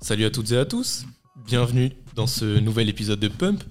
[0.00, 1.06] Salut à toutes et à tous,
[1.36, 3.62] bienvenue dans ce nouvel épisode de Pump,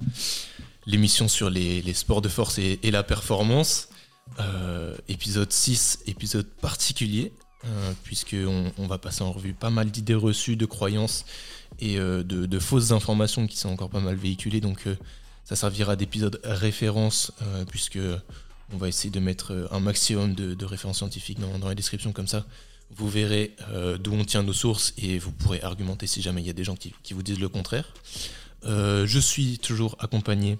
[0.85, 3.89] l'émission sur les, sports de force et, la performance.
[4.39, 7.33] Euh, épisode 6, épisode particulier,
[7.65, 11.25] euh, puisqu'on on va passer en revue pas mal d'idées reçues, de croyances
[11.79, 14.61] et euh, de, fausses informations qui sont encore pas mal véhiculées.
[14.61, 14.87] Donc
[15.43, 17.31] ça servira d'épisode référence,
[17.69, 17.99] puisque
[18.73, 22.45] on va essayer de mettre un maximum de, références scientifiques dans, la description comme ça
[22.95, 26.47] vous verrez euh, d'où on tient nos sources et vous pourrez argumenter si jamais il
[26.47, 27.93] y a des gens qui, vous disent le contraire.
[28.65, 30.59] Euh, je suis toujours accompagné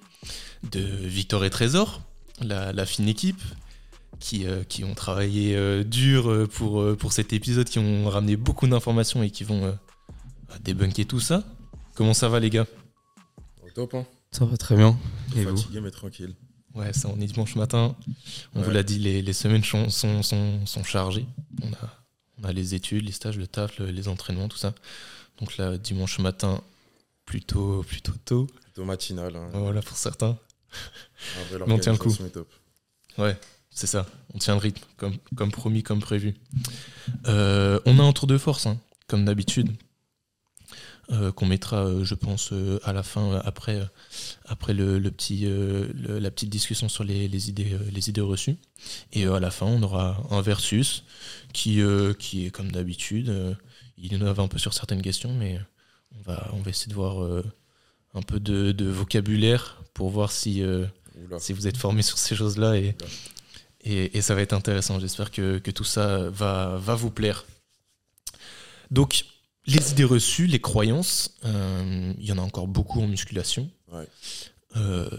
[0.72, 2.02] de Victor et Trésor,
[2.42, 3.42] la, fine équipe,
[4.22, 9.24] qui, euh, qui ont travaillé dur pour, pour cet épisode, qui ont ramené beaucoup d'informations
[9.24, 9.78] et qui vont
[10.64, 11.44] débunker tout ça.
[11.96, 12.68] Comment ça va les gars?
[13.76, 14.98] Top hein Ça va très bien.
[15.36, 16.36] Et fatigué mais tranquille.
[16.74, 17.96] Ouais, ça on est dimanche matin.
[18.56, 21.26] On vous l'a dit, les, les semaines sont, sont, sont chargées.
[21.62, 22.02] On a
[22.42, 24.74] on a les études, les stages, le taf, les entraînements, tout ça.
[25.40, 26.62] Donc là, dimanche matin,
[27.26, 28.48] plutôt, plutôt tôt.
[28.64, 29.36] Plutôt matinal.
[29.36, 29.50] Hein.
[29.54, 30.38] Voilà, pour certains.
[31.52, 32.16] Mais on tient le coup.
[33.18, 33.38] Ouais,
[33.74, 34.06] c'est ça.
[34.34, 36.36] On tient le rythme, comme, comme promis, comme prévu.
[37.28, 38.78] Euh, on a un tour de force, hein,
[39.08, 39.72] comme d'habitude.
[41.12, 43.82] Euh, qu'on mettra, euh, je pense, à la fin, après,
[44.46, 45.48] après le, petit,
[45.96, 48.58] la petite discussion sur les, idées, les idées reçues.
[49.14, 51.04] Et à la fin, on aura un versus
[51.54, 51.82] qui,
[52.20, 53.58] qui est comme d'habitude.
[53.98, 55.60] il innove un peu sur certaines questions, mais
[56.18, 57.44] on va, on va essayer de voir
[58.14, 60.64] un peu de, vocabulaire pour voir si,
[61.40, 62.78] si vous êtes formé sur ces choses-là.
[62.78, 62.96] Et,
[63.84, 65.00] et, ça va être intéressant.
[65.00, 67.46] J'espère que, que, tout ça va, va vous plaire.
[68.92, 69.26] Donc,
[69.66, 73.70] les idées reçues, les croyances, euh, il y en a encore beaucoup en musculation.
[74.76, 75.10] Euh,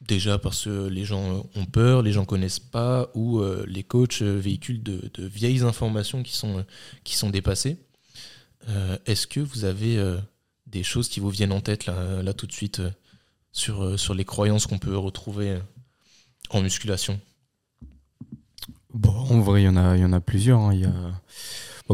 [0.00, 4.22] déjà parce que les gens ont peur, les gens connaissent pas, ou euh, les coachs
[4.22, 6.64] véhiculent de, vieilles informations qui sont,
[7.04, 7.78] qui sont dépassées.
[9.06, 9.98] Est-ce que vous avez
[10.66, 12.82] des choses qui vous viennent en tête là, là tout de suite
[13.50, 15.58] sur, sur les croyances qu'on peut retrouver
[16.50, 17.18] en musculation?
[19.30, 20.60] En vrai, il y en a, il y en a plusieurs.
[20.60, 20.74] Hein.
[20.74, 20.92] Il y a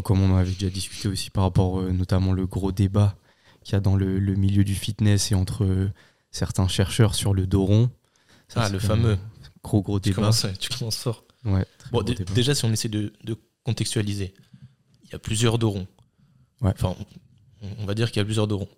[0.01, 3.17] comme on avait déjà discuté aussi par rapport euh, notamment le gros débat
[3.63, 5.91] qu'il y a dans le, milieu du fitness et entre euh,
[6.31, 7.91] certains chercheurs sur le dos rond.
[8.57, 9.19] ah, le fameux.
[9.63, 10.17] Gros, gros débat.
[10.17, 11.25] Commences, tu commences fort.
[11.45, 12.03] Ouais, bon,
[12.35, 13.13] déjà, si on essaie de,
[13.65, 14.35] contextualiser,
[15.05, 15.87] il y a plusieurs dos ronds.
[16.61, 16.73] Ouais.
[16.75, 16.95] Enfin,
[17.79, 18.69] on, va dire qu'il y a plusieurs dos ronds.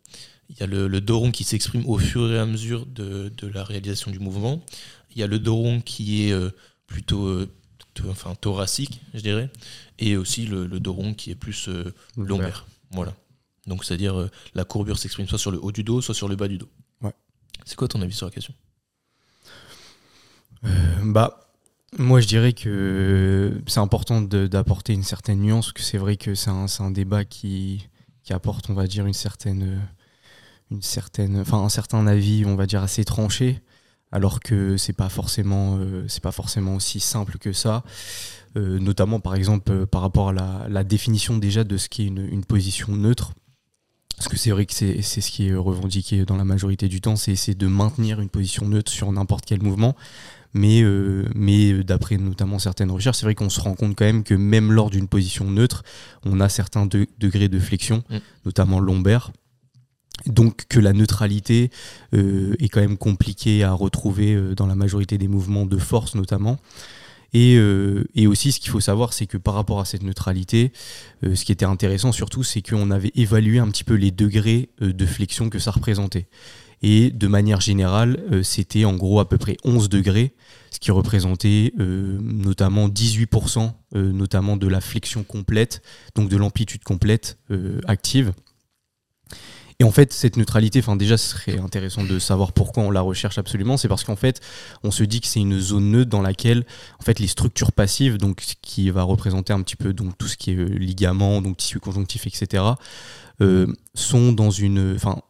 [0.48, 4.12] Il y a le, rond qui s'exprime au fur et à mesure de, la réalisation
[4.12, 4.62] du mouvement.
[5.10, 6.50] Il y a le dos rond qui est euh,
[6.86, 7.46] plutôt
[8.08, 9.50] enfin, thoracique, je dirais,
[9.98, 12.66] et aussi le, le dos rond qui est plus euh, lombaire.
[12.90, 13.14] Voilà.
[13.66, 16.36] Donc, c'est-à-dire euh, la courbure s'exprime soit sur le haut du dos, soit sur le
[16.36, 16.68] bas du dos.
[17.02, 17.12] Ouais.
[17.64, 18.54] C'est quoi ton avis sur la question?
[20.64, 20.68] Euh,
[21.02, 21.50] Bah,
[21.98, 26.50] moi, je dirais que c'est important d'apporter une certaine nuance, que c'est vrai que c'est
[26.50, 27.88] un, un, débat qui,
[28.22, 29.80] qui apporte, on va dire, une certaine,
[30.70, 33.62] une certaine, enfin, un certain avis, on va dire, assez tranché
[34.12, 37.82] alors que c'est pas forcément euh, c'est pas forcément aussi simple que ça.
[38.56, 42.06] Euh, notamment par exemple euh, par rapport à la, définition déjà de ce qui est
[42.06, 43.32] une, position neutre.
[44.16, 47.16] Parce que c'est vrai que c'est ce qui est revendiqué dans la majorité du temps
[47.16, 49.94] c'est essayer de maintenir une position neutre sur n'importe quel mouvement.
[50.54, 50.82] Mais,
[51.34, 54.72] mais d'après notamment certaines recherches, c'est vrai qu'on se rend compte quand même que même
[54.72, 55.82] lors d'une position neutre,
[56.24, 58.16] on a certains degrés de flexion, mm.
[58.46, 59.32] notamment lombaire,
[60.24, 61.70] donc que la neutralité
[62.14, 66.14] euh, est quand même compliquée à retrouver euh, dans la majorité des mouvements de force
[66.14, 66.58] notamment.
[67.34, 70.72] Et, euh, et aussi ce qu'il faut savoir, c'est que par rapport à cette neutralité,
[71.22, 75.06] ce qui était intéressant surtout, c'est qu'on avait évalué un petit peu les degrés de
[75.06, 76.28] flexion que ça représentait.
[76.82, 80.34] Et de manière générale, c'était en gros à peu près 11 degrés,
[80.70, 85.82] ce qui représentait notamment 18%, notamment de la flexion complète,
[86.14, 87.38] donc de l'amplitude complète
[87.86, 88.32] active.
[89.78, 93.02] Et en fait, cette neutralité, enfin déjà, ce serait intéressant de savoir pourquoi on la
[93.02, 93.76] recherche absolument.
[93.76, 94.40] C'est parce qu'en fait,
[94.82, 96.64] on se dit que c'est une zone neutre dans laquelle,
[96.98, 100.38] en fait, les structures passives, donc qui va représenter un petit peu donc tout ce
[100.38, 102.62] qui est euh, ligament, donc tissu conjonctif, etc.,
[103.42, 105.20] euh, sont dans une, enfin,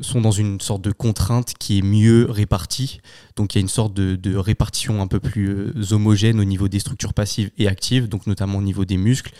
[0.00, 3.00] sont dans une sorte de contrainte qui est mieux répartie.
[3.36, 6.66] Donc il y a une sorte de, répartition un peu plus euh, homogène au niveau
[6.66, 9.32] des structures passives et actives, donc notamment au niveau des muscles.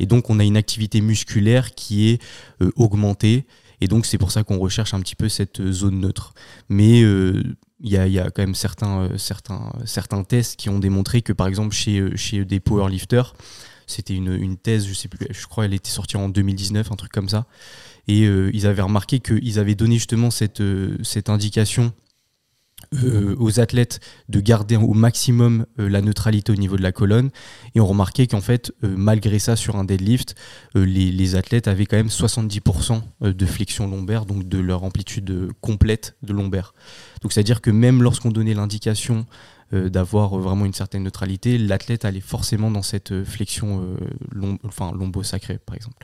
[0.00, 2.22] Et donc on a une activité musculaire qui est
[2.76, 3.46] augmentée
[3.80, 6.34] et donc c'est pour ça qu'on recherche un petit peu cette euh, zone neutre.
[6.68, 7.42] Mais euh,
[7.80, 11.46] il y, a, quand même certains, euh, certains, certains tests qui ont démontré que par
[11.46, 13.34] exemple chez, chez des powerlifters,
[13.86, 17.12] C'était une, thèse, je sais plus, je crois elle était sortie en 2019, un truc
[17.12, 17.46] comme ça.
[18.08, 20.62] Et ils avaient remarqué qu'ils avaient donné justement cette,
[21.02, 21.92] cette indication
[22.94, 23.98] euh, aux athlètes
[24.28, 27.30] de garder au maximum euh, la neutralité au niveau de la colonne.
[27.74, 30.36] Et on remarquait qu'en fait, euh, malgré ça, sur un deadlift,
[30.74, 36.32] les, athlètes avaient quand même 70% de flexion lombaire, donc de leur amplitude complète de
[36.32, 36.72] lombaire.
[37.22, 39.26] Donc c'est-à-dire que même lorsqu'on donnait l'indication
[39.72, 43.96] d'avoir vraiment une certaine neutralité, l'athlète allait forcément dans cette flexion
[44.62, 45.96] enfin, lombo-sacrée, par exemple.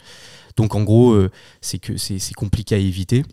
[0.57, 1.17] Donc en gros,
[1.61, 3.25] c'est compliqué à éviter.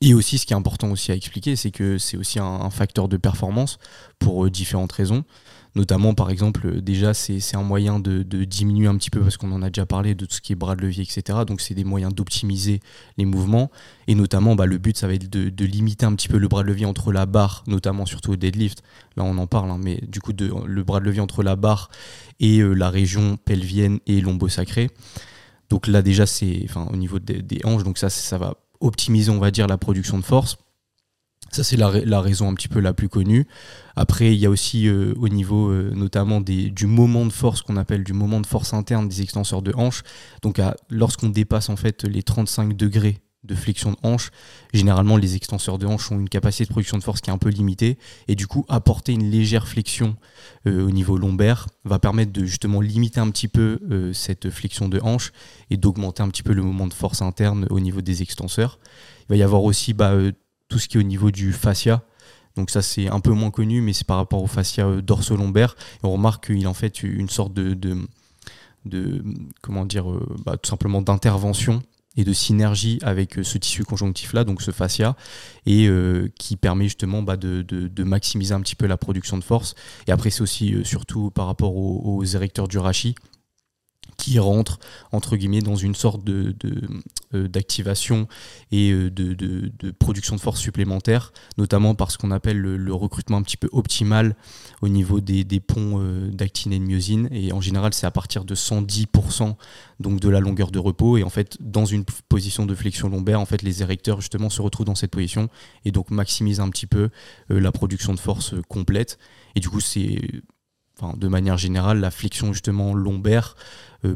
[0.00, 3.08] Et aussi, ce qui est important aussi à expliquer, c'est que c'est aussi un, facteur
[3.08, 3.78] de performance
[4.18, 5.24] pour euh, différentes raisons.
[5.76, 9.52] Notamment, par exemple, euh, déjà, c'est un moyen de, diminuer un petit peu, parce qu'on
[9.52, 11.40] en a déjà parlé, de tout ce qui est bras de levier, etc.
[11.46, 12.80] Donc, c'est des moyens d'optimiser
[13.18, 13.70] les mouvements.
[14.08, 16.62] Et notamment, bah, le but, ça va être de, limiter un petit peu le bras
[16.62, 18.82] de levier entre la barre, notamment surtout au deadlift.
[19.16, 21.56] Là, on en parle, hein, mais du coup, de, le bras de levier entre la
[21.56, 21.90] barre
[22.40, 24.90] et euh, la région pelvienne et lombo-sacré.
[25.68, 29.38] Donc là, déjà, c'est au niveau des, des hanches, donc ça, ça va optimiser, on
[29.38, 30.58] va dire, la production de force.
[31.50, 33.46] Ça, c'est la, raison un petit peu la plus connue.
[33.96, 37.76] Après, il y a aussi euh, au niveau euh, notamment du moment de force qu'on
[37.76, 40.02] appelle du moment de force interne des extenseurs de hanche.
[40.42, 40.60] Donc,
[40.90, 43.18] lorsqu'on dépasse en fait les 35 degrés
[43.50, 44.30] de flexion de hanche.
[44.72, 47.38] Généralement, les extenseurs de hanche ont une capacité de production de force qui est un
[47.38, 47.98] peu limitée.
[48.28, 50.16] Et du coup, apporter une légère flexion
[50.66, 54.88] euh, au niveau lombaire va permettre de justement limiter un petit peu euh, cette flexion
[54.88, 55.32] de hanche
[55.70, 58.78] et d'augmenter un petit peu le moment de force interne au niveau des extenseurs.
[59.22, 60.32] Il va y avoir aussi bah, euh,
[60.68, 62.02] tout ce qui est au niveau du fascia.
[62.56, 65.76] Donc ça c'est un peu moins connu, mais c'est par rapport au fascia dorso-lombaire.
[66.02, 67.74] on remarque qu'il en fait une sorte de,
[68.84, 69.24] de,
[69.62, 70.06] comment dire,
[70.44, 71.80] bah, tout simplement d'intervention
[72.16, 75.16] et de synergie avec euh, ce tissu conjonctif là, donc ce fascia,
[75.66, 77.64] et euh, qui permet justement bah, de,
[78.02, 79.74] maximiser un petit peu la production de force.
[80.06, 83.14] Et après, c'est aussi euh, surtout par rapport aux, aux érecteurs du rachis
[84.20, 84.78] qui rentre
[85.12, 86.54] entre guillemets dans une sorte de,
[87.34, 88.28] euh, d'activation
[88.70, 93.42] et euh, de, production de force supplémentaire, notamment par ce qu'on appelle le, recrutement un
[93.42, 94.36] petit peu optimal
[94.82, 97.28] au niveau des, ponts euh, d'actine et de myosine.
[97.32, 99.56] Et en général, c'est à partir de 110%
[100.00, 101.16] donc de la longueur de repos.
[101.16, 104.60] Et en fait, dans une position de flexion lombaire, en fait, les érecteurs justement se
[104.60, 105.48] retrouvent dans cette position
[105.86, 107.08] et donc maximisent un petit peu
[107.48, 109.18] la production de force complète.
[109.54, 110.20] Et du coup, c'est
[111.16, 113.56] de manière générale, la flexion justement lombaire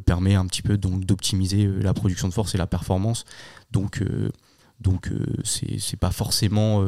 [0.05, 3.25] permet un petit peu donc d'optimiser euh, la production de force et la performance.
[3.71, 4.31] Donc euh,
[4.81, 5.09] donc
[5.45, 6.85] c'est pas forcément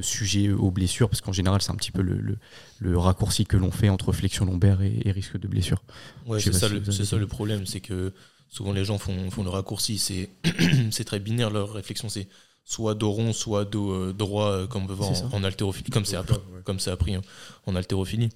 [0.00, 3.90] sujet aux blessures parce qu'en général c'est un petit peu le, raccourci que l'on fait
[3.90, 5.82] entre flexion lombaire et, risque de blessure.
[6.26, 8.14] Ouais, c'est ça, le problème, c'est que
[8.48, 10.30] souvent les gens font, font le raccourci, c'est
[11.04, 12.28] très binaire leur réflexion, c'est
[12.68, 16.36] soit dos rond, soit dos droit, comme on peut voir en, haltérophilie, comme c'est appris,
[16.64, 17.22] comme appris hein,
[17.66, 18.28] en haltérophilie.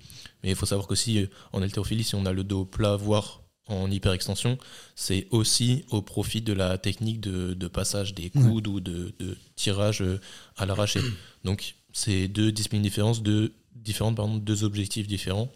[0.43, 3.42] Mais il faut savoir qu'aussi en haltérophilie, si on a le dos plat, voire
[3.73, 4.59] en hyperextension,
[4.95, 9.15] c'est aussi au profit de la technique de, passage des coudes ou de,
[9.57, 10.21] tirage euh,
[10.57, 11.01] à l'arraché.
[11.45, 15.51] Donc, c'est deux disciplines différentes, deux, différentes pardon, deux objectifs différents.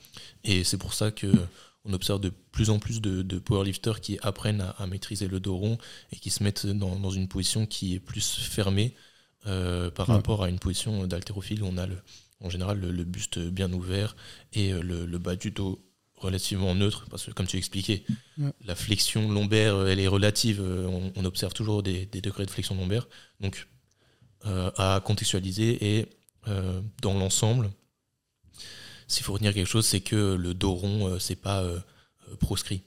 [0.45, 1.29] Et c'est pour ça que
[1.89, 5.79] on observe de plus en plus de, powerlifters qui apprennent à, maîtriser le dos rond
[6.13, 8.95] et qui se mettent dans, une position qui est plus fermée
[9.47, 11.97] euh, par rapport à une position d'haltérophile où on a le,
[12.41, 14.17] en général le, buste bien ouvert
[14.53, 15.81] et euh, le, le bas du dos
[16.17, 18.05] relativement neutre, parce que comme tu expliquais,
[18.65, 22.75] la flexion lombaire, euh, elle est relative, euh, on, observe toujours des, degrés de flexion
[22.75, 23.09] lombaire,
[23.41, 23.67] donc
[24.47, 26.07] euh, à contextualiser et
[27.03, 27.71] dans l'ensemble,
[29.09, 31.65] s'il faut retenir quelque chose, c'est que le dos rond, c'est pas
[32.39, 32.83] proscrit.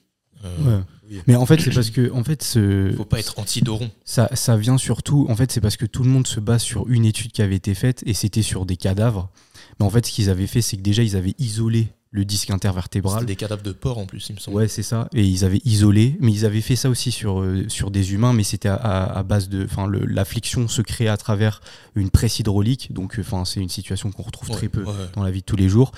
[1.26, 3.90] Mais en fait, c'est parce que en fait, ce faut pas être anti-dos rond.
[4.06, 6.88] Ça, ça vient surtout, en fait, c'est parce que tout le monde se base sur
[6.88, 9.30] une étude qui avait été faite et c'était sur des cadavres.
[9.78, 12.50] Mais en fait, ce qu'ils avaient fait, c'est que déjà ils avaient isolé le disque
[12.50, 13.24] intervertébral.
[13.24, 14.56] des cadavres de porc en plus, il me semble.
[14.56, 15.08] Ouais, c'est ça.
[15.14, 18.32] Et ils avaient isolé, mais ils avaient fait ça aussi sur, euh, sur des humains,
[18.32, 19.64] mais c'était à, base de.
[19.64, 21.60] Enfin, la flexion se crée à travers
[21.94, 25.40] une presse hydraulique, donc enfin, c'est une situation qu'on retrouve très peu dans la vie
[25.40, 25.92] de tous les jours.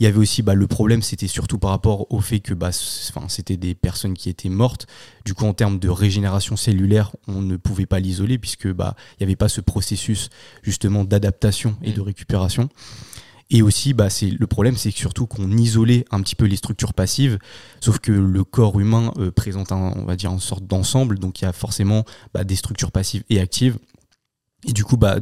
[0.00, 2.70] Il y avait aussi bah, le problème, c'était surtout par rapport au fait que bah,
[2.72, 4.88] c'était des personnes qui étaient mortes.
[5.24, 9.22] Du coup, en termes de régénération cellulaire, on ne pouvait pas l'isoler puisque bah, il
[9.22, 10.28] n'y avait pas ce processus
[10.64, 12.04] justement d'adaptation et de mm.
[12.04, 12.68] récupération.
[13.52, 16.94] Et aussi, bah, c'est le problème, c'est surtout qu'on isolait un petit peu les structures
[16.94, 17.38] passives,
[17.80, 21.42] sauf que le corps humain euh, présente, un, on va dire, une sorte d'ensemble, donc
[21.42, 23.78] il y a forcément bah, des structures passives et actives.
[24.66, 25.18] Et du coup, bah,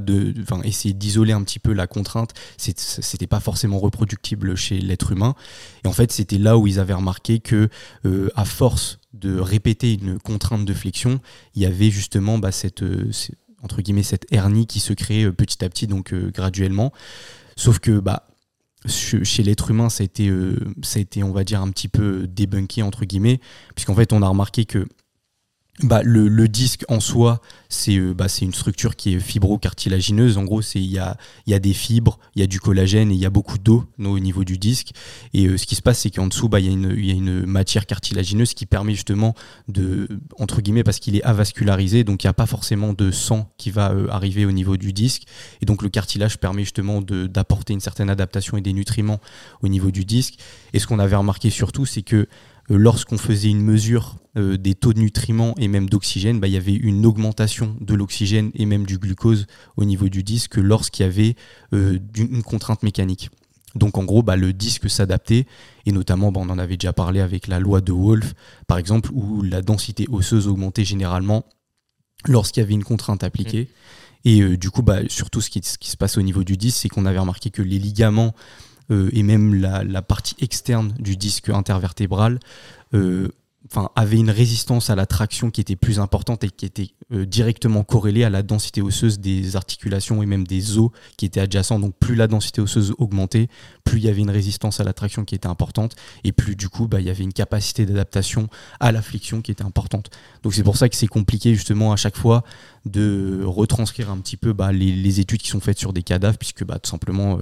[0.63, 5.35] essayer d'isoler un petit peu la contrainte, c'était pas forcément reproductible chez l'être humain.
[5.83, 7.69] Et en fait, c'était là où ils avaient remarqué que,
[8.05, 11.21] euh, à force de répéter une contrainte de flexion,
[11.57, 13.11] il y avait justement cette, euh,
[13.63, 16.93] entre guillemets, cette hernie qui se créait petit à petit, donc graduellement.
[17.61, 18.27] Sauf que bah,
[18.87, 20.33] chez l'être humain, ça a, été,
[20.81, 23.39] ça a été, on va dire, un petit peu débunké, entre guillemets,
[23.75, 24.89] puisqu'en fait, on a remarqué que
[25.83, 30.37] bah, le, disque en soi, c'est euh, bah, une structure qui est fibro-cartilagineuse.
[30.37, 33.15] En gros, il y a, y a des fibres, il y a du collagène et
[33.15, 34.91] il y a beaucoup d'eau au niveau du disque.
[35.33, 37.47] Et euh, ce qui se passe, c'est qu'en dessous, bah, il y, y, a une
[37.47, 39.35] matière cartilagineuse qui permet justement
[39.69, 40.09] de,
[40.39, 43.71] entre guillemets, parce qu'il est avascularisé, donc il n'y a pas forcément de sang qui
[43.71, 45.23] va euh, arriver au niveau du disque.
[45.63, 49.21] Et donc le cartilage permet justement d'apporter une certaine adaptation et des nutriments
[49.63, 50.35] au niveau du disque.
[50.73, 52.29] Et ce qu'on avait remarqué surtout, c'est que
[52.79, 56.57] lorsqu'on faisait une mesure euh, des taux de nutriments et même d'oxygène, bah, il y
[56.57, 59.47] avait une augmentation de l'oxygène et même du glucose
[59.77, 61.35] au niveau du disque lorsqu'il y avait
[61.75, 63.31] euh, une contrainte mécanique.
[63.75, 65.47] Donc en gros, bah, le disque s'adaptait,
[65.85, 68.35] et notamment, bah, on en avait déjà parlé avec la loi de Wolff,
[68.69, 71.45] par exemple, où la densité osseuse augmentait généralement
[72.27, 73.63] lorsqu'il y avait une contrainte appliquée.
[73.63, 74.29] Mmh.
[74.29, 76.89] Et du coup, surtout ce qui, ce qui, se passe au niveau du disque, c'est
[76.91, 78.35] qu'on avait remarqué que les ligaments euh,
[78.91, 82.41] et même la, partie externe du disque intervertébral
[82.95, 83.29] euh,
[83.67, 87.27] enfin, avait une résistance à la traction qui était plus importante et qui était euh,
[87.27, 91.79] directement corrélée à la densité osseuse des articulations et même des os qui étaient adjacents.
[91.79, 93.49] Donc plus la densité osseuse augmentait,
[93.85, 96.69] plus il y avait une résistance à la traction qui était importante et plus du
[96.69, 98.49] coup bah, il y avait une capacité d'adaptation
[98.81, 100.11] à la flexion qui était importante.
[100.43, 102.45] Donc c'est pour ça que c'est compliqué justement à chaque fois
[102.87, 106.65] de retranscrire un petit peu bah, les, études qui sont faites sur des cadavres puisque
[106.65, 107.39] bah, tout simplement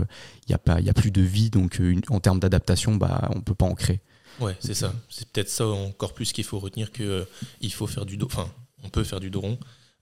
[0.49, 3.55] il n'y a, a plus de vie donc en termes d'adaptation bah, on ne peut
[3.55, 4.01] pas en créer.
[4.41, 4.93] Ouais, c'est ça.
[5.09, 7.25] C'est peut-être ça encore plus qu'il faut retenir que euh,
[7.61, 8.27] il faut faire du dos.
[8.27, 8.51] Enfin,
[8.83, 9.59] on peut faire du dos rond.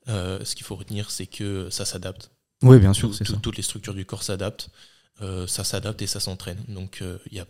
[0.09, 2.31] Euh, ce qu'il faut retenir, c'est que ça s'adapte.
[2.63, 3.11] Oui, bien sûr.
[3.43, 4.71] toutes les structures du corps s'adaptent.
[5.23, 6.63] Euh, ça s'adapte et ça s'entraîne.
[6.69, 7.47] Donc, euh, il y a,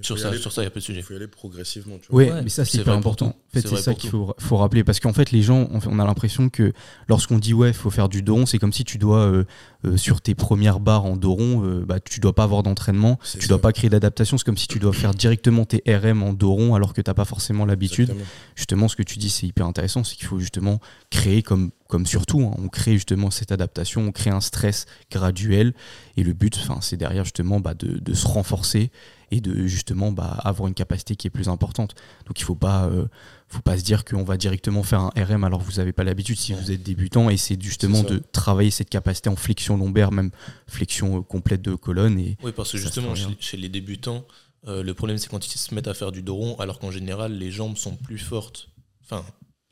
[0.00, 0.98] sur, ça, sur ça, il y a peu de sujets.
[0.98, 1.98] Il faut y aller progressivement.
[2.10, 3.36] Oui, mais ça, c'est hyper important.
[3.60, 4.84] C'est ça qu'il faut, faut, rappeler.
[4.84, 6.72] Parce qu'en fait, les gens, on a l'impression que
[7.08, 10.20] lorsqu'on dit, ouais, il faut faire du doron, c'est comme si tu dois, euh, sur
[10.20, 13.90] tes premières barres en doron, bah, tu dois pas avoir d'entraînement, tu dois pas créer
[13.90, 14.38] d'adaptation.
[14.38, 17.14] C'est comme si tu dois faire directement tes RM en doron alors que tu n'as
[17.14, 18.14] pas forcément l'habitude.
[18.54, 20.04] Justement, ce que tu dis, c'est hyper intéressant.
[20.04, 20.80] C'est qu'il faut justement
[21.10, 25.74] créer comme comme surtout, hein, on crée justement cette adaptation, on crée un stress graduel,
[26.16, 28.90] et le but, c'est derrière justement bah, de, se renforcer
[29.30, 31.94] et de justement bah, avoir une capacité qui est plus importante.
[32.26, 33.06] Donc il ne faut pas, euh,
[33.48, 36.04] faut pas se dire qu'on va directement faire un RM alors que vous n'avez pas
[36.04, 40.12] l'habitude si vous êtes débutant, et c'est justement de travailler cette capacité en flexion lombaire,
[40.12, 40.30] même
[40.66, 42.18] flexion euh, complète de colonne.
[42.18, 44.24] Et oui, parce que justement, chez, les débutants,
[44.66, 46.90] euh, le problème c'est quand ils se mettent à faire du dos rond, alors qu'en
[46.90, 48.68] général, les jambes sont plus fortes.
[49.04, 49.24] Enfin,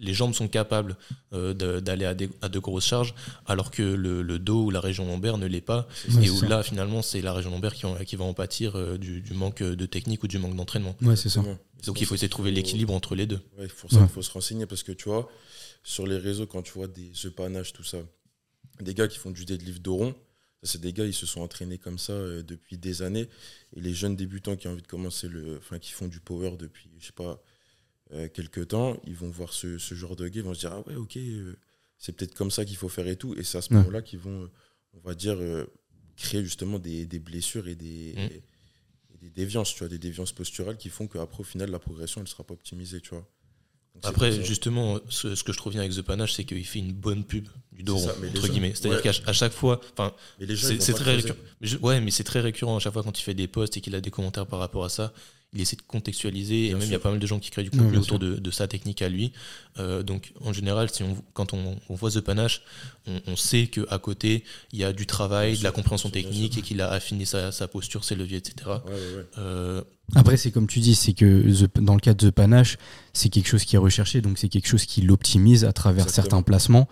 [0.02, 0.96] les jambes sont capables
[1.32, 3.14] euh, d'aller à, de grosses charges,
[3.46, 5.88] alors que le, dos ou la région lombaire ne l'est pas.
[6.20, 9.62] et où là, finalement, c'est la région lombaire qui, va en pâtir euh, du, manque
[9.62, 10.94] de technique ou du manque d'entraînement.
[11.02, 11.42] Ouais, c'est ça.
[11.86, 13.40] Donc il faut essayer de trouver l'équilibre entre les deux.
[13.58, 15.28] Ouais, pour ça, il faut se renseigner parce que tu vois,
[15.82, 17.98] sur les réseaux, quand tu vois des panaches, tout ça,
[18.80, 20.14] des gars qui font du deadlift d'oron,
[20.62, 23.28] c'est des gars, ils se sont entraînés comme ça euh, depuis des années.
[23.76, 25.58] Et les jeunes débutants qui ont envie de commencer le.
[25.58, 27.42] Enfin, qui font du power depuis, je sais pas,
[28.14, 30.82] euh, quelques temps, ils vont voir ce, genre de gars, ils vont se dire Ah
[30.86, 31.56] ouais, ok, euh,
[31.96, 33.34] c'est peut-être comme ça qu'il faut faire et tout.
[33.34, 34.50] Et c'est à ce moment-là qu'ils vont,
[34.92, 35.64] on va dire, euh,
[36.16, 39.18] créer justement des, blessures et des, mm.
[39.20, 42.26] des, déviances, tu vois, des déviances posturales qui font qu'après, au final, la progression, elle
[42.26, 43.26] ne sera pas optimisée, tu vois.
[44.04, 47.24] Après, justement, ce, que je trouve bien avec The Panache, c'est qu'il fait une bonne
[47.24, 48.72] pub du dos entre guillemets.
[48.74, 50.14] C'est-à-dire qu'à chaque fois, enfin,
[50.56, 51.36] c'est très récurrent.
[51.82, 53.94] ouais, mais c'est très récurrent à chaque fois quand il fait des posts et qu'il
[53.94, 55.12] a des commentaires par rapport à ça
[55.54, 57.62] il essaie de contextualiser et même il y a pas mal de gens qui créent
[57.62, 59.32] du contenu autour de, sa technique à lui.
[59.78, 62.62] Euh, donc en général, si on, quand on, voit The Panache,
[63.26, 66.80] on, sait qu'à côté il y a du travail, de la compréhension technique et qu'il
[66.80, 68.70] a affiné sa, posture, ses leviers, etc.
[69.38, 69.82] Euh,
[70.14, 71.44] Après, c'est comme tu dis, c'est que
[71.80, 72.78] dans le cas de The Panache,
[73.12, 76.42] c'est quelque chose qui est recherché, donc c'est quelque chose qui l'optimise à travers certains
[76.42, 76.88] placements.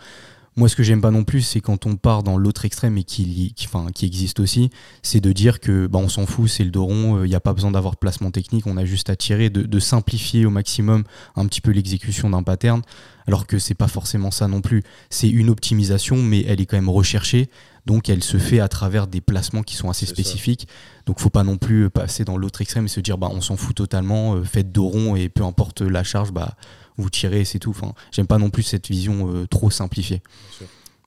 [0.57, 3.05] Moi, ce que j'aime pas non plus, c'est quand on part dans l'autre extrême et
[3.05, 3.55] qui,
[4.03, 4.71] existe aussi,
[5.03, 7.37] c'est de dire que bah, on s'en fout, c'est le dos rond, il euh, n'y
[7.37, 10.51] a pas besoin d'avoir de placement technique, on a juste à tirer, de, simplifier au
[10.51, 11.05] maximum
[11.37, 12.83] un petit peu l'exécution d'un pattern,
[13.29, 14.83] alors que c'est pas forcément ça non plus.
[15.09, 17.49] C'est une optimisation, mais elle est quand même recherchée,
[17.91, 20.69] donc elle se fait à travers des placements qui sont assez spécifiques.
[21.07, 23.57] Donc faut pas non plus passer dans l'autre extrême et se dire bah on s'en
[23.57, 26.55] fout totalement, euh, faites dos rond et peu importe la charge, bah
[26.97, 27.71] vous tirez, c'est tout.
[27.71, 30.23] Enfin, j'aime pas non plus cette vision euh, trop simplifiée.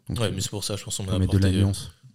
[0.10, 1.66] ouais, mais c'est pour ça, je pense qu'on a apporté, de.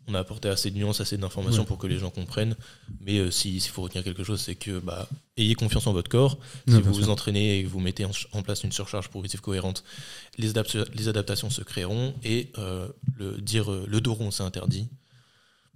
[0.08, 2.56] On a apporté assez de nuances, assez d'informations pour que les gens comprennent.
[3.00, 6.38] Mais euh, s'il faut retenir quelque chose, c'est que bah, ayez confiance en votre corps.
[6.66, 9.84] Si vous vous entraînez et que vous mettez en, place une surcharge progressive cohérente,
[10.38, 10.52] les,
[10.94, 12.14] les adaptations se créeront.
[12.24, 14.88] Et euh, le dire le dos rond, c'est interdit,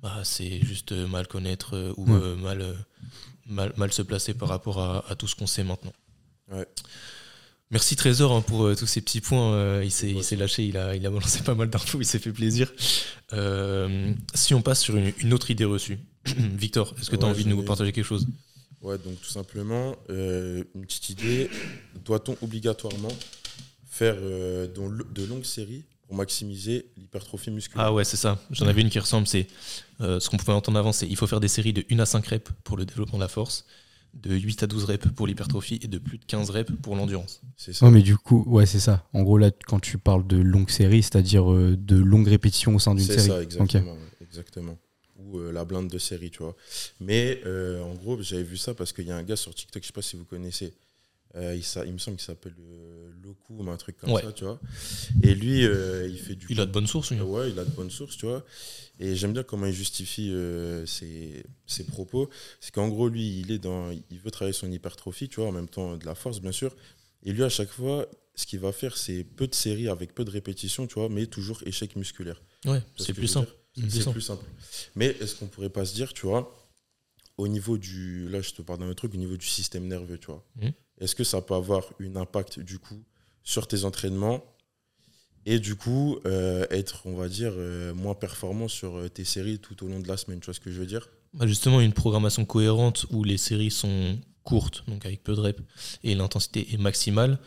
[0.03, 2.75] bah, c'est juste mal connaître ou mal,
[3.47, 5.93] mal, mal, se placer par rapport à, à tout ce qu'on sait maintenant.
[6.51, 6.67] Ouais.
[7.73, 9.83] Merci Trésor hein, pour tous ces petits points.
[9.83, 12.73] il s'est lâché, il a, il a balancé pas mal d'infos, il s'est fait plaisir.
[14.35, 17.49] si on passe sur une, autre idée reçue, Victor, est-ce que tu as envie de
[17.49, 18.27] nous partager quelque chose?
[18.83, 21.51] Ouais, donc tout simplement, une petite idée.
[22.05, 23.17] Doit-on obligatoirement
[23.91, 27.87] faire de longues séries pour maximiser l'hypertrophie musculaire?
[27.87, 28.39] Ah ouais, c'est ça.
[28.51, 29.47] J'en avais une qui ressemble, c'est
[30.01, 32.07] euh, ce qu'on pouvait entendre avant, c'est il faut faire des séries de 1 à
[32.07, 33.65] 5 reps pour le développement de la force,
[34.15, 37.41] de 8 à 12 reps pour l'hypertrophie et de plus de 15 reps pour l'endurance.
[37.57, 37.91] C'est ça.
[37.91, 39.07] mais du coup, ouais, c'est ça.
[39.13, 42.79] En gros, là, quand tu parles de longues séries, c'est-à-dire euh, de longues répétitions au
[42.79, 43.21] sein d'une série.
[43.21, 43.97] C'est ça, exactement.
[44.21, 44.79] exactement.
[45.19, 46.57] Ou euh, la blinde de série, tu vois.
[47.01, 49.89] Mais en gros, j'avais vu ça parce qu'il y a un gars sur TikTok, je
[49.89, 50.75] sais pas si vous connaissez,
[51.37, 52.55] euh, il, il, me semble qu'il s'appelle
[53.33, 54.61] euh, Loku ou un truc comme ça, tu vois.
[55.23, 56.47] Et lui, euh, il fait du.
[56.51, 57.21] Il a de bonnes sources, oui.
[57.21, 58.45] Ouais, il a de bonnes sources, tu vois.
[58.99, 60.33] Et j'aime bien comment il justifie
[60.87, 62.29] ses, ses, propos.
[62.61, 65.53] C'est qu'en gros, lui, il est dans, il veut travailler son hypertrophie, tu vois, en
[65.53, 66.75] même temps de la force, bien sûr.
[67.25, 70.25] Et lui, à chaque fois, ce qu'il va faire, c'est peu de séries avec peu
[70.25, 72.41] de répétitions, tu vois, mais toujours échec musculaire.
[72.65, 73.53] Ouais, c'est plus simple.
[73.89, 74.45] C'est plus simple.
[74.95, 76.55] Mais est-ce qu'on pourrait pas se dire, tu vois,
[77.39, 78.29] au niveau du.
[78.29, 80.45] Là, je te parle d'un truc, au niveau du système nerveux, tu vois.
[80.57, 83.03] Mmh est-ce que ça peut avoir un impact du coup
[83.45, 84.45] sur tes entraînements
[85.47, 89.59] et du coup euh, être, on va dire, euh, moins performant sur euh, tes séries
[89.59, 91.09] tout au long de la semaine Tu vois ce que je veux dire?
[91.35, 95.63] Bah Justement, une programmation cohérente où les séries sont courtes, donc avec peu de reps,
[96.05, 97.39] et l'intensité est maximale,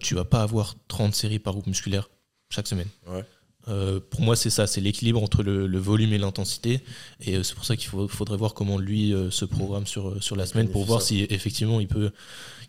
[0.00, 2.10] tu vas pas avoir 30 séries par groupe musculaire
[2.48, 2.88] chaque semaine.
[3.06, 3.24] Ouais.
[3.68, 6.80] Euh, pour moi, c'est ça, c'est l'équilibre entre le, volume et l'intensité.
[7.20, 10.36] Et euh, c'est pour ça qu'il faudrait voir comment lui euh, se programme sur, sur
[10.36, 12.10] la semaine pour voir si effectivement il peut,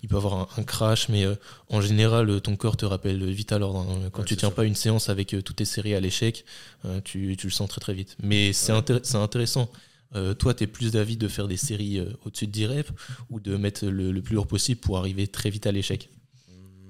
[0.02, 1.10] il peut avoir un, crash.
[1.10, 1.26] Mais
[1.70, 3.80] en général, ton corps te rappelle vite à l'ordre.
[3.80, 4.10] Hein.
[4.12, 6.46] Quand tu tiens pas une séance avec toutes tes séries à l'échec,
[7.04, 8.16] tu, tu, le sens très très vite.
[8.22, 9.70] Mais c'est intéressant.
[10.40, 12.92] toi, tu es plus d'avis de faire des séries au-dessus de 10 reps
[13.30, 16.10] ou de mettre le, le, plus lourd possible pour arriver très vite à l'échec?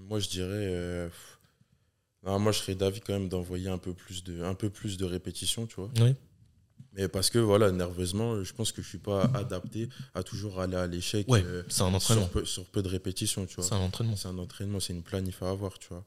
[0.08, 1.10] Moi, je dirais
[2.24, 5.06] moi, je serais d'avis quand même d'envoyer un peu plus de, un peu plus de
[5.06, 5.90] répétitions, tu vois.
[6.00, 6.16] Oui.
[6.94, 10.76] Mais parce que voilà, nerveusement, je pense que je suis pas adapté à toujours aller
[10.76, 11.26] à l'échec.
[11.30, 12.30] Ouais, euh, c'est un entraînement.
[12.44, 13.64] Sur peu, de répétitions, tu vois.
[13.64, 14.16] C'est un entraînement.
[14.18, 16.06] C'est un entraînement, c'est une planif à avoir, tu vois.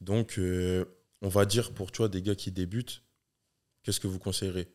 [0.00, 0.86] Donc, euh,
[1.20, 3.02] on va dire pour toi, des gars qui débutent,
[3.82, 4.68] qu'est-ce que vous conseillerez?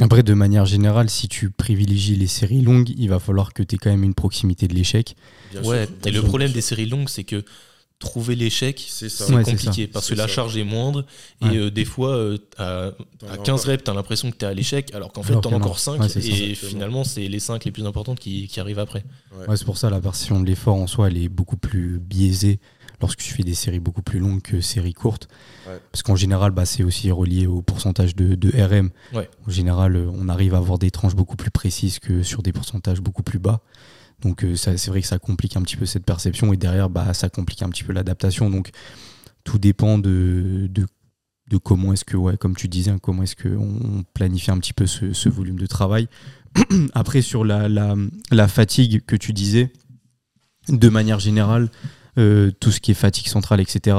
[0.00, 3.74] Après, de manière générale, si tu privilégies les séries longues, il va falloir que tu
[3.74, 5.16] aies quand même une proximité de l'échec.
[5.64, 7.44] Ouais, et le problème des séries longues, c'est que
[8.02, 9.08] trouver l'échec, c'est
[9.42, 11.06] compliqué parce que la charge est moindre
[11.40, 12.92] et euh, des fois, euh, à,
[13.44, 15.52] 15 reps, tu as l'impression que tu es à l'échec alors qu'en fait, tu en
[15.52, 19.04] as encore 5 et finalement, c'est les 5 les plus importantes qui, qui arrivent après.
[19.54, 22.58] c'est pour ça la version de l'effort en soi, elle est beaucoup plus biaisée
[23.00, 25.28] lorsque tu fais des séries beaucoup plus longues que séries courtes.
[25.90, 28.90] Parce qu'en général, bah, c'est aussi relié au pourcentage de, de RM.
[29.14, 33.00] En général, on arrive à avoir des tranches beaucoup plus précises que sur des pourcentages
[33.00, 33.60] beaucoup plus bas.
[34.22, 37.12] Donc euh, c'est vrai que ça complique un petit peu cette perception et derrière bah,
[37.12, 38.50] ça complique un petit peu l'adaptation.
[38.50, 38.70] Donc
[39.44, 40.86] tout dépend de, de,
[41.58, 45.28] comment est-ce que, ouais, comme tu disais, comment est-ce qu'on planifie un petit peu ce,
[45.28, 46.08] volume de travail.
[46.94, 49.72] Après sur la, la, fatigue que tu disais,
[50.68, 51.68] de manière générale,
[52.18, 53.96] euh, tout ce qui est fatigue centrale, etc.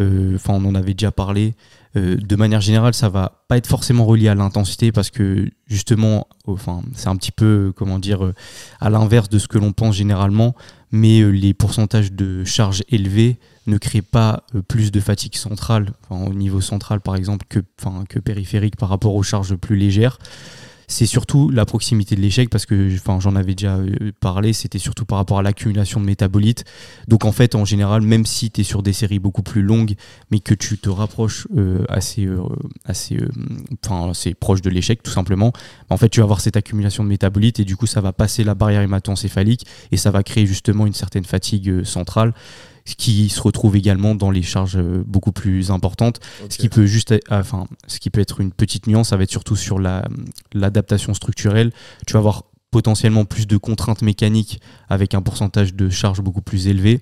[0.00, 1.54] Euh, on en avait déjà parlé.
[1.96, 6.26] Euh, de manière générale, ça va pas être forcément relié à l'intensité parce que justement,
[6.46, 8.34] enfin, c'est un petit peu, comment dire, euh,
[8.80, 10.54] à l'inverse de ce que l'on pense généralement,
[10.90, 16.34] mais euh, les pourcentages de charges élevées ne créent pas plus de fatigue centrale, au
[16.34, 20.18] niveau central par exemple, que périphérique par rapport aux charges plus légères
[20.92, 25.06] c'est surtout la proximité de l'échec parce que j'en avais déjà euh, parlé, c'était surtout
[25.06, 26.64] par rapport à l'accumulation de métabolites.
[27.08, 29.94] Donc en fait, en général, même si tu es sur des séries beaucoup plus longues,
[30.30, 32.42] mais que tu te rapproches euh, assez, euh,
[32.84, 35.52] assez, proche de l'échec tout simplement,
[35.88, 38.44] en fait, tu vas avoir cette accumulation de métabolites et du coup, ça va passer
[38.44, 42.34] la barrière hémato-encéphalique et ça va créer justement une certaine fatigue centrale
[42.84, 46.20] ce qui se retrouve également dans les charges euh, beaucoup plus importantes.
[46.48, 49.30] Ce qui peut juste, enfin, ce qui peut être une petite nuance, ça va être
[49.30, 50.06] surtout sur la,
[50.52, 51.72] l'adaptation structurelle.
[52.06, 56.66] Tu vas avoir potentiellement plus de contraintes mécaniques avec un pourcentage de charge beaucoup plus
[56.66, 57.00] élevé.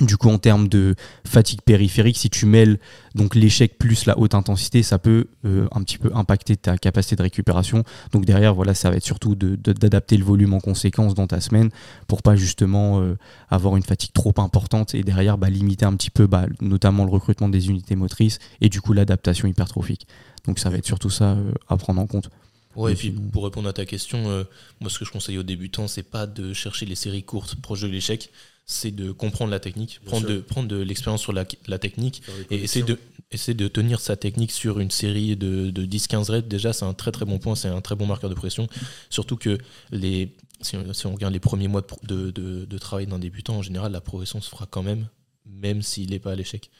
[0.00, 0.94] Du coup, en termes de
[1.26, 2.78] fatigue périphérique, si tu mêles
[3.14, 7.16] donc l'échec plus la haute intensité, ça peut euh, un petit peu impacter ta capacité
[7.16, 7.84] de récupération.
[8.12, 11.68] Donc derrière, voilà, ça va être surtout d'adapter le volume en conséquence dans ta semaine
[12.06, 13.18] pour pas justement euh,
[13.50, 17.10] avoir une fatigue trop importante et derrière bah, limiter un petit peu, bah, notamment le
[17.10, 20.06] recrutement des unités motrices et du coup l'adaptation hypertrophique.
[20.46, 22.30] Donc ça va être surtout ça euh, à prendre en compte.
[22.74, 24.46] Ouais, et puis pour répondre à ta question,
[24.80, 27.80] moi ce que je conseille aux débutants, c'est pas de chercher les séries courtes proches
[27.80, 28.30] de l'échec,
[28.70, 32.84] c'est de comprendre la technique, prendre de, prendre de l'expérience sur la, technique et essayer
[32.84, 32.98] de,
[33.32, 36.42] essayer de tenir sa technique sur une série de, 10-15 raids.
[36.42, 38.68] Déjà, c'est un très très bon point, c'est un très bon marqueur de pression.
[39.10, 39.58] Surtout que
[39.90, 44.00] les, si, on, regarde les premiers mois de, de travail d'un débutant, en général, la
[44.00, 45.08] progression se fera quand même
[45.46, 46.70] même s'il n'est pas à l'échec.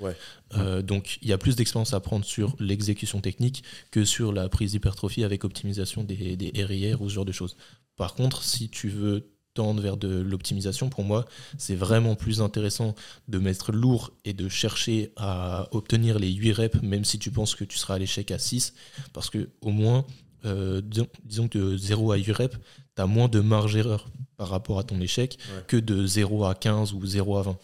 [0.85, 4.73] donc il y a plus d'expérience à prendre sur l'exécution technique que sur la prise
[4.73, 7.57] d'hypertrophie avec optimisation des, des RIR ou ce genre de choses.
[7.97, 11.27] Par contre, si tu veux tendre vers de l'optimisation, pour moi,
[11.59, 12.95] c'est vraiment plus intéressant
[13.29, 17.55] de mettre lourd et de chercher à obtenir les 8 reps, même si tu penses
[17.55, 18.75] que tu seras à l'échec à 6,
[19.13, 20.05] parce que au moins,
[20.45, 20.81] euh,
[21.25, 22.57] disons, que de 0 à 8 reps,
[22.97, 26.55] tu as moins de marge d'erreur par rapport à ton échec que de 0 à
[26.55, 27.59] 15 ou 0 à 20.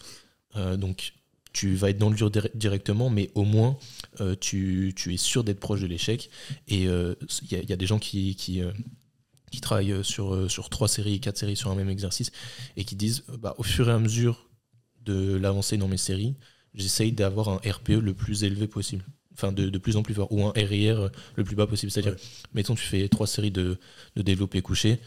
[0.57, 1.13] Euh, donc,
[1.53, 3.79] tu vas être dans le dur directement, mais au moins,
[4.21, 6.29] euh, tu, es sûr d'être proche de l'échec.
[6.69, 7.17] Et il
[7.51, 8.61] y, a des gens qui, qui
[9.51, 12.31] qui travaillent euh, sur, euh, sur trois séries, quatre séries sur un même exercice,
[12.77, 14.49] et qui disent euh, bah, au fur et à mesure
[15.05, 16.35] de l'avancée dans mes séries,
[16.75, 19.05] j'essaye d'avoir un RPE le plus élevé possible.
[19.33, 21.93] Enfin, de, de, plus en plus fort, ou un RIR le plus bas possible.
[21.93, 22.17] C'est-à-dire,
[22.55, 23.79] mettons, tu fais trois séries de,
[24.17, 24.99] de développé couché.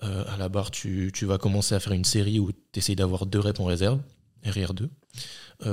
[0.00, 3.24] à la barre, tu, tu, vas commencer à faire une série où tu essayes d'avoir
[3.24, 3.98] deux reps en réserve,
[4.44, 4.90] RIR 2.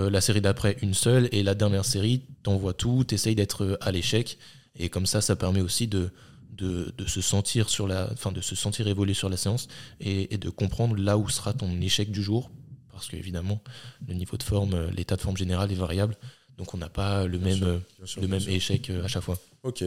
[0.10, 1.28] la série d'après, une seule.
[1.34, 4.38] Et la dernière série, tu envoies tout, tu essayes d'être à l'échec.
[4.78, 6.10] Et comme ça, ça permet aussi de,
[6.58, 9.68] de, se sentir sur la, enfin de se sentir évoluer sur la séance
[10.00, 12.52] et, de comprendre là où sera ton échec du jour,
[12.92, 13.62] parce qu'évidemment
[14.08, 16.18] le niveau de forme, euh, l'état de forme général est variable,
[16.58, 17.80] donc on n'a pas le même, euh,
[18.20, 19.38] le même échec euh, à chaque fois.
[19.64, 19.84] Ok.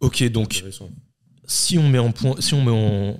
[0.00, 0.64] Ok, donc
[1.46, 3.18] si on met en point, si on met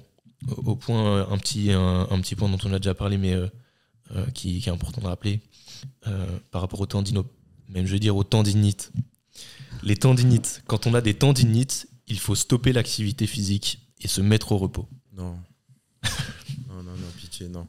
[0.48, 3.36] au point un petit, un, petit point dont on a déjà parlé, mais
[4.32, 5.40] qui, est important de rappeler
[6.50, 7.26] par rapport au tendino,
[7.68, 8.92] même je veux dire au tendinite
[9.82, 10.62] les tendinites.
[10.66, 14.88] Quand on a des tendinites, il faut stopper l'activité physique et se mettre au repos.
[15.16, 15.38] Non.
[16.68, 17.66] non, non, non, pitié, non.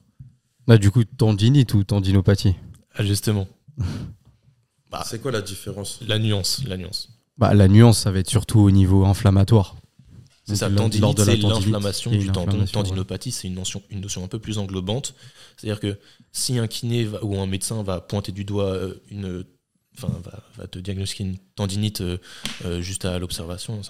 [0.67, 2.55] Bah, du coup, tendinite ou tendinopathie
[2.95, 3.47] ah, Justement.
[4.89, 6.01] Bah, c'est quoi la différence?
[6.05, 7.13] La nuance, la nuance.
[7.37, 9.77] Bah, la nuance, ça va être surtout au niveau inflammatoire.
[10.43, 12.65] C'est ça, tendinite, c'est l'inflammation du tendon.
[12.65, 15.15] Tendinopathie, c'est une notion, une notion un peu plus englobante.
[15.55, 15.97] C'est-à-dire que
[16.33, 19.45] si un kiné ou un médecin va pointer du doigt euh, une
[19.97, 20.21] enfin,
[20.57, 22.17] va, te diagnostiquer une tendinite euh,
[22.65, 23.81] euh, juste à l'observation.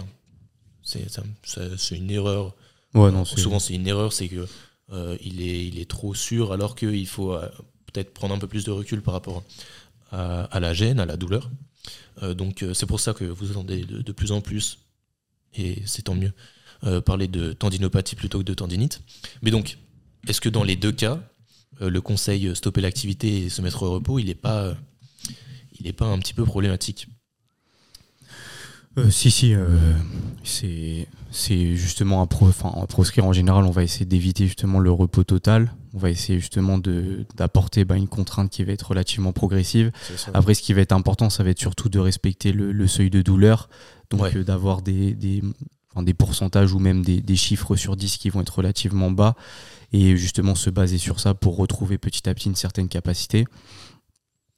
[0.83, 2.55] C'est une erreur.
[2.93, 4.45] Ouais, non, souvent, c'est une erreur, c'est que
[4.91, 7.37] euh, il, est, il est trop sûr, alors qu'il faut
[7.85, 9.43] peut-être prendre un peu plus de recul par rapport
[10.11, 11.49] à, la gêne, à la douleur.
[12.21, 14.79] donc, c'est pour ça que vous entendez de, plus en plus,
[15.53, 16.33] et c'est tant mieux,
[17.05, 19.01] parler de tendinopathie plutôt que de tendinite.
[19.41, 19.77] Mais donc,
[20.27, 21.19] est-ce que dans les deux cas,
[21.79, 24.75] le conseil stopper l'activité et se mettre au repos, il n'est pas
[25.81, 27.07] il n'est pas un petit peu problématique
[28.97, 29.93] euh, si, si, euh,
[30.43, 32.27] c'est justement à,
[32.87, 33.63] proscrire en général.
[33.63, 35.73] On va essayer d'éviter justement le repos total.
[35.93, 39.91] On va essayer justement d'apporter bah, une contrainte qui va être relativement progressive.
[40.33, 43.21] Après, ce qui va être important, ça va être surtout de respecter le, seuil de
[43.21, 43.69] douleur.
[44.09, 45.41] Donc, euh, d'avoir des, des,
[45.95, 49.35] des, pourcentages ou même des, des, chiffres sur 10 qui vont être relativement bas.
[49.93, 53.45] Et justement, se baser sur ça pour retrouver petit à petit une certaine capacité.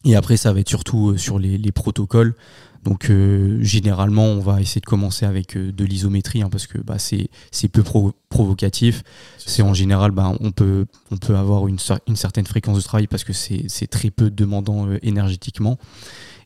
[0.06, 2.36] Et après, ça va être surtout euh, sur les, protocoles.
[2.84, 6.78] Donc euh, généralement, on va essayer de commencer avec euh, de l'isométrie hein, parce que
[6.80, 7.30] bah, c'est
[7.70, 7.84] peu
[8.30, 9.04] provocatif.
[9.38, 13.08] C'est en général, bah, on, peut, on peut avoir une, une, certaine fréquence de travail
[13.08, 15.78] parce que c'est très peu demandant énergétiquement.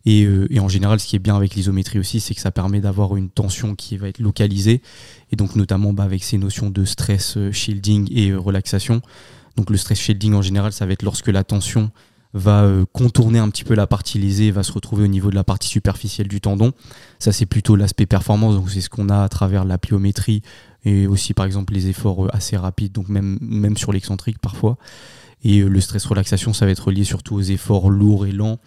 [0.05, 2.79] Et, et, en général, ce qui est bien avec l'isométrie aussi, c'est que ça permet
[2.79, 4.81] d'avoir une tension qui va être localisée.
[5.31, 9.01] Et donc notamment bah, avec ces notions de stress shielding et relaxation.
[9.57, 11.91] Donc le stress shielding en général, ça va être lorsque la tension
[12.37, 15.35] va euh, contourner un petit peu la partie lésée, va se retrouver au niveau de
[15.35, 16.71] la partie superficielle du tendon.
[17.19, 20.41] Ça, c'est plutôt l'aspect performance, donc c'est ce qu'on a à travers la pliométrie
[20.85, 24.77] et aussi par exemple les efforts euh, assez rapides, donc même, même sur l'excentrique parfois.
[25.43, 28.59] Et euh, le stress relaxation, ça va être lié surtout aux efforts lourds et lents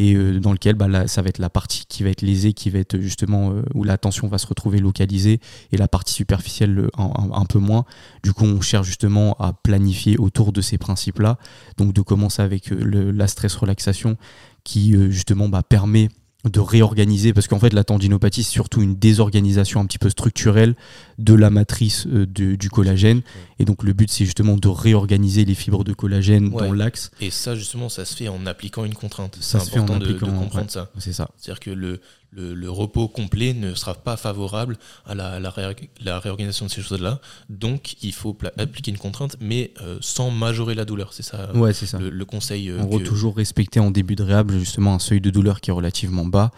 [0.00, 2.70] et euh, dans lequel bah, ça va être la partie qui va être lésée, qui
[2.70, 5.40] va être justement euh, où la tension va se retrouver localisée
[5.72, 7.84] et la partie superficielle euh, un, peu moins.
[8.24, 11.36] Du coup, on cherche justement à planifier autour de ces principes-là.
[11.76, 14.16] Donc de commencer avec la stress relaxation
[14.64, 16.08] qui justement bah, permet
[16.44, 20.74] de réorganiser, parce qu'en fait la tendinopathie c'est surtout une désorganisation un petit peu structurelle
[21.20, 23.22] de la matrice euh, du collagène,
[23.58, 27.10] et donc le but c'est justement de réorganiser les fibres de collagène dans l'axe.
[27.20, 30.90] Et ça justement ça se fait en appliquant une contrainte, c'est important de, comprendre ça.
[30.98, 31.28] C'est ça.
[31.36, 32.00] C'est-à-dire que le,
[32.32, 37.20] le, repos complet ne sera pas favorable à la, la, réorganisation de ces choses-là.
[37.48, 41.12] Donc, il faut appliquer une contrainte, mais euh, sans majorer la douleur.
[41.12, 41.98] C'est ça, ouais, c'est ça.
[41.98, 42.70] Le, conseil.
[42.70, 45.70] Euh, on va toujours respecter en début de réhab justement un seuil de douleur qui
[45.70, 46.50] est relativement bas,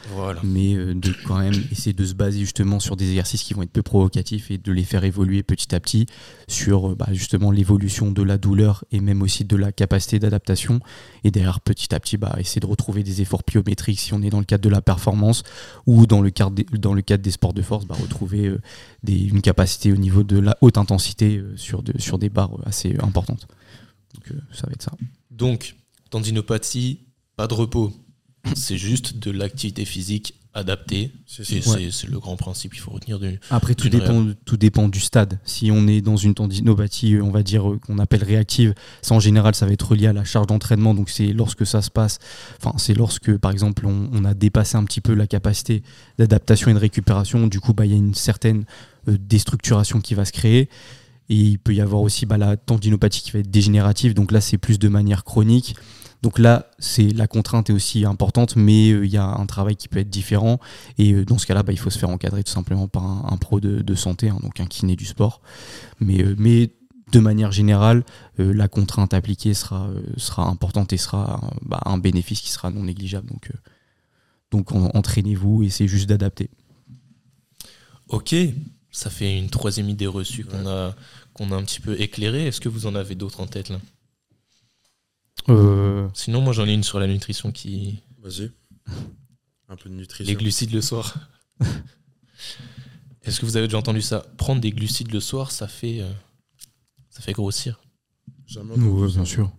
[0.42, 3.72] mais de quand même essayer de se baser justement sur des exercices qui vont être
[3.72, 6.06] peu provocatifs et de les faire évoluer petit à petit
[6.48, 10.80] sur bah, justement l'évolution de la douleur et même aussi de la capacité d'adaptation.
[11.24, 14.30] Et derrière, petit à petit, bah, essayer de retrouver des efforts pliométriques si on est
[14.30, 15.42] dans le cadre de la performance
[15.86, 18.60] ou dans le cadre des, dans le cadre des sports de force, bah, retrouver euh,
[19.02, 22.58] des, une capacité au niveau de la haute intensité euh, sur, de, sur des barres
[22.66, 23.46] assez importantes.
[24.14, 24.92] Donc euh, ça va être ça.
[25.30, 25.76] Donc,
[26.10, 27.00] tendinopathie,
[27.36, 27.92] pas de repos.
[28.54, 31.12] C'est juste de l'activité physique adaptée.
[31.26, 33.18] C'est le grand principe qu'il faut retenir.
[33.18, 35.38] De, Après, tout dépend, tout dépend du stade.
[35.44, 39.54] Si on est dans une tendinopathie, on va dire, qu'on appelle réactive, ça en général,
[39.54, 40.94] ça va être relié à la charge d'entraînement.
[40.94, 42.18] Donc, c'est lorsque ça se passe,
[42.58, 45.82] enfin, c'est lorsque, par exemple, on, a dépassé un petit peu la capacité
[46.18, 47.46] d'adaptation et de récupération.
[47.46, 48.64] Du coup, bah, il y a une certaine
[49.08, 50.68] euh, déstructuration qui va se créer.
[51.28, 54.14] Et il peut y avoir aussi bah, la tendinopathie qui va être dégénérative.
[54.14, 55.76] Donc là, c'est plus de manière chronique.
[56.22, 59.74] Donc là, c'est la contrainte est aussi importante, mais euh, il y a un travail
[59.74, 60.60] qui peut être différent.
[60.96, 63.36] Et euh, dans ce cas-là, bah, il faut se faire encadrer tout simplement par un,
[63.36, 65.40] pro de, santé, hein, donc un kiné du sport.
[65.98, 66.70] Mais, euh, mais
[67.10, 68.04] de manière générale,
[68.38, 73.28] la contrainte appliquée sera, sera importante et sera bah, un bénéfice qui sera non négligeable.
[73.28, 73.50] Donc,
[74.50, 76.48] donc entraînez-vous et c'est juste d'adapter.
[78.08, 78.34] Ok,
[78.90, 80.94] ça fait une troisième idée reçue qu'on a,
[81.34, 82.46] qu'on a un petit peu éclairée.
[82.46, 83.78] Est-ce que vous en avez d'autres en tête là?
[85.48, 88.02] Euh, Sinon, moi j'en ai une sur la nutrition qui.
[88.20, 88.50] Vas-y.
[89.68, 90.30] Un peu de nutrition.
[90.32, 91.14] Les glucides le soir.
[93.22, 94.26] Est-ce que vous avez déjà entendu ça?
[94.36, 96.12] Prendre des glucides le soir, ça fait, euh,
[97.08, 97.80] ça fait grossir.
[98.46, 99.12] Jamais entendu.
[99.12, 99.52] bien sûr.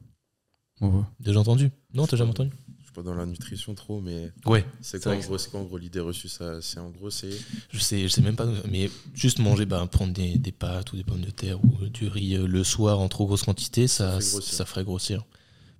[1.19, 1.71] Déjà entendu?
[1.93, 2.51] Non, t'as jamais entendu?
[2.79, 4.31] Je suis pas dans la nutrition trop, mais.
[4.45, 4.65] Ouais.
[4.81, 5.15] C'est quoi,
[5.53, 6.27] en gros, l'idée reçue?
[6.27, 7.31] Ça, C'est en gros, c'est.
[7.71, 10.97] Je sais, je sais même pas, mais juste manger, bah, prendre des, des, pâtes ou
[10.97, 14.19] des pommes de terre ou du riz euh, le soir en trop grosse quantité, ça,
[14.19, 15.23] ça ferait grossir.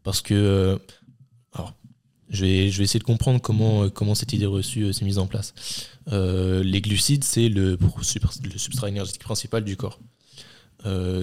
[0.03, 0.33] Parce que.
[0.33, 0.77] Euh,
[1.53, 1.73] alors,
[2.29, 5.05] je vais, je vais essayer de comprendre comment, euh, comment cette idée reçue euh, s'est
[5.05, 5.53] mise en place.
[6.07, 9.99] les glucides, c'est le, le, substrat énergétique principal du corps.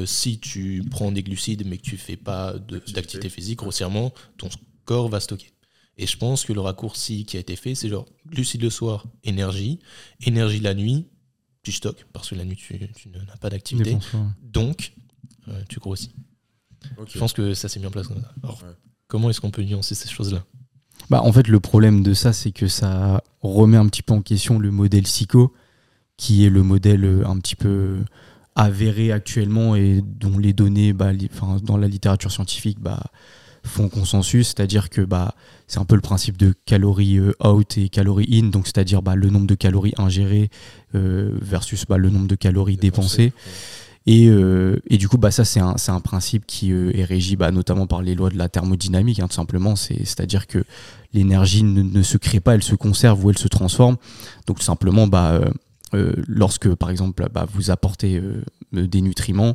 [0.06, 4.48] si tu prends des glucides mais que tu fais pas d'activité physique, grossièrement, ton
[4.84, 5.52] corps va stocker.
[5.98, 9.04] Et je pense que le raccourci qui a été fait, c'est genre glucides le soir,
[9.22, 9.80] énergie,
[10.24, 11.08] énergie la nuit,
[11.62, 12.78] tu stockes, parce que la nuit tu,
[13.10, 13.98] n'as pas d'activité.
[14.42, 14.92] Donc,
[15.68, 16.12] tu grossis.
[17.06, 18.08] Je pense que ça s'est mis en place.
[19.08, 20.44] Comment est-ce qu'on peut nuancer ces choses-là?
[21.08, 24.22] Bah, En fait, le problème de ça, c'est que ça remet un petit peu en
[24.22, 25.52] question le modèle psycho,
[26.16, 27.98] qui est le modèle euh, un petit peu
[28.54, 31.12] avéré actuellement et dont les données bah,
[31.62, 33.02] dans la littérature scientifique bah,
[33.64, 35.34] font consensus, c'est-à-dire que bah,
[35.66, 39.14] c'est un peu le principe de calories euh, out et calories in, donc c'est-à-dire bah,
[39.14, 40.50] le nombre de calories ingérées
[40.94, 43.32] euh, versus bah, le nombre de calories dépensées.
[44.08, 47.86] Euh, et, du coup, bah, ça, c'est un, principe qui euh, est régi bah, notamment
[47.86, 49.76] par les lois de la thermodynamique, hein, tout simplement.
[49.76, 50.64] C'est-à-dire que
[51.12, 53.96] l'énergie ne, se crée pas, elle se conserve ou elle se transforme.
[54.46, 55.40] Donc, tout simplement, bah,
[55.94, 58.22] euh, lorsque, par exemple, vous apportez
[58.72, 59.54] des nutriments,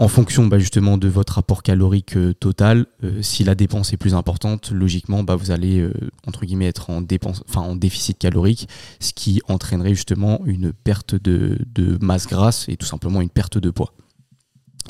[0.00, 3.98] en fonction bah, justement de votre rapport calorique euh, total, euh, si la dépense est
[3.98, 5.92] plus importante, logiquement, bah, vous allez euh,
[6.26, 8.66] entre guillemets être en, dépense, en déficit calorique,
[8.98, 13.58] ce qui entraînerait justement une perte de, de, masse grasse et tout simplement une perte
[13.58, 13.92] de poids.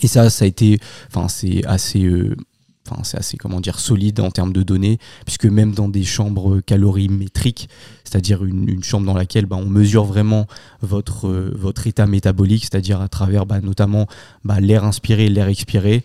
[0.00, 2.08] Et ça, ça a été, enfin, c'est assez
[3.03, 7.68] c'est assez comment solide en termes de données, puisque même dans des chambres calorimétriques,
[8.05, 10.46] c'est-à-dire une, chambre dans laquelle bah, on mesure vraiment
[10.81, 14.07] votre, euh, votre état métabolique, c'est-à-dire à travers bah, notamment
[14.44, 16.05] bah, l'air inspiré et l'air expiré,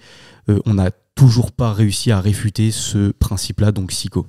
[0.49, 4.27] euh, on n'a toujours pas réussi à réfuter ce principe-là, donc SICO.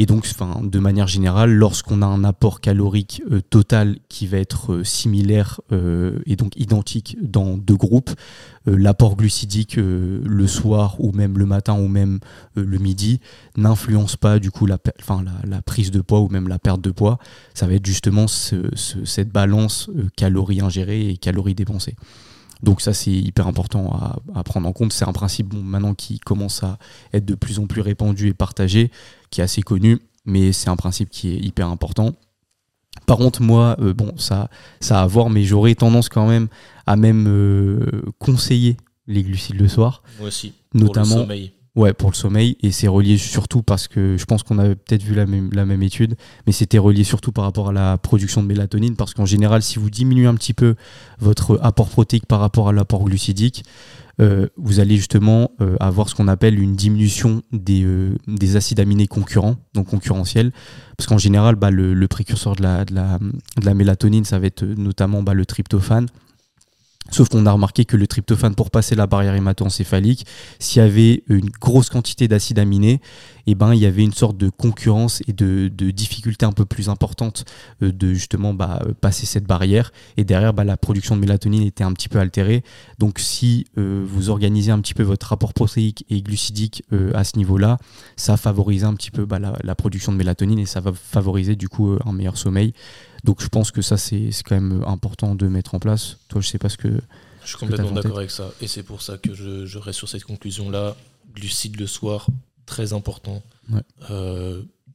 [0.00, 4.38] Et donc, enfin, de manière générale, lorsqu'on a un apport calorique euh, total qui va
[4.38, 8.08] être euh, similaire euh, et donc identique dans deux groupes,
[8.64, 12.20] l'apport glucidique le soir ou même le matin ou même
[12.54, 13.20] le midi
[13.56, 14.78] n'influence pas du coup la,
[15.44, 17.18] la, prise de poids ou même la perte de poids.
[17.54, 21.96] Ça va être justement cette balance calories ingérées et calories dépensées.
[22.62, 24.92] Donc ça c'est hyper important à, prendre en compte.
[24.92, 26.78] C'est un principe maintenant qui commence à
[27.12, 28.90] être de plus en plus répandu et partagé,
[29.30, 32.12] qui est assez connu, mais c'est un principe qui est hyper important.
[33.06, 36.48] Par contre, moi, euh, bon, ça, ça à voir, mais j'aurais tendance quand même
[36.86, 40.02] à même euh, conseiller les glucides le soir.
[40.18, 40.52] Moi aussi.
[40.74, 41.52] Notamment, pour le sommeil.
[41.76, 42.56] Ouais, pour le sommeil.
[42.62, 46.16] Et c'est relié surtout parce que je pense qu'on avait peut-être vu la même, étude,
[46.46, 48.96] mais c'était relié surtout par rapport à la production de mélatonine.
[48.96, 50.74] Parce qu'en général, si vous diminuez un petit peu
[51.20, 53.64] votre apport protéique par rapport à l'apport glucidique,
[54.20, 58.80] euh, vous allez justement euh, avoir ce qu'on appelle une diminution des, euh, des, acides
[58.80, 60.50] aminés concurrents, donc concurrentiels.
[60.96, 64.46] Parce qu'en général, bah, le, précurseur de la, de, la, de la, mélatonine, ça va
[64.46, 66.06] être notamment bah, le tryptophane.
[67.10, 70.26] Sauf qu'on a remarqué que le tryptophane, pour passer la barrière hémato-encéphalique,
[70.58, 73.00] s'il y avait une grosse quantité d'acides aminés,
[73.46, 76.88] eh ben, il y avait une sorte de concurrence et de, difficulté un peu plus
[76.88, 77.44] importante
[77.82, 79.92] euh, de justement bah, passer cette barrière.
[80.16, 82.62] Et derrière, bah, la production de mélatonine était un petit peu altérée.
[82.98, 87.24] Donc si euh, vous organisez un petit peu votre rapport protéique et glucidique euh, à
[87.24, 87.78] ce niveau-là,
[88.16, 91.56] ça favorise un petit peu bah, la, la, production de mélatonine et ça va favoriser
[91.56, 92.72] du coup un meilleur sommeil.
[93.24, 96.18] Donc je pense que ça, c'est quand même important de mettre en place.
[96.28, 96.88] Toi, je sais pas ce que.
[97.42, 98.52] Je suis complètement d'accord avec ça.
[98.60, 100.96] Et c'est pour ça que je, reste sur cette conclusion-là.
[101.34, 102.26] Glucides le soir,
[102.66, 103.42] très important.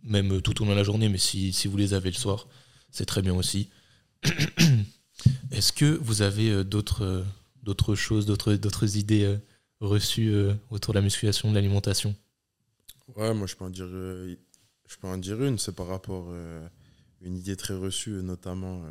[0.03, 2.47] même tout au long de la journée, mais si, si vous les avez le soir,
[2.91, 3.69] c'est très bien aussi.
[5.51, 7.25] Est-ce que vous avez d'autres
[7.63, 9.37] d'autres choses, d'autres idées
[9.79, 10.33] reçues
[10.69, 12.15] autour de la musculation, de l'alimentation?
[13.15, 16.31] Ouais, moi je peux en dire, je peux en dire une, c'est par rapport
[17.25, 18.83] une idée très reçue, notamment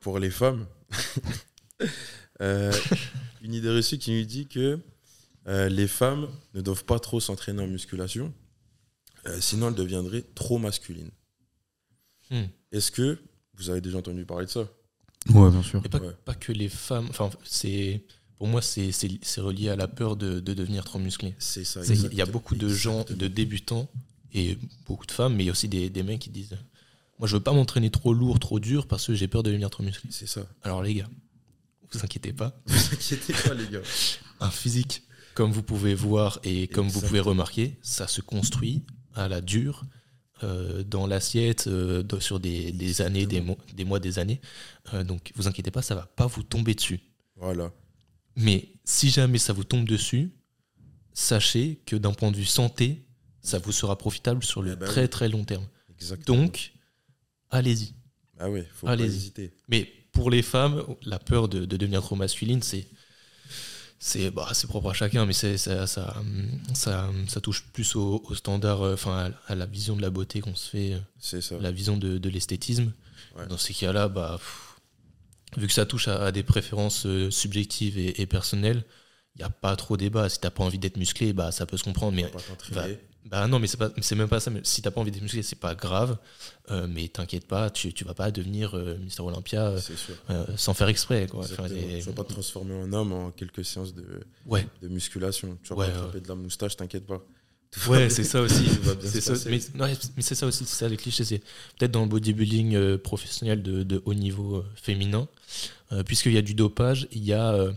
[0.00, 0.66] pour les femmes.
[2.40, 2.72] Euh,
[3.42, 4.78] une idée reçue qui nous dit que
[5.48, 8.32] euh, les femmes ne doivent pas trop s'entraîner en musculation,
[9.26, 11.10] euh, sinon elles deviendraient trop masculines.
[12.30, 12.44] Hmm.
[12.70, 13.18] Est-ce que
[13.54, 14.68] vous avez déjà entendu parler de ça?
[15.30, 15.82] Ouais, bien sûr.
[16.24, 17.08] pas, que les femmes.
[17.10, 18.04] Enfin, c'est
[18.36, 18.92] pour moi, c'est
[19.38, 21.34] relié à la peur de, devenir trop musclé.
[21.38, 21.80] C'est ça.
[21.84, 23.88] Il y a beaucoup de gens, de débutants
[24.32, 26.56] et beaucoup de femmes, mais il y a aussi des, des mecs qui disent
[27.18, 29.70] Moi, je veux pas m'entraîner trop lourd, trop dur parce que j'ai peur de devenir
[29.70, 30.10] trop musclé.
[30.12, 30.46] C'est ça.
[30.62, 31.08] Alors, les gars,
[31.92, 32.60] vous inquiétez pas.
[32.66, 33.82] Vous inquiétez pas, les gars.
[34.40, 35.02] Un physique,
[35.34, 39.84] comme vous pouvez voir et comme vous pouvez remarquer, ça se construit à la dure,
[40.44, 43.42] euh, dans l'assiette, euh, sur des, années, des,
[43.74, 44.40] des, mois, des années.
[44.94, 47.00] Euh, donc, vous inquiétez pas, ça va pas vous tomber dessus.
[47.36, 47.72] Voilà.
[48.36, 50.30] Mais si jamais ça vous tombe dessus,
[51.12, 53.04] sachez que d'un point de vue santé,
[53.42, 55.66] ça vous sera profitable sur le eh ben très très long terme.
[55.90, 56.38] Exactement.
[56.38, 56.72] Donc,
[57.50, 57.94] allez-y.
[58.38, 59.52] Ah oui, faut pas hésiter.
[59.68, 62.86] Mais pour les femmes, la peur de, devenir trop masculine, c'est
[64.00, 66.14] c'est bah, propre à chacun, mais ça, ça, ça,
[66.74, 70.70] ça, touche plus au, standard, euh, enfin à, la vision de la beauté qu'on se
[70.70, 71.58] fait, ça.
[71.60, 72.92] la vision de, l'esthétisme.
[73.48, 74.38] Dans ces cas-là, bah,
[75.56, 78.84] vu que ça touche à, des préférences euh, subjectives et, personnelles,
[79.34, 80.28] il n'y a pas trop débat.
[80.28, 82.16] Si tu n'as pas envie d'être musclé, bah, ça peut se comprendre.
[82.16, 82.30] Mais
[83.30, 84.50] bah non, mais c'est pas, c'est même pas ça.
[84.62, 86.16] Si t'as pas envie d'être musclé, c'est pas grave.
[86.70, 89.74] Euh, mais t'inquiète pas, tu, tu vas pas devenir euh, Mister Olympia
[90.30, 91.26] euh, sans faire exprès.
[91.26, 91.40] Quoi.
[91.40, 94.66] Enfin, Tu vas pas te transformer en homme en quelques séances de, ouais.
[94.82, 95.58] de musculation.
[95.62, 97.22] Tu vas pas attraper de la moustache, t'inquiète pas.
[97.88, 98.64] ouais, c'est ça aussi.
[99.46, 99.60] mais,
[100.16, 101.24] mais c'est ça aussi, c'est ça les clichés.
[101.24, 101.42] C'est
[101.78, 105.28] peut-être dans le bodybuilding professionnel de, de, haut niveau féminin,
[106.06, 107.72] puisqu'il y a du dopage, il y a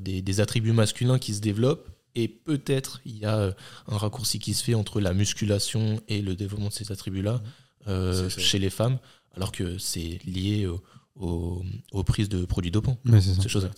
[0.00, 3.52] des, des attributs masculins qui se développent et peut-être il y a euh,
[3.86, 7.42] un raccourci qui se fait entre la musculation et le développement de ces attributs-là
[7.86, 8.98] euh, chez les femmes,
[9.34, 10.68] alors que c'est lié
[11.16, 12.98] aux prises de produits dopants.
[13.20, 13.70] ces choses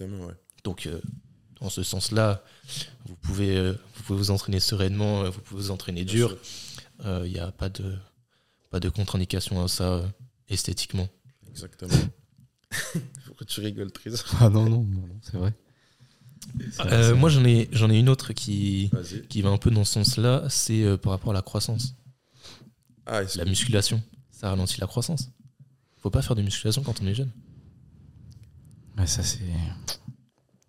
[0.64, 1.00] Donc, euh,
[1.60, 2.42] dans ce sens-là,
[3.06, 6.36] vous pouvez, vous pouvez vous entraîner sereinement, vous pouvez vous entraîner dur.
[7.04, 7.94] Il n'y a pas de,
[8.70, 10.02] pas de contre-indication à ça
[10.48, 11.08] esthétiquement.
[11.48, 11.94] Exactement.
[13.26, 15.52] Pourquoi tu rigoles, Trésor Ah non, non, non c'est vrai.
[16.87, 18.90] Euh, moi, j'en ai, j'en ai une autre qui,
[19.29, 20.44] qui va un peu dans ce sens-là.
[20.48, 21.94] C'est euh, par rapport à la croissance.
[23.07, 25.31] Ah, la musculation, ça ralentit la croissance.
[25.98, 27.31] Faut pas faire de musculation quand on est jeune.
[28.98, 29.40] Ouais, ça c'est.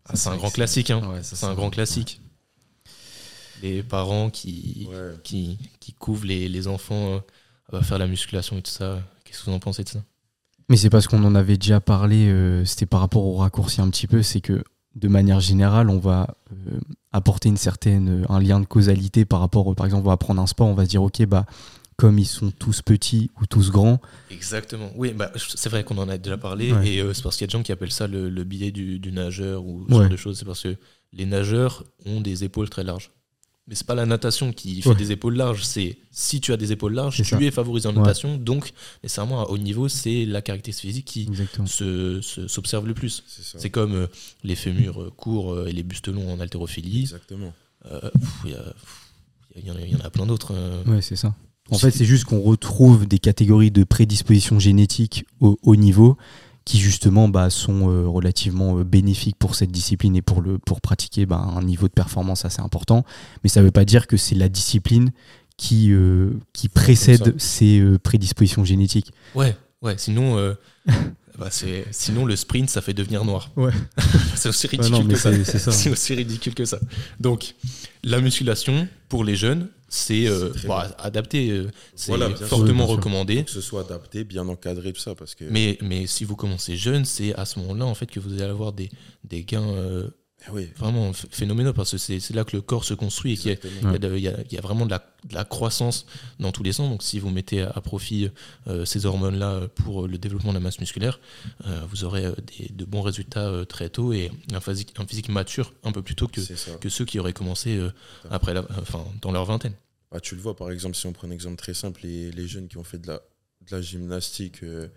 [0.05, 0.89] Ah, c'est un grand classique.
[0.91, 1.19] Hein.
[1.21, 2.19] c'est un grand classique.
[3.61, 4.87] Les parents qui,
[5.23, 7.21] qui, qui couvrent les, les enfants
[7.73, 9.01] euh, à faire la musculation et tout ça.
[9.23, 10.03] Qu'est-ce que vous en pensez de ça?
[10.67, 12.63] Mais c'est parce qu'on en avait déjà parlé.
[12.65, 14.23] C'était par rapport au raccourci un petit peu.
[14.23, 14.63] C'est que
[14.95, 16.79] de manière générale, on va euh,
[17.11, 20.47] apporter une certaine, un lien de causalité par rapport, par exemple, on va prendre un
[20.47, 21.45] sport, on va se dire, ok, bah,
[21.97, 23.99] comme ils sont tous petits ou tous grands.
[24.31, 24.89] Exactement.
[24.95, 27.47] Oui, bah, c'est vrai qu'on en a déjà parlé, et euh, c'est parce qu'il y
[27.47, 30.17] a des gens qui appellent ça le, le biais du, nageur ou ce genre de
[30.17, 30.37] choses.
[30.39, 30.75] C'est parce que
[31.13, 33.11] les nageurs ont des épaules très larges.
[33.67, 36.71] Mais c'est pas la natation qui fait des épaules larges, c'est si tu as des
[36.71, 40.89] épaules larges, tu es favorisé en natation, donc nécessairement à haut niveau, c'est la caractéristique
[40.89, 41.29] physique qui
[42.47, 43.23] s'observe le plus.
[43.27, 44.07] C'est comme euh,
[44.43, 47.01] les fémurs euh, courts euh, et les bustes longs en haltérophilie.
[47.01, 47.53] Exactement.
[48.45, 48.51] Il
[49.63, 50.53] y, y, en a plein d'autres.
[50.87, 51.33] Ouais, c'est ça.
[51.69, 56.17] En fait, c'est juste qu'on retrouve des catégories de prédisposition génétique au haut niveau
[56.65, 60.81] qui justement bah, sont euh, relativement euh, bénéfiques pour cette discipline et pour, le, pour
[60.81, 63.03] pratiquer bah, un niveau de performance assez important.
[63.43, 65.11] Mais ça ne veut pas dire que c'est la discipline
[65.57, 69.11] qui, euh, qui précède ces prédispositions génétiques.
[69.35, 70.55] Ouais, ouais sinon,
[71.37, 71.49] bah,
[71.91, 73.51] sinon le sprint, ça fait devenir noir.
[73.55, 73.71] Ouais.
[74.35, 75.31] c'est aussi ridicule que ça.
[75.71, 76.79] C'est aussi ridicule que ça.
[77.19, 77.55] Donc,
[78.03, 80.53] la musculation, pour les jeunes, c'est euh,
[80.99, 82.13] adapté, euh, c'est
[82.45, 83.43] fortement recommandé.
[83.43, 85.15] que ce soit adapté, bien encadré, tout ça.
[85.15, 85.43] Parce que...
[85.43, 88.43] mais, mais si vous commencez jeune, c'est à ce moment-là en fait, que vous allez
[88.43, 88.89] avoir des,
[89.25, 90.09] des gains euh,
[90.47, 94.21] ah vraiment phénoménaux parce que c'est là que le corps se construit et qu'il y,
[94.21, 96.07] y, a vraiment de la, de la, croissance
[96.39, 96.89] dans tous les sens.
[96.89, 98.29] Donc si vous mettez à, profit
[98.85, 101.19] ces hormones-là pour le développement de la masse musculaire,
[101.89, 102.23] vous aurez
[102.57, 106.15] des, de bons résultats très tôt et un physique, un physique mature un peu plus
[106.15, 106.41] tôt que,
[106.77, 107.79] que ceux qui auraient commencé
[108.31, 109.75] après la, enfin, dans leur vingtaine.
[110.11, 112.47] Bah, tu le vois, par exemple, si on prend un exemple très simple, les, les
[112.47, 113.21] jeunes qui ont fait de la,
[113.61, 114.89] de la gymnastique, euh,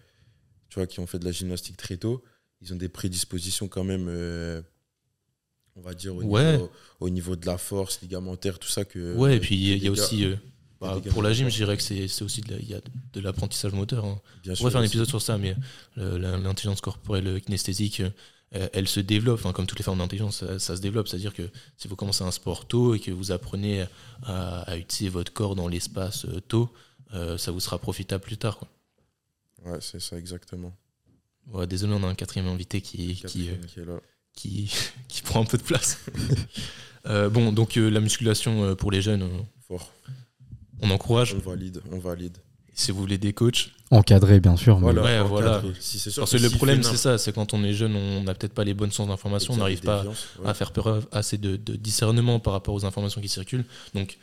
[0.69, 2.25] tu vois, qui ont fait de la gymnastique très tôt,
[2.61, 4.61] ils ont des prédispositions quand même euh,
[5.77, 6.71] on va dire, au, niveau,
[7.01, 8.85] au niveau de la force ligamentaire, tout ça.
[8.85, 10.27] Que, ouais, et puis il y, a aussi.
[10.81, 12.81] Bah, pour la gym, je dirais que c'est aussi de, y a
[13.13, 14.05] de l'apprentissage moteur.
[14.05, 14.21] Hein.
[14.47, 15.57] on va faire un épisode sur ça, mais
[15.97, 18.03] l'intelligence corporelle kinesthésique,
[18.51, 21.09] elle, se développe, comme toutes les formes d'intelligence, ça, se développe.
[21.09, 23.85] C'est-à-dire que si vous commencez un sport tôt et que vous apprenez
[24.25, 26.71] à, utiliser votre corps dans l'espace euh, tôt,
[27.13, 28.59] euh, ça vous sera profitable plus tard.
[28.59, 28.69] Quoi.
[29.65, 30.77] Ouais, c'est ça exactement.
[31.69, 33.81] désolé, on a un quatrième invité qui, qui, euh, qui,
[35.09, 35.99] qui, prend un peu de place.
[37.31, 39.29] bon, donc la musculation pour les jeunes,
[39.67, 39.93] Fort.
[40.81, 41.35] on encourage.
[41.35, 42.39] On valide, on valide.
[42.75, 44.79] Si vous voulez des coachs, Encadré, bien sûr.
[44.79, 45.63] Voilà, voilà.
[45.63, 48.65] Parce que le problème, c'est ça, c'est quand on est jeune, on n'a peut-être pas
[48.65, 50.05] les bonnes sources d'informations, on n'arrive pas
[50.45, 53.65] à faire preuve assez de, discernement par rapport aux informations qui circulent.
[53.95, 54.19] Donc,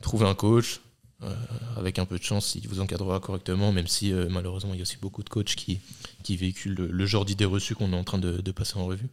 [0.00, 0.80] trouvez un coach,
[1.22, 1.34] euh,
[1.76, 4.80] avec un peu de chance, il vous encadrera correctement, même si euh, malheureusement, il y
[4.80, 5.80] a aussi beaucoup de coachs qui,
[6.22, 9.08] qui véhiculent le, genre d'idées reçues qu'on est en train de, passer en revue.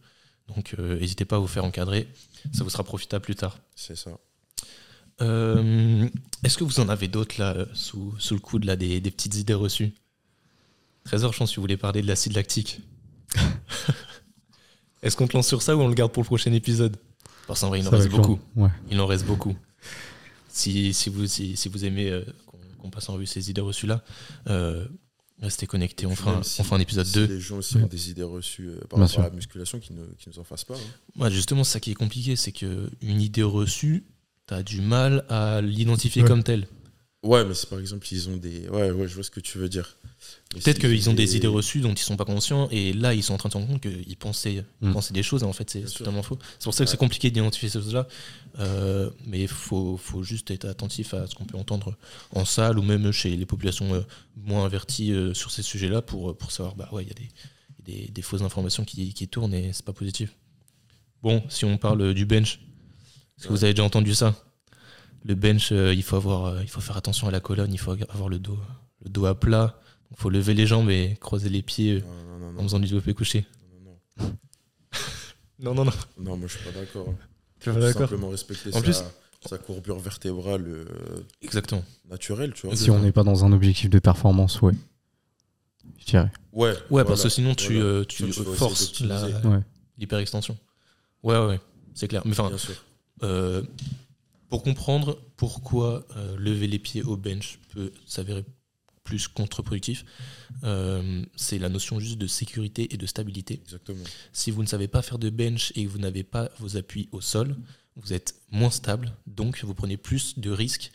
[0.54, 2.08] Donc, euh, n'hésitez pas à vous faire encadrer,
[2.52, 3.58] ça vous sera profitable plus tard.
[3.74, 4.10] C'est ça.
[5.20, 6.08] Euh,
[6.44, 9.34] est-ce que vous en avez d'autres là sous, sous, le coude là, des, des, petites
[9.36, 9.92] idées reçues?
[11.04, 12.80] Trésor, je pense que vous voulez parler de l'acide lactique.
[15.02, 16.96] Est-ce qu'on te lance sur ça ou on le garde pour le prochain épisode?
[17.46, 18.38] Parce qu'en vrai, il en reste beaucoup.
[18.90, 19.56] Il en reste beaucoup.
[20.48, 22.24] Si, si, vous, si, si vous aimez euh,
[22.78, 24.02] qu'on passe en revue ces idées reçues là,
[24.48, 24.86] euh,
[25.40, 26.06] restez connectés.
[26.06, 27.26] On fera, on fera un épisode si 2.
[27.26, 30.28] Les gens aussi ont des idées reçues par rapport à la musculation qui ne, qui
[30.28, 30.76] nous en fassent pas.
[31.20, 31.30] Hein.
[31.30, 34.04] justement, ça qui est compliqué, c'est qu'une idée reçue,
[34.46, 36.66] tu as du mal à l'identifier comme tel.
[37.22, 38.68] Ouais, mais c'est par exemple, ils ont des.
[38.68, 39.96] Ouais, ouais, je vois ce que tu veux dire.
[40.50, 41.36] Peut-être qu'ils ont des...
[41.36, 43.58] idées reçues dont ils sont pas conscients, et là, ils sont en train de se
[43.58, 44.92] rendre compte qu'ils pensaient, mm.
[44.92, 46.38] pensaient des choses, et en fait, c'est totalement faux.
[46.58, 48.06] C'est pour ça que c'est compliqué d'identifier ces choses-là.
[48.58, 51.96] Euh, mais il faut, faut, juste être attentif à ce qu'on peut entendre
[52.34, 54.00] en salle ou même chez les populations euh,
[54.36, 57.28] moins averties euh, sur ces sujets-là pour, pour savoir, bah ouais, il y a des,
[57.84, 60.34] des, des, fausses informations qui, qui tournent et c'est pas positif.
[61.22, 62.58] Bon, si on parle du bench,
[63.38, 64.34] est-ce que vous avez déjà entendu ça?
[65.24, 68.28] Le bench, il, faut avoir, il faut faire attention à la colonne, il faut avoir
[68.28, 68.58] le dos,
[69.04, 69.80] le dos à plat.
[70.10, 73.46] Il faut lever les jambes et croiser les pieds euh, en faisant du développé couché.
[75.60, 75.92] Non, non, non.
[76.16, 77.12] non, moi je suis pas d'accord.
[77.58, 79.02] Tu pas d'accord Simplement respecter en sa, plus,
[79.44, 80.86] sa courbure vertébrale
[81.42, 81.82] Exactement.
[82.08, 82.76] naturelle, tu vois.
[82.76, 84.74] Si on n'est pas dans un objectif de performance, ouais.
[85.98, 86.30] Je dirais.
[86.52, 89.02] Ouais, ouais parce que sinon tu, tu, forces
[89.98, 90.56] l'hyperextension.
[91.24, 91.36] Ouais.
[91.36, 91.60] ouais, ouais,
[91.92, 92.22] c'est clair.
[92.24, 92.52] Mais enfin,
[93.22, 93.62] euh,
[94.48, 98.44] pour comprendre pourquoi euh, lever les pieds au bench peut s'avérer
[99.08, 100.04] plus contre-productif,
[100.64, 103.54] euh, c'est la notion juste de sécurité et de stabilité.
[103.64, 104.04] Exactement.
[104.32, 107.08] Si vous ne savez pas faire de bench et que vous n'avez pas vos appuis
[107.12, 107.56] au sol,
[107.96, 110.92] vous êtes moins stable, donc vous prenez plus de risques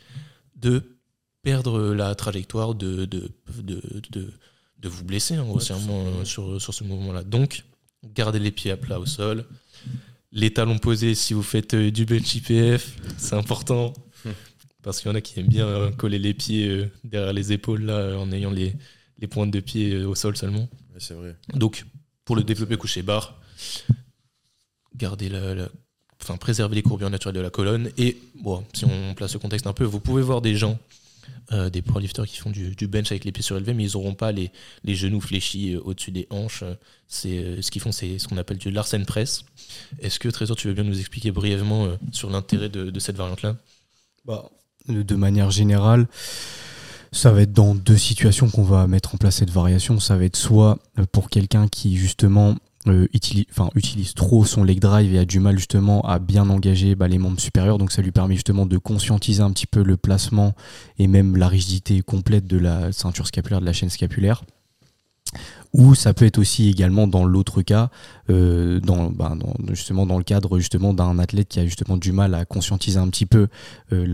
[0.54, 0.96] de
[1.42, 3.30] perdre la trajectoire, de, de,
[3.62, 3.82] de,
[4.78, 7.24] de, vous blesser hein, grossièrement sur, sur ce mouvement-là.
[7.24, 7.64] Donc,
[8.14, 9.44] gardez les pieds à plat au sol,
[10.30, 13.92] les talons posés si vous faites euh, du bench IPF, c'est important.
[14.84, 17.52] Parce qu'il y en a qui aiment bien euh, coller les pieds euh, derrière les
[17.52, 18.74] épaules là, en ayant les,
[19.18, 20.68] les pointes de pied au sol seulement.
[20.98, 21.36] c'est vrai.
[21.54, 21.84] Donc,
[22.24, 23.40] pour le développer couché barre,
[24.94, 25.68] gardez la,
[26.22, 27.90] enfin, préserver les courbures naturelles de la colonne.
[27.98, 30.78] Et bon, si on place le contexte un peu, vous pouvez voir des gens
[31.52, 34.32] euh, des powerlifters qui font du, bench avec les pieds surélevés, mais ils n'auront pas
[34.32, 34.50] les,
[34.82, 36.64] les, genoux fléchis euh, au-dessus des hanches.
[37.06, 39.44] C'est euh, ce qu'ils font, c'est ce qu'on appelle du Larsen press.
[39.98, 43.56] Est-ce que Trésor, tu veux bien nous expliquer brièvement sur l'intérêt de, cette variante-là?
[44.24, 44.50] Bah,
[44.88, 46.06] De manière générale,
[47.10, 49.98] ça va être dans deux situations qu'on va mettre en place cette variation.
[49.98, 50.78] Ça va être soit
[51.12, 52.56] pour quelqu'un qui justement
[52.86, 56.94] euh, utilise, utilise trop son leg drive et a du mal justement à bien engager
[56.94, 57.78] bah, les membres supérieurs.
[57.78, 60.52] Donc ça lui permet justement de conscientiser un petit peu le placement
[60.98, 64.44] et même la rigidité complète de la ceinture scapulaire, de la chaîne scapulaire.
[65.72, 67.90] Ou ça peut être aussi également dans l'autre cas,
[68.30, 72.98] euh, bah, dans, le cadre justement d'un athlète qui a justement du mal à conscientiser
[72.98, 73.48] un petit peu
[73.92, 74.06] euh,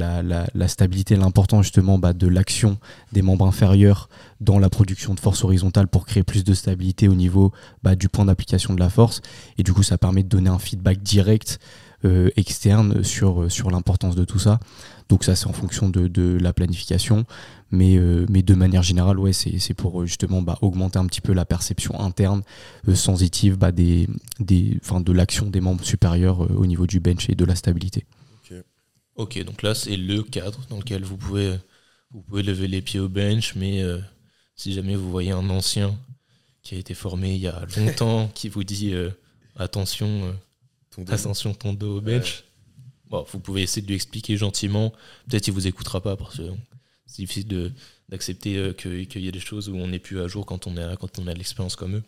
[0.54, 2.78] la, stabilité, l'importance justement bah, de l'action
[3.12, 4.08] des membres inférieurs
[4.40, 7.52] dans la production de force horizontale pour créer plus de stabilité au niveau
[7.82, 9.20] bah, du point d'application de la force.
[9.58, 11.58] Et du coup, ça permet de donner un feedback direct
[12.04, 14.60] euh, externe sur, sur l'importance de tout ça.
[15.10, 17.26] Donc ça, c'est en fonction de, la planification.
[17.72, 21.20] Mais, euh, mais de manière générale, ouais, c'est pour euh, justement bah, augmenter un petit
[21.20, 22.42] peu la perception interne
[22.88, 27.34] euh, sensitive bah, des, des, de l'action des membres supérieurs au niveau du bench et
[27.34, 28.06] de la stabilité.
[29.16, 31.58] Ok, donc là, c'est le cadre dans lequel vous pouvez,
[32.12, 33.84] vous pouvez lever les pieds au bench, mais
[34.54, 35.94] si jamais vous voyez un ancien
[36.62, 38.94] qui a été formé il y a longtemps, qui vous dit
[39.56, 40.34] attention,
[40.90, 42.44] ton attention ton dos au bench,
[43.10, 44.92] vous pouvez essayer de lui expliquer gentiment.
[45.28, 46.50] Peut-être qu'il vous écoutera pas parce que
[47.06, 47.72] c'est difficile
[48.08, 50.76] d'accepter euh, qu'il y a des choses où on n'est plus à jour quand on,
[50.76, 52.02] est, quand on a de l'expérience comme eux.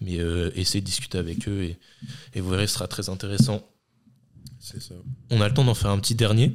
[0.00, 1.74] Mais euh, essayez de discuter avec eux
[2.34, 3.68] et, vous verrez, ce sera très intéressant
[4.60, 4.94] C'est ça.
[5.30, 6.54] On a le temps d'en faire un petit dernier.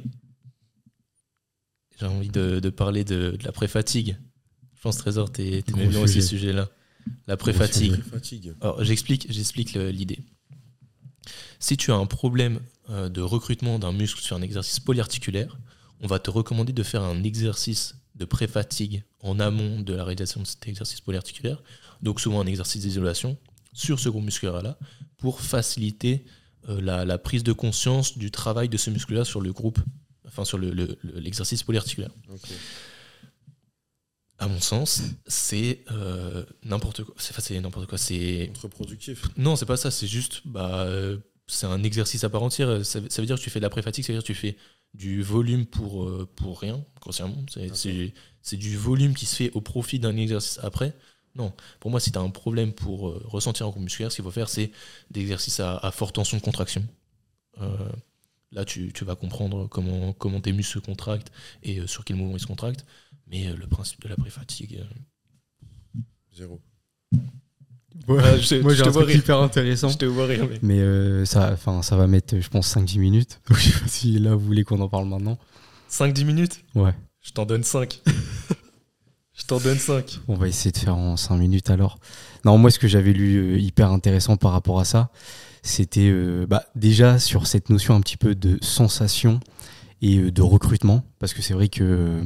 [1.98, 4.16] J'ai envie de, parler de, la pré-fatigue.
[4.74, 6.70] Je pense, Trésor, tu es bien aussi ce sujet-là.
[7.26, 7.96] La pré-fatigue.
[8.62, 10.20] Alors, j'explique, j'explique l'idée.
[11.60, 15.58] Si tu as un problème euh, de recrutement d'un muscle sur un exercice polyarticulaire,
[16.00, 20.40] on va te recommander de faire un exercice de pré-fatigue en amont de la réalisation
[20.40, 21.62] de cet exercice polyarticulaire,
[22.02, 23.36] donc souvent un exercice d'isolation
[23.74, 24.78] sur ce groupe musculaire-là,
[25.18, 26.24] pour faciliter
[26.70, 29.78] euh, la, prise de conscience du travail de ce muscle-là sur le groupe,
[30.26, 32.10] enfin sur l'exercice le, polyarticulaire.
[34.38, 37.14] À mon sens, c'est euh, n'importe quoi.
[37.18, 37.98] C'est n'importe quoi.
[37.98, 39.26] C'est contre-productif.
[39.36, 39.90] Non, c'est pas ça.
[39.90, 40.86] C'est juste, bah,
[41.50, 42.84] c'est un exercice à part entière.
[42.84, 44.56] Ça, veut dire que tu fais de la pré-fatigue, ça veut dire que tu fais
[44.94, 47.44] du volume pour, euh, pour rien, grossièrement.
[48.42, 50.96] C'est du volume qui se fait au profit d'un exercice après.
[51.34, 54.16] Non, pour moi, si tu as un problème pour euh, ressentir un coup musculaire, ce
[54.16, 54.72] qu'il faut faire, c'est
[55.10, 56.86] des exercices à, forte tension de contraction.
[57.60, 57.90] Euh,
[58.52, 61.30] là, tu, vas comprendre comment, comment tes muscles se contractent
[61.62, 62.86] et sur quel mouvement ils se contractent.
[63.26, 64.84] Mais le principe de la pré-fatigue.
[66.32, 66.60] Zéro.
[68.06, 68.38] Moi
[68.74, 69.88] j'ai un truc hyper intéressant.
[69.88, 70.48] Je te vois rire.
[70.62, 73.40] Mais, euh, ça, ça va mettre, je pense, 5-10 minutes.
[73.50, 75.38] je sais pas si là vous voulez qu'on en parle maintenant.
[75.90, 76.64] 5-10 minutes?
[76.74, 76.94] Ouais.
[77.20, 78.00] Je t'en donne 5.
[79.34, 80.20] je t'en donne 5.
[80.28, 81.98] On va essayer de faire en 5 minutes alors.
[82.44, 85.10] Non, moi ce que j'avais lu euh, hyper intéressant par rapport à ça,
[85.62, 89.40] c'était euh, bah, déjà sur cette notion un petit peu de sensation
[90.00, 91.04] et de recrutement.
[91.18, 92.24] Parce que c'est vrai que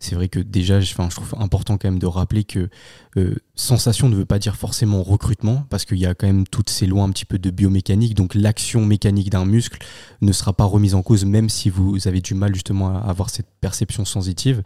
[0.00, 2.68] c'est vrai que déjà, je, trouve important quand même de rappeler que
[3.16, 6.70] euh, sensation ne veut pas dire forcément recrutement, parce qu'il y a quand même toutes
[6.70, 9.78] ces lois un petit peu de biomécanique, donc l'action mécanique d'un muscle
[10.20, 13.28] ne sera pas remise en cause, même si vous avez du mal justement à avoir
[13.28, 14.62] cette perception sensitive.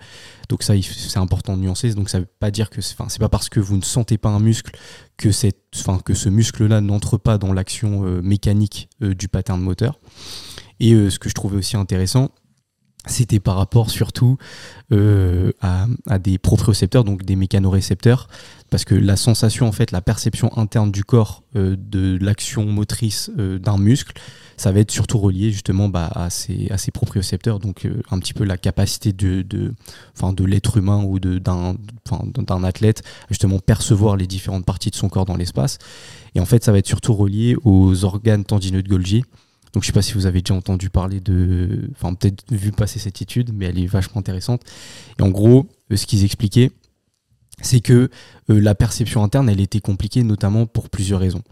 [0.50, 1.94] Donc ça, c'est important de nuancer.
[1.94, 4.28] Donc ça ne veut pas dire que, c'est pas parce que vous ne sentez pas
[4.28, 4.76] un muscle
[5.16, 9.98] que, cette, que ce muscle-là n'entre pas dans l'action euh, mécanique euh, du pattern moteur.
[10.80, 12.30] Et ce que je trouvais aussi intéressant,
[13.06, 14.38] c'était par rapport surtout
[14.92, 18.28] euh, à, des propriocepteurs, donc des mécanorécepteurs,
[18.70, 23.30] parce que la sensation, en fait, la perception interne du corps euh, de l'action motrice
[23.38, 24.12] euh, d'un muscle,
[24.56, 28.56] ça va être surtout relié justement bah, à, ces, propriocepteurs, donc un petit peu la
[28.56, 29.74] capacité de, de,
[30.22, 35.24] de l'être humain ou d'un athlète à justement percevoir les différentes parties de son corps
[35.24, 35.78] dans l'espace.
[36.36, 39.24] Et en fait, ça va être surtout relié aux organes tendineux de Golgi.
[39.72, 42.98] Donc je sais pas si vous avez déjà entendu parler de, enfin peut-être vu passer
[42.98, 44.62] cette étude, mais elle est vachement intéressante.
[45.18, 46.70] Et en gros, euh, ce qu'ils expliquaient,
[47.62, 48.10] c'est que
[48.50, 51.42] euh, la perception interne, elle était compliquée notamment pour plusieurs raisons.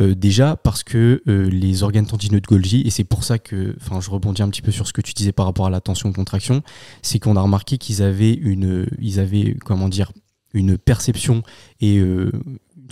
[0.00, 4.00] Euh, déjà parce que les organes tendineux de Golgi, et c'est pour ça que, enfin,
[4.00, 6.62] je rebondis un petit peu sur ce que tu disais par rapport à la tension-contraction,
[7.02, 10.12] c'est qu'on a remarqué qu'ils avaient une, ils avaient, comment dire,
[10.54, 11.42] une perception
[11.80, 12.00] et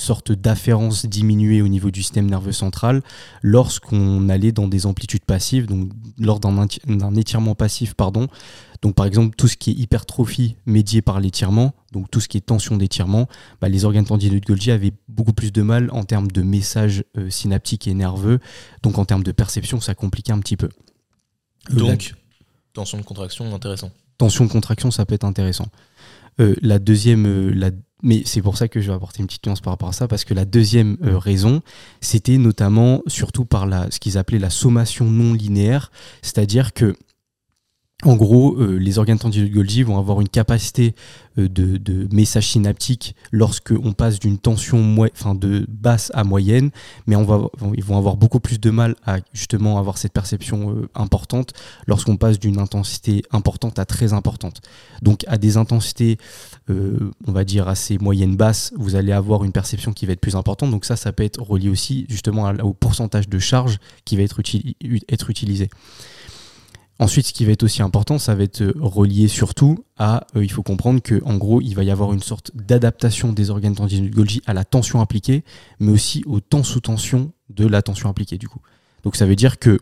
[0.01, 3.03] sorte d'afférence diminuée au niveau du système nerveux central
[3.43, 8.27] lorsqu'on allait dans des amplitudes passives, donc lors d'un étirement passif, pardon.
[8.83, 12.39] Donc par exemple tout ce qui est hypertrophie médiée par l'étirement, donc tout ce qui
[12.39, 13.29] est tension d'étirement,
[13.61, 17.05] bah, les organes tendineux de Golgi avaient beaucoup plus de mal en termes de messages
[17.19, 18.41] euh, synaptiques et nerveux,
[18.83, 20.71] donc en termes de perception ça compliquait un petit peu.
[21.73, 22.15] Euh, donc
[22.73, 23.91] tension de contraction intéressant.
[24.17, 25.67] Tension de contraction ça peut être intéressant.
[26.41, 27.71] Euh, la deuxième, la
[28.03, 30.09] mais c'est pour ça que je vais apporter une petite nuance par rapport à ça,
[30.09, 31.63] parce que la deuxième euh, raison,
[32.01, 35.91] c'était notamment surtout par la, ce qu'ils appelaient la sommation non linéaire,
[36.23, 36.97] c'est-à-dire que
[38.05, 40.95] en gros, euh, les organes tendineux de Golgi vont avoir une capacité
[41.39, 46.71] euh, de, de, message synaptique lorsque on passe d'une tension enfin de basse à moyenne,
[47.07, 47.17] mais
[47.75, 51.53] ils vont avoir beaucoup plus de mal à justement avoir cette perception euh, importante
[51.87, 54.63] lorsqu'on passe d'une intensité importante à très importante.
[55.03, 56.19] Donc à des intensités,
[56.69, 60.37] on va dire assez moyennes basses, vous allez avoir une perception qui va être plus
[60.37, 60.71] importante.
[60.71, 65.31] Donc ça, ça peut être relié aussi justement au pourcentage de charge qui va être
[65.31, 65.69] utilisé.
[67.01, 70.53] Ensuite, ce qui va être aussi important, ça va être relié surtout à, euh, il
[70.53, 74.11] faut comprendre que en gros, il va y avoir une sorte d'adaptation des organes tendineux
[74.11, 75.43] de Golgi à la tension appliquée,
[75.79, 78.61] mais aussi au temps sous tension de la tension appliquée du coup.
[79.03, 79.81] Donc ça veut dire que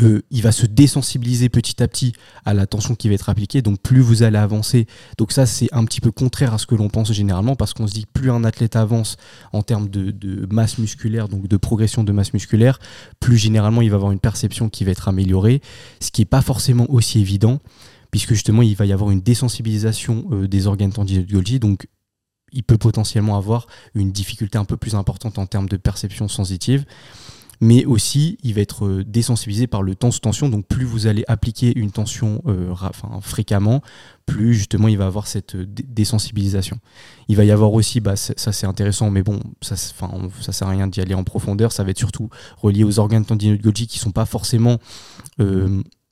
[0.00, 2.12] euh, il va se désensibiliser petit à petit
[2.44, 3.62] à la tension qui va être appliquée.
[3.62, 4.86] Donc plus vous allez avancer,
[5.16, 7.86] donc ça c'est un petit peu contraire à ce que l'on pense généralement parce qu'on
[7.86, 9.16] se dit plus un athlète avance
[9.52, 12.78] en termes de, masse musculaire, donc de progression de masse musculaire,
[13.20, 15.60] plus généralement il va avoir une perception qui va être améliorée,
[16.00, 17.60] ce qui n'est pas forcément aussi évident
[18.10, 21.58] puisque justement il va y avoir une désensibilisation euh, des organes tendineux de Golgi.
[21.58, 21.88] Donc
[22.52, 26.84] il peut potentiellement avoir une difficulté un peu plus importante en termes de perception sensitive.
[27.60, 30.48] Mais aussi il va être euh, désensibilisé par le temps sous tension.
[30.48, 32.74] Donc plus vous allez appliquer une tension euh,
[33.20, 33.82] fréquemment,
[34.26, 36.78] plus justement il va avoir cette euh, désensibilisation.
[37.28, 40.70] Il va y avoir aussi, bah, ça c'est intéressant, mais bon, ça, ça sert à
[40.70, 41.72] rien d'y aller en profondeur.
[41.72, 44.78] Ça va être surtout relié aux organes tendineux de Golgi qui sont pas forcément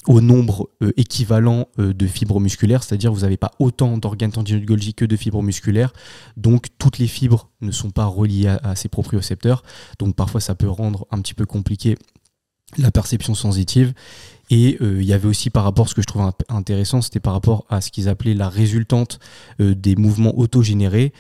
[0.07, 4.65] au nombre euh, équivalent euh, de fibres musculaires, c'est-à-dire vous n'avez pas autant d'organes tendineux
[4.65, 5.93] que de fibres musculaires,
[6.37, 9.63] donc toutes les fibres ne sont pas reliées à, ces propriocepteurs,
[9.99, 11.97] donc parfois ça peut rendre un petit peu compliqué
[12.79, 13.95] la perception sensitive.
[14.49, 17.33] Et euh, il y avait aussi par rapport, ce que je trouve intéressant, c'était par
[17.33, 19.19] rapport à ce qu'ils appelaient la résultante
[19.59, 21.13] des mouvements autogénérés.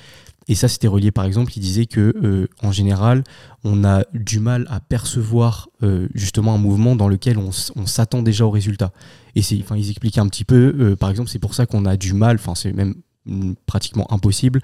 [0.49, 3.24] Et ça, c'était relié, par exemple, il disait que euh, en général,
[3.64, 7.51] on a du mal à percevoir euh, justement un mouvement dans lequel on,
[7.86, 8.92] s'attend déjà au résultat.
[9.34, 11.84] Et c'est, enfin, ils expliquaient un petit peu, euh, par exemple, c'est pour ça qu'on
[11.84, 12.94] a du mal, enfin, c'est même
[13.26, 14.61] mm, pratiquement impossible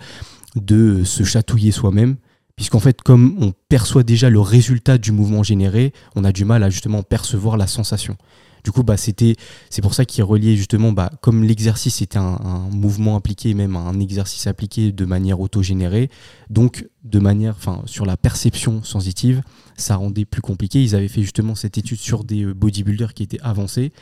[0.55, 2.17] de se chatouiller soi-même,
[2.55, 6.63] puisqu'en fait, comme on perçoit déjà le résultat du mouvement généré, on a du mal
[6.63, 8.17] à justement percevoir la sensation.
[8.65, 9.37] Du coup, bah, c'est
[9.83, 14.47] pour ça qu'il reliait justement, bah, comme l'exercice était un, mouvement appliqué, même un exercice
[14.47, 16.11] appliqué de manière autogénérée,
[16.49, 17.57] donc de manière,
[17.87, 19.43] sur la perception sensitive,
[19.77, 20.83] ça rendait plus compliqué.
[20.83, 23.93] Ils avaient fait justement cette étude sur des euh, bodybuilders qui étaient avancés.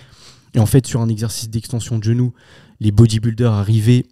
[0.54, 2.34] Et en fait, sur un exercice d'extension de genoux,
[2.80, 4.04] les bodybuilders arrivaient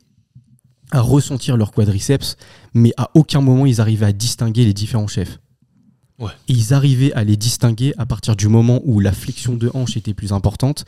[0.90, 2.36] à ressentir leur quadriceps,
[2.72, 5.38] mais à aucun moment ils arrivaient à distinguer les différents chefs
[6.48, 10.14] ils arrivaient à les distinguer à partir du moment où la flexion de hanche était
[10.14, 10.84] plus importante.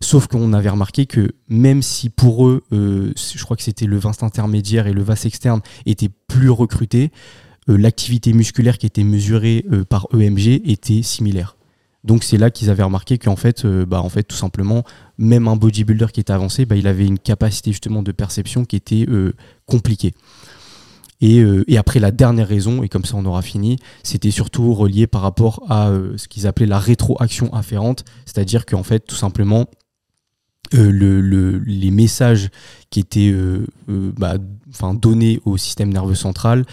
[0.00, 3.96] Sauf qu'on avait remarqué que même si pour eux, euh, je crois que c'était le
[3.96, 7.10] VAST intermédiaire et le VAS externe étaient plus recrutés,
[7.68, 11.56] euh, l'activité musculaire qui était mesurée euh, par EMG était similaire.
[12.04, 14.84] Donc c'est là qu'ils avaient remarqué qu'en fait, bah, en fait, tout simplement,
[15.18, 18.76] même un bodybuilder qui était avancé, bah, il avait une capacité justement de perception qui
[18.76, 19.06] était
[19.66, 20.14] compliquée.
[21.22, 25.06] Euh, et, après, la dernière raison, et comme ça on aura fini, c'était surtout relié
[25.06, 29.66] par rapport à euh, ce qu'ils appelaient la rétroaction afférente, c'est-à-dire qu'en fait, tout simplement,
[30.74, 32.50] euh, le, les messages
[32.90, 33.34] qui étaient
[33.88, 34.36] bah,
[34.94, 36.64] donnés au système nerveux central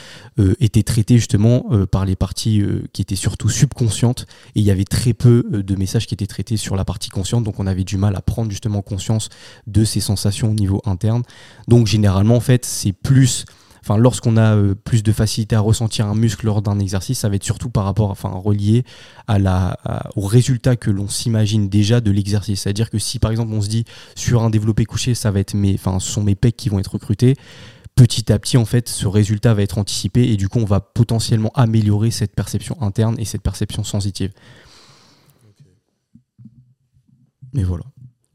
[0.60, 2.64] étaient traités justement par les parties
[2.94, 4.26] qui étaient surtout subconscientes.
[4.56, 7.44] Et il y avait très peu de messages qui étaient traités sur la partie consciente.
[7.44, 9.30] Donc on avait du mal à prendre justement conscience
[9.66, 11.24] de ces sensations au niveau interne.
[11.68, 13.46] Donc généralement en fait c'est plus
[13.84, 17.30] enfin, lorsqu'on a euh, plus de facilité à ressentir un muscle lors d'un exercice, ça
[17.30, 18.84] va être surtout par rapport, enfin, relié
[19.28, 19.78] à la,
[20.16, 22.62] au résultat que l'on s'imagine déjà de l'exercice.
[22.62, 25.54] C'est-à-dire que si par exemple on se dit sur un développé couché, ça va être
[25.54, 27.36] mes, enfin, ce sont mes pecs qui vont être recrutés
[27.96, 30.80] petit à petit, en fait, ce résultat va être anticipé et du coup, on va
[30.80, 34.32] potentiellement améliorer cette perception interne et cette perception sensitive.
[37.54, 37.93] Mais voilà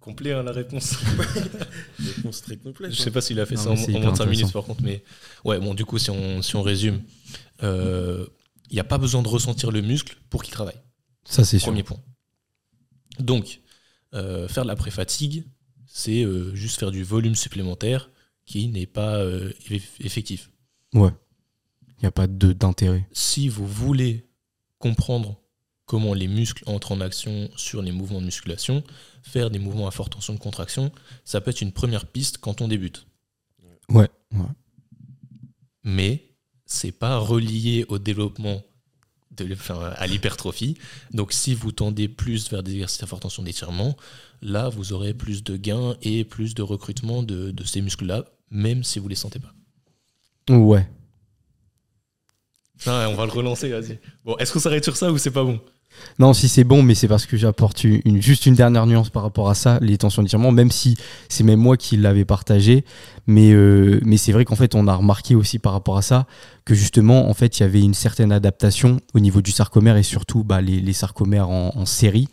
[0.08, 0.96] complet hein, la réponse.
[1.98, 2.92] réponse très complète.
[2.92, 3.12] Je sais hein.
[3.12, 5.02] pas s'il a fait ça en, moins de 5 minutes par contre, mais
[5.44, 7.02] ouais, bon, du coup, si on, si on résume,
[7.60, 8.26] il euh,
[8.72, 10.80] n'y a pas besoin de ressentir le muscle pour qu'il travaille.
[11.24, 12.00] Ça, c'est Premier point.
[13.18, 13.60] Donc,
[14.14, 15.44] euh, faire de la pré-fatigue,
[15.86, 18.10] c'est euh, juste faire du volume supplémentaire
[18.46, 19.22] qui n'est pas
[20.00, 20.50] effectif.
[20.94, 21.10] Ouais.
[21.98, 23.06] Il n'y a pas d'intérêt.
[23.12, 24.26] Si vous voulez
[24.78, 25.38] comprendre
[25.88, 28.84] comment les muscles entrent en action sur les mouvements de musculation,
[29.22, 30.92] faire des mouvements à forte tension de contraction,
[31.24, 33.06] ça peut être une première piste quand on débute.
[33.88, 34.08] Ouais.
[35.82, 36.26] Mais
[36.66, 38.62] c'est pas relié au développement
[39.30, 39.48] de,
[39.96, 40.76] à l'hypertrophie.
[41.12, 43.96] Donc si vous tendez plus vers des exercices à forte tension d'étirement,
[44.42, 48.84] là vous aurez plus de gains et plus de recrutement de, de ces muscles-là, même
[48.84, 49.54] si vous les sentez pas.
[50.50, 50.86] Ouais.
[52.86, 53.98] on va le relancer, vas-y.
[54.22, 55.58] Bon, est-ce qu'on s'arrête sur ça ou c'est pas bon?
[56.18, 59.22] Non, si c'est bon, mais c'est parce que j'apporte une, juste une dernière nuance par
[59.22, 60.96] rapport à ça, les tensions d'étirement, même si
[61.28, 62.84] c'est même moi qui l'avais partagé.
[63.26, 66.26] Mais, euh, mais c'est vrai qu'en fait, on a remarqué aussi par rapport à ça
[66.64, 70.02] que justement, en fait, il y avait une certaine adaptation au niveau du sarcomère et
[70.02, 72.28] surtout bah, les, sarcomères en, série.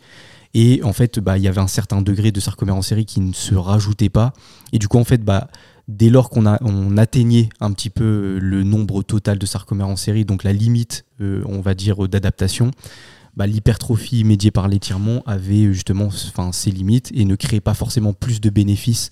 [0.54, 3.20] Et en fait, bah, il y avait un certain degré de sarcomère en série qui
[3.20, 4.32] ne se rajoutait pas.
[4.72, 5.48] Et du coup, en fait, bah,
[5.86, 10.24] dès lors qu'on on atteignait un petit peu le nombre total de sarcomères en série,
[10.24, 12.70] donc la limite, euh, on va dire, d'adaptation,
[13.36, 18.40] bah, l'hypertrophie médiée par l'étirement avait justement ses limites et ne créait pas forcément plus
[18.40, 19.10] de bénéfices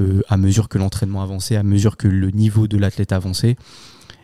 [0.00, 3.56] euh, à mesure que l'entraînement avançait, à mesure que le niveau de l'athlète avançait.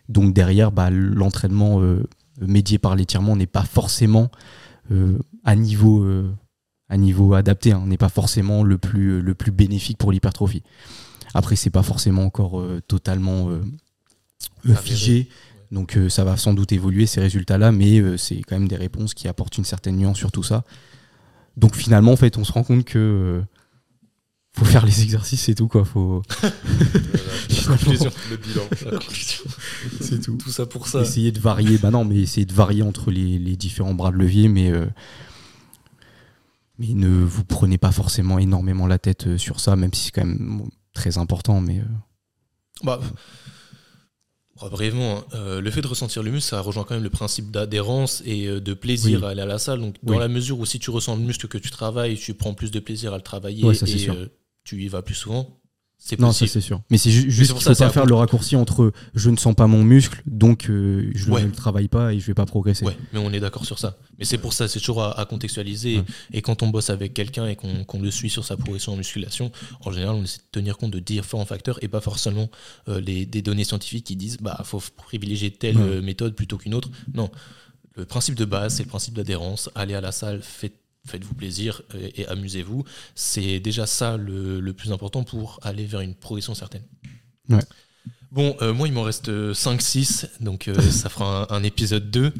[0.09, 2.03] Donc derrière, bah, l'entraînement euh,
[2.40, 4.30] médié par l'étirement n'est pas forcément
[4.90, 6.07] euh, à, niveau,
[6.88, 10.62] à niveau adapté, hein, n'est pas forcément le plus, le plus bénéfique pour l'hypertrophie.
[11.34, 13.50] Après, c'est pas forcément encore totalement
[14.82, 15.28] figé.
[15.73, 18.77] Donc euh, ça va sans doute évoluer ces résultats-là, mais euh, c'est quand même des
[18.77, 20.64] réponses qui apportent une certaine nuance sur tout ça.
[21.57, 23.43] Donc finalement, en fait, on se rend compte que
[24.55, 25.85] faut faire les exercices et tout quoi.
[25.85, 26.23] Faut.
[28.31, 28.62] le bilan.
[30.01, 30.37] C'est tout.
[30.37, 31.03] Tout ça pour ça.
[31.03, 31.79] Essayer de varier.
[31.79, 34.87] Bah non, mais essayer de varier entre les, les différents bras de levier, mais euh,
[36.79, 40.11] mais ne vous prenez pas forcément énormément la tête euh, sur ça, même si c'est
[40.11, 41.61] quand même très important.
[41.61, 41.81] Mais
[42.87, 42.97] euh.
[44.63, 47.51] Bah, brièvement, hein, le fait de ressentir le muscle, ça rejoint quand même le principe
[47.51, 49.81] d'adhérence et de plaisir à aller à la salle.
[49.81, 52.55] Donc, dans la mesure où si tu ressens le muscle que tu travailles, tu prends
[52.55, 54.07] plus de plaisir à le travailler et
[54.65, 55.62] tu y vas plus souvent.
[56.05, 56.82] C'est non, ça c'est sûr.
[56.90, 59.84] Mais c'est juste pour ça, pas faire le raccourci entre je ne sens pas mon
[59.84, 62.84] muscle, donc euh, je ne travaille pas et je vais pas progresser.
[62.84, 63.96] Ouais, mais on est d'accord sur ça.
[64.18, 66.03] Mais c'est pour ça, c'est toujours à, contextualiser.
[66.32, 69.53] Et quand on bosse avec quelqu'un et qu'on le suit sur sa progression en musculation,
[69.84, 72.50] en général, on essaie de tenir compte de différents facteurs et pas forcément
[72.88, 76.74] euh, les, des données scientifiques qui disent bah faut privilégier telle euh, méthode plutôt qu'une
[76.74, 76.90] autre.
[77.14, 77.30] Non.
[77.94, 79.70] Le principe de base, c'est le principe d'adhérence.
[79.76, 82.84] Aller à la salle, faites faites-vous plaisir et, amusez-vous.
[83.14, 86.84] C'est déjà ça le, plus important pour aller vers une progression certaine.
[88.32, 92.32] Bon, euh, moi, il m'en reste 5-6, donc euh, ça fera un, épisode 2.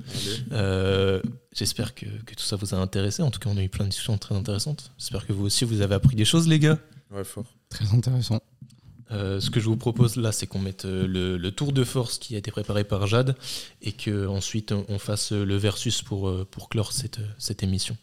[0.53, 1.21] Euh,
[1.55, 3.23] j'espère que, tout ça vous a intéressé.
[3.23, 4.91] En tout cas, on a eu plein de discussions très intéressantes.
[4.97, 6.79] J'espère que vous aussi, vous avez appris des choses, les gars.
[7.11, 7.45] Ouais, fort.
[7.69, 8.41] Très intéressant.
[9.11, 12.39] ce que je vous propose là, c'est qu'on mette le, tour de force qui a
[12.39, 13.37] été préparé par Jade
[13.83, 17.99] et qu'ensuite on fasse le versus pour, pour clore cette, cette émission.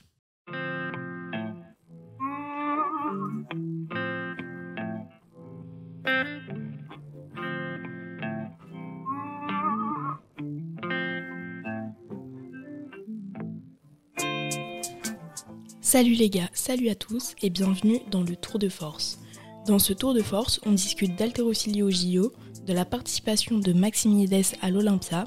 [15.92, 19.18] Salut les gars, salut à tous et bienvenue dans le Tour de Force.
[19.66, 22.32] Dans ce Tour de Force, on discute d'haltérophilie au JO,
[22.68, 25.26] de la participation de Maximides à l'Olympia,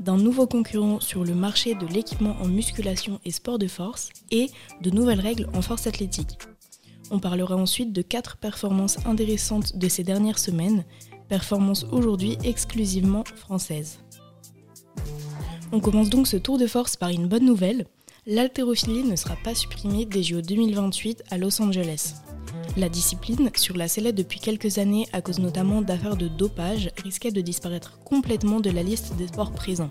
[0.00, 4.50] d'un nouveau concurrent sur le marché de l'équipement en musculation et sport de force et
[4.82, 6.38] de nouvelles règles en force athlétique.
[7.12, 10.84] On parlera ensuite de quatre performances intéressantes de ces dernières semaines,
[11.28, 14.00] performances aujourd'hui exclusivement françaises.
[15.70, 17.86] On commence donc ce tour de force par une bonne nouvelle
[18.30, 22.14] l'haltérophilie ne sera pas supprimée des JO 2028 à Los Angeles.
[22.76, 27.32] La discipline, sur la sellette depuis quelques années à cause notamment d'affaires de dopage, risquait
[27.32, 29.90] de disparaître complètement de la liste des sports présents.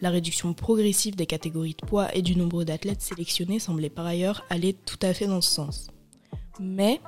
[0.00, 4.46] La réduction progressive des catégories de poids et du nombre d'athlètes sélectionnés semblait par ailleurs
[4.50, 5.88] aller tout à fait dans ce sens.
[6.60, 7.00] Mais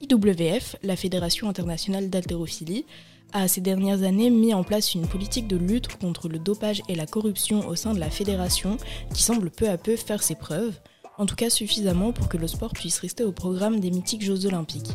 [0.00, 2.86] IWF, la Fédération internationale d'haltérophilie,
[3.32, 6.94] a ces dernières années mis en place une politique de lutte contre le dopage et
[6.94, 8.76] la corruption au sein de la fédération
[9.14, 10.78] qui semble peu à peu faire ses preuves,
[11.18, 14.46] en tout cas suffisamment pour que le sport puisse rester au programme des mythiques Jeux
[14.46, 14.92] olympiques.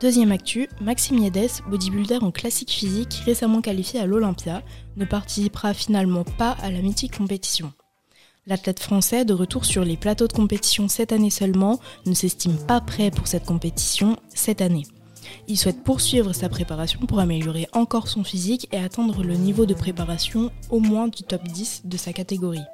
[0.00, 4.62] Deuxième actu, Maxime Yedes, bodybuilder en classique physique récemment qualifié à l'Olympia,
[4.96, 7.72] ne participera finalement pas à la mythique compétition.
[8.46, 12.82] L'athlète français, de retour sur les plateaux de compétition cette année seulement, ne s'estime pas
[12.82, 14.84] prêt pour cette compétition cette année.
[15.48, 19.72] Il souhaite poursuivre sa préparation pour améliorer encore son physique et atteindre le niveau de
[19.72, 22.64] préparation au moins du top 10 de sa catégorie.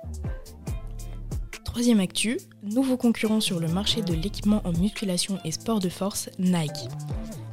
[1.64, 6.31] Troisième actu, nouveau concurrent sur le marché de l'équipement en musculation et sport de force,
[6.41, 6.89] Nike.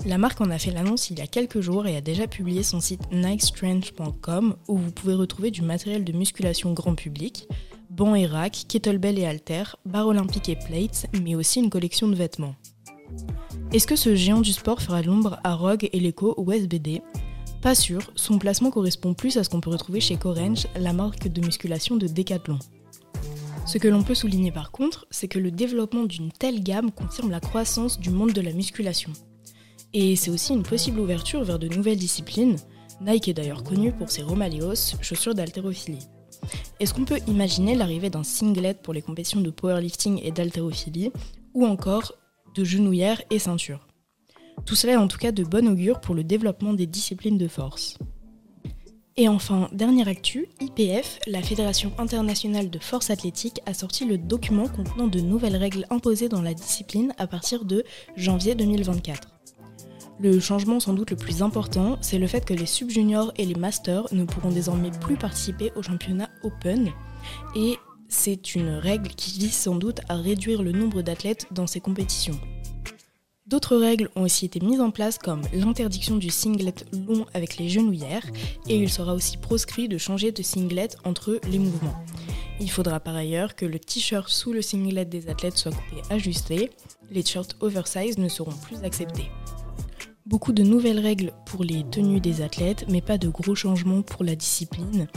[0.08, 2.64] La marque en a fait l'annonce il y a quelques jours et a déjà publié
[2.64, 7.48] son site nikestrength.com où vous pouvez retrouver du matériel de musculation grand public,
[7.90, 12.16] bancs et racks, kettlebell et haltères, barres olympiques et plates, mais aussi une collection de
[12.16, 12.56] vêtements.
[13.74, 17.02] Est-ce que ce géant du sport fera l'ombre à Rogue, Eleco ou SBD
[17.62, 21.28] Pas sûr, son placement correspond plus à ce qu'on peut retrouver chez Corange, la marque
[21.28, 22.60] de musculation de Decathlon.
[23.66, 27.32] Ce que l'on peut souligner par contre, c'est que le développement d'une telle gamme confirme
[27.32, 29.12] la croissance du monde de la musculation.
[29.94, 32.56] Et c'est aussi une possible ouverture vers de nouvelles disciplines.
[33.02, 36.08] Nike est d'ailleurs connu pour ses Romaleos, chaussures d'haltérophilie.
[36.80, 41.12] Est-ce qu'on peut imaginer l'arrivée d'un singlet pour les compétitions de powerlifting et d'haltérophilie,
[41.54, 42.14] ou encore
[42.56, 43.88] de genouillère et ceinture?
[44.66, 47.48] Tout cela est en tout cas de bon augure pour le développement des disciplines de
[47.48, 47.98] force.
[49.20, 54.68] Et enfin, dernière actu, IPF, la Fédération internationale de force athlétique, a sorti le document
[54.68, 57.84] contenant de nouvelles règles imposées dans la discipline à partir de
[58.16, 59.37] janvier 2024.
[60.20, 63.54] Le changement sans doute le plus important, c'est le fait que les sub-juniors et les
[63.54, 66.92] masters ne pourront désormais plus participer au championnat Open.
[67.56, 67.78] Et
[68.10, 72.40] c'est une règle qui vise sans doute à réduire le nombre d'athlètes dans ces compétitions.
[73.46, 76.74] D'autres règles ont aussi été mises en place comme l'interdiction du singlet
[77.08, 78.26] long avec les genouillères
[78.68, 82.04] et il sera aussi proscrit de changer de singlet entre les mouvements.
[82.60, 86.72] Il faudra par ailleurs que le t-shirt sous le singlet des athlètes soit coupé ajusté,
[87.12, 89.30] les shirts oversize ne seront plus acceptés.
[90.28, 94.26] Beaucoup de nouvelles règles pour les tenues des athlètes, mais pas de gros changements pour
[94.26, 95.08] la discipline,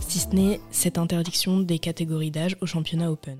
[0.00, 3.38] si ce n'est cette interdiction des catégories d'âge au championnat Open.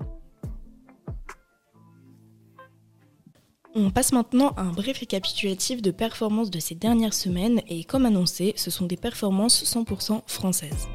[3.75, 8.05] On passe maintenant à un bref récapitulatif de performances de ces dernières semaines et comme
[8.05, 10.87] annoncé, ce sont des performances 100% françaises.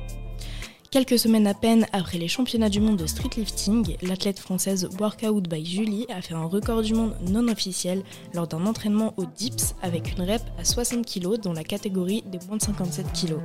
[0.93, 5.65] Quelques semaines à peine après les championnats du monde de streetlifting, l'athlète française Workout by
[5.65, 8.03] Julie a fait un record du monde non officiel
[8.35, 12.39] lors d'un entraînement au dips avec une rep à 60 kg dans la catégorie des
[12.47, 13.37] moins de 57 kg.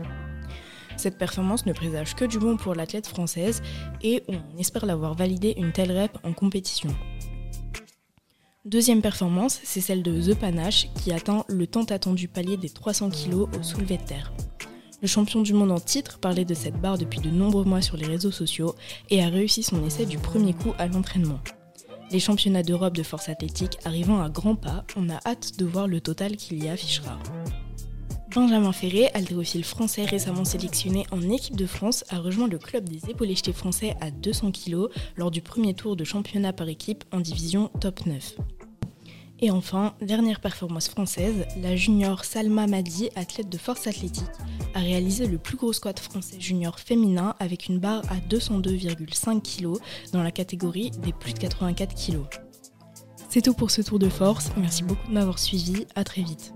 [0.98, 3.62] Cette performance ne présage que du bon pour l'athlète française
[4.04, 6.94] et on espère l'avoir validé une telle rep en compétition.
[8.66, 13.10] Deuxième performance, c'est celle de The Panache qui atteint le tant attendu palier des 300
[13.12, 14.34] kg au soulevé de terre.
[15.00, 17.98] Le champion du monde en titre parlait de cette barre depuis de nombreux mois sur
[17.98, 18.74] les réseaux sociaux
[19.12, 21.40] et a réussi son essai du premier coup à l'entraînement.
[22.10, 25.88] Les championnats d'Europe de force athlétique arrivant à grands pas, on a hâte de voir
[25.88, 27.20] le total qu'il y affichera.
[28.34, 33.10] Benjamin Ferré, haltérophile français récemment sélectionné en équipe de France, a rejoint le club des
[33.10, 37.20] épaules jetés français à 200 kg lors du premier tour de championnat par équipe en
[37.20, 38.36] division top 9.
[39.40, 44.26] Et enfin, dernière performance française, la junior Salma Madi, athlète de force athlétique,
[44.74, 49.80] a réalisé le plus gros squat français junior féminin avec une barre à 202,5 kg
[50.12, 52.22] dans la catégorie des plus de 84 kg.
[53.30, 56.54] C'est tout pour ce tour de force, merci beaucoup de m'avoir suivi, à très vite.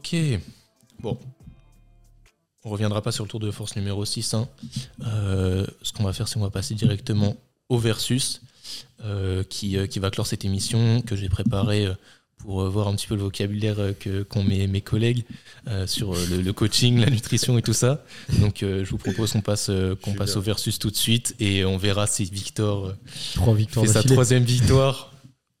[0.00, 0.16] Ok.
[1.00, 1.18] Bon.
[2.64, 4.32] On reviendra pas sur le tour de force numéro 6.
[4.32, 4.48] Hein.
[5.04, 7.36] Euh, ce qu'on va faire, c'est qu'on va passer directement
[7.68, 8.40] au versus
[9.04, 11.86] euh, qui, euh, qui, va clore cette émission que j'ai préparée
[12.38, 13.76] pour voir un petit peu le vocabulaire
[14.30, 15.24] qu'ont mes, mes collègues
[15.84, 18.02] sur le, coaching, la nutrition et tout ça.
[18.40, 19.70] Donc je vous propose qu'on passe,
[20.00, 22.94] qu'on passe au versus tout de suite et on verra si Victor
[23.34, 25.12] Trois victoires fait sa troisième victoire.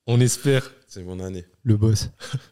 [0.06, 0.70] On espère.
[0.88, 1.44] C'est mon année.
[1.62, 2.08] Le boss.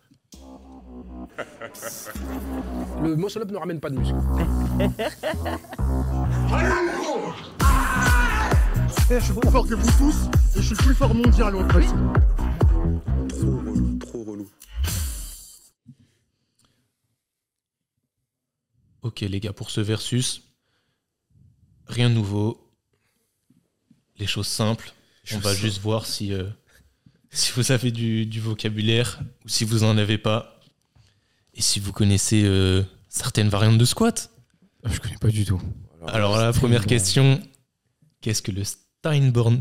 [3.03, 4.14] Le muscle up ne ramène pas de muscle.
[9.11, 11.69] je suis plus fort que vous tous et je suis le plus fort mondial en
[11.69, 11.87] fait.
[13.29, 14.51] Trop relou, trop relou.
[19.03, 20.43] Ok les gars, pour ce versus,
[21.87, 22.64] rien de nouveau.
[24.19, 24.93] Les choses simples.
[25.33, 26.49] On va juste voir si, euh,
[27.31, 30.57] si vous avez du, du vocabulaire ou si vous en avez pas.
[31.59, 34.30] Et si vous connaissez euh, certaines variantes de squat?
[34.84, 35.61] Ah, Je connais pas du tout.
[36.06, 37.42] Alors, la première question,
[38.20, 39.61] qu'est-ce que le Steinborn...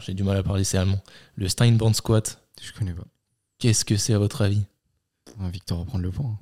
[0.00, 1.02] J'ai du mal à parler, c'est allemand.
[1.34, 2.40] Le Steinborn squat?
[2.62, 3.04] Je connais pas.
[3.58, 4.62] Qu'est-ce que c'est à votre avis?
[5.38, 6.38] Ah, Victor va prendre le point.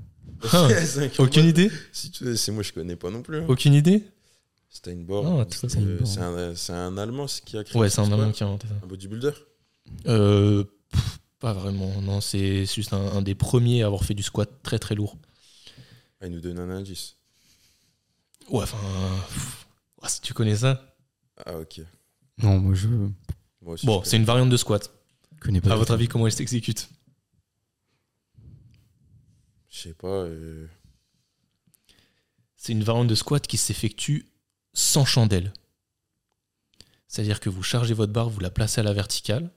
[0.53, 0.69] Ah,
[1.19, 1.73] aucune idée?
[1.93, 3.39] Si tu c'est moi je connais pas non plus.
[3.39, 3.47] Hein.
[3.49, 4.05] Aucune idée?
[4.71, 8.75] Steinborn, c'est un, Allemand qui a créé Ouais, c'est un Allemand qui a inventé ça.
[8.83, 9.33] Un bodybuilder?
[10.07, 10.65] Euh,
[11.45, 14.95] pas vraiment, non, c'est juste un, des premiers à avoir fait du squat très très
[14.95, 15.19] lourd.
[16.19, 17.19] Ah, il nous donne un indice.
[18.49, 18.79] Ouais, enfin.
[20.07, 20.97] si tu connais ça.
[21.45, 21.83] Ah, ok.
[22.39, 22.89] Non, moi je.
[23.61, 24.91] bon, c'est une variante de squat.
[25.39, 26.89] connais pas à votre avis, comment elle s'exécute?
[29.69, 30.25] Je sais pas.
[30.25, 30.67] Euh.
[32.57, 34.33] C'est une variante de squat qui s'effectue
[34.73, 35.53] sans chandelle.
[37.07, 39.51] C'est-à-dire que vous chargez votre barre, vous la placez à la verticale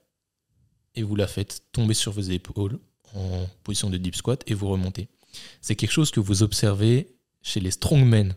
[0.97, 2.79] et vous la faites tomber sur vos épaules
[3.13, 5.07] en position de deep squat et vous remontez.
[5.61, 8.35] C'est quelque chose que vous observez chez les strongmen.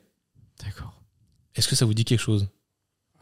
[0.63, 1.03] D'accord.
[1.55, 2.49] Est-ce que ça vous dit quelque chose?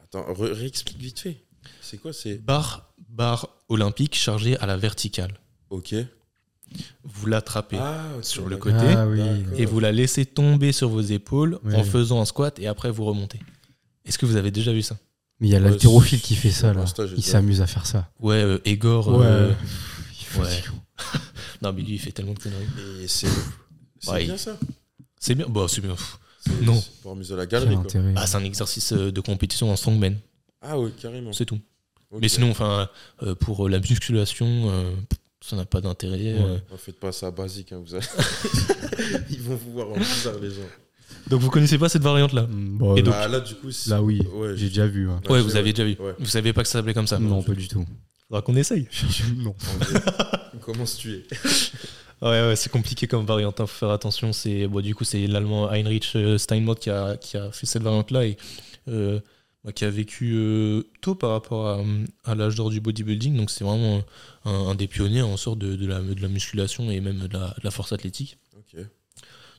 [0.02, 1.44] Attends, réexplique vite fait.
[1.80, 5.38] C'est quoi c'est barre, barre olympique chargée à la verticale.
[5.70, 5.94] Ok.
[7.04, 9.06] Vous l'attrapez ah, sur le côté ah
[9.56, 13.04] et vous la laissez tomber sur vos épaules en faisant un squat et après vous
[13.04, 13.40] remontez.
[14.04, 14.98] Est-ce que vous avez déjà vu ça?
[15.40, 16.84] Mais il y a l'haltérophile qui fait ça, là.
[17.16, 18.10] il s'amuse à faire ça.
[18.18, 19.08] Ouais, euh, Egor.
[19.08, 19.26] Ouais.
[19.26, 19.52] Euh,
[20.38, 20.64] ouais.
[21.62, 22.66] non, mais lui, il fait tellement de conneries.
[23.02, 23.28] Et c'est
[24.24, 24.58] bien ça
[25.18, 25.46] C'est bien.
[25.48, 25.94] Bah, c'est bien.
[26.62, 26.82] Non.
[27.02, 27.76] Pour amuser la galerie.
[27.76, 28.02] Quoi.
[28.16, 30.16] Ah, c'est un exercice euh, de compétition en strongman.
[30.60, 31.32] Ah, ouais, carrément.
[31.32, 31.60] C'est tout.
[32.20, 32.88] Mais sinon, enfin,
[33.40, 34.96] pour la musculation,
[35.40, 36.34] ça n'a pas d'intérêt.
[36.34, 36.62] Ouais.
[36.78, 38.06] Faites pas ça basique, hein, vous allez...
[39.30, 40.62] Ils vont vous voir en bizarre, les gens.
[41.28, 44.02] Donc vous connaissez pas cette variante là mm, Et donc, bah, là du coup là
[44.02, 44.20] oui,
[44.54, 45.08] j'ai déjà vu.
[45.28, 45.96] Ouais, vous avez déjà vu.
[46.18, 47.84] Vous savez pas que ça s'appelait comme ça Non, pas du tout.
[48.28, 48.86] Faudra qu'on essaye.
[49.38, 49.54] non.
[50.60, 51.26] Comment se tuer
[52.20, 53.60] Ouais, ouais c'est compliqué comme variante.
[53.60, 53.66] Hein.
[53.66, 54.32] Faut faire attention.
[54.32, 57.82] C'est bon, du coup c'est l'allemand Heinrich euh, Steinmott qui a, qui a fait cette
[57.82, 58.36] variante là et
[58.88, 59.20] euh,
[59.64, 61.84] bah, qui a vécu euh, tôt par rapport
[62.24, 63.36] à, l'âge d'or du bodybuilding.
[63.36, 64.02] Donc c'est vraiment
[64.44, 67.48] un, des pionniers en sorte de, de, la, de la musculation et même de la,
[67.48, 68.38] de la force athlétique.
[68.56, 68.80] Ok.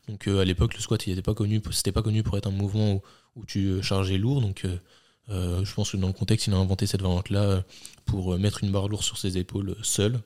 [0.09, 2.47] Donc euh, à l'époque, le squat, il n'était pas connu, c'était pas connu pour être
[2.47, 3.01] un mouvement
[3.35, 4.41] où, tu euh, chargeais lourd.
[4.41, 7.63] Donc euh, je pense que dans le contexte, il a inventé cette variante-là
[8.05, 10.19] pour mettre une barre lourde sur ses épaules seul,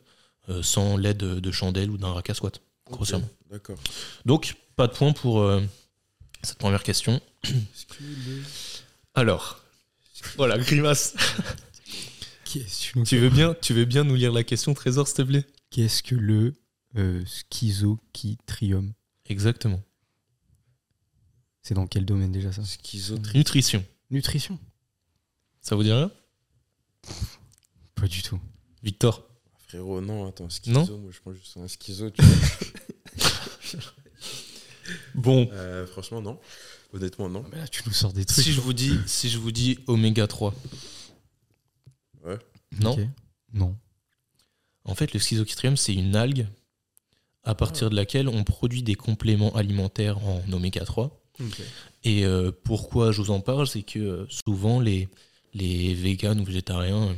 [0.61, 2.61] sans l'aide de chandelle ou d'un rack à squat.
[2.89, 3.27] grossièrement.
[3.51, 3.77] D'accord.
[4.25, 5.61] Donc, pas de point pour euh,
[6.41, 7.21] cette première question.
[9.13, 9.61] Alors,
[10.37, 11.15] voilà, grimace.
[12.45, 15.45] tu, veux bien, tu veux bien nous lire la question, Trésor, s'il te plaît?
[15.69, 16.55] Qu'est-ce que le
[16.97, 18.93] euh, schizochitrium
[19.27, 19.81] Exactement.
[21.61, 22.61] C'est dans quel domaine déjà ça
[23.33, 23.85] Nutrition.
[24.11, 24.59] Nutrition
[25.61, 26.11] Ça vous dit rien?
[27.95, 28.39] Pas du tout.
[28.83, 29.25] Victor
[29.67, 32.09] Frérot, non, attends, schizo, Non moi je pense juste un schizo.
[32.09, 33.81] Tu vois.
[35.15, 36.39] Bon, Euh, franchement, non.
[36.91, 37.45] Honnêtement, non.
[37.51, 38.43] Mais là, tu nous sors des trucs.
[38.43, 40.53] si je vous dis, si je vous dis oméga 3,
[42.25, 42.37] Ouais.
[42.79, 43.09] non.
[43.53, 43.77] Non.
[44.83, 46.47] En fait, le schizochitrium, c'est une algue
[47.43, 51.19] à partir de laquelle on produit des compléments alimentaires en oméga 3.
[52.03, 55.09] Et euh, pourquoi je vous en parle, c'est que euh, souvent les,
[55.53, 57.15] les véganes ou végétariens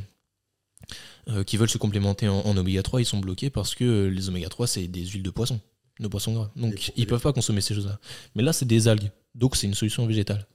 [1.28, 4.28] euh, qui veulent se complémenter en, en oméga 3, ils sont bloqués parce que les
[4.28, 5.60] oméga 3, c'est des huiles de poisson,
[6.00, 6.50] de poisson gras.
[6.56, 7.98] Donc ils peuvent pas consommer ces choses-là.
[8.34, 9.10] Mais là, c'est des algues.
[9.34, 10.46] Donc c'est une solution végétale.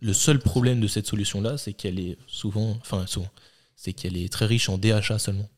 [0.00, 3.30] Le seul problème de cette solution-là, c'est qu'elle est souvent, enfin souvent,
[3.76, 5.48] c'est qu'elle est très riche en DHA seulement.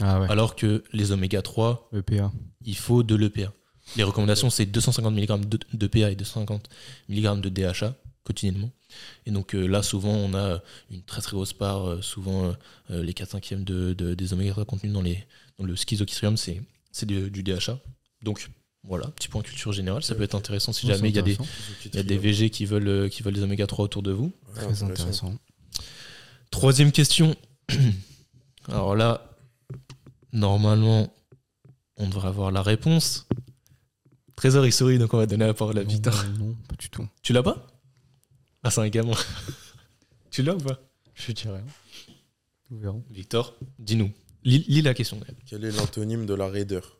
[0.00, 0.26] Ah ouais.
[0.30, 2.32] Alors que les oméga 3, EPA.
[2.64, 3.52] il faut de l'EPA.
[3.96, 6.68] Les recommandations, c'est 250 mg de- d'EPA et 250
[7.08, 8.70] mg de DHA quotidiennement.
[9.26, 12.52] Et donc euh, là, souvent, on a une très très grosse part, euh, souvent euh,
[12.90, 15.22] euh, les 4 5 de, de- des oméga 3 contenus dans, les,
[15.58, 17.78] dans le schizochitrium, c'est c'est du, du DHA.
[18.22, 18.48] Donc
[18.84, 21.36] voilà, petit point culture générale, ça peut être intéressant si jamais il y a des,
[21.86, 24.12] il y a des VG qui veulent, euh, qui veulent des oméga 3 autour de
[24.12, 24.32] vous.
[24.54, 25.34] Très intéressant.
[26.50, 27.36] Troisième question.
[28.68, 29.33] Alors là,
[30.34, 31.14] normalement,
[31.96, 33.26] on devrait avoir la réponse.
[34.36, 36.24] Trésor, il sourit, donc on va donner la parole à Non, Victor.
[36.38, 37.08] Non, pas du tout.
[37.22, 37.66] Tu l'as pas?
[38.62, 39.14] Ah, c'est un gamin.
[40.30, 40.78] tu l'as ou pas?
[41.14, 41.66] Je dirais rien.
[42.70, 43.04] Nous verrons.
[43.10, 44.12] Victor, dis-nous.
[44.42, 45.20] Lis, lis la question.
[45.46, 46.98] Quel est l'antonyme de la raideur?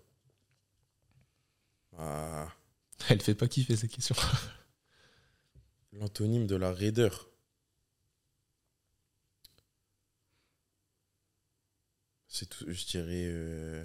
[1.98, 2.48] Ah,
[3.08, 4.14] Elle fait pas kiffer cette question.
[5.92, 7.28] l'antonyme de la raideur.
[12.36, 13.26] C'est tout, je dirais.
[13.28, 13.84] euh,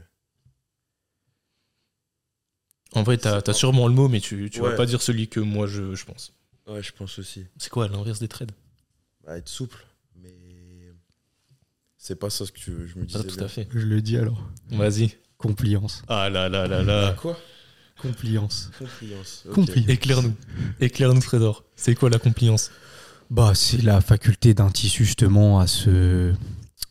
[2.93, 5.39] En vrai, t'as as sûrement le mot, mais tu, tu vas pas dire celui que
[5.39, 6.33] moi je, je pense.
[6.67, 7.45] Ouais, je pense aussi.
[7.59, 8.51] C'est quoi l'inverse des trades?
[9.23, 9.85] Bah, être souple,
[10.15, 10.33] mais.
[11.97, 13.19] C'est pas ça ce que tu- je me disais.
[13.19, 13.45] Pas tout bien.
[13.45, 13.67] à fait.
[13.71, 14.43] Je le dis alors.
[14.71, 15.15] Vas-y.
[15.37, 16.01] Compliance.
[16.07, 17.13] Ah là là là Ah, là.
[17.13, 17.37] quoi?
[18.01, 18.71] Compliance.
[18.79, 19.43] Compliance.
[19.47, 19.53] ok.
[19.53, 19.89] Compliance.
[19.89, 20.33] Éclaire-nous.
[20.79, 21.65] Éclaire-nous, Trésor.
[21.75, 22.71] C'est quoi la compliance?
[23.29, 26.33] Bah, c'est la faculté d'un tissu justement à se,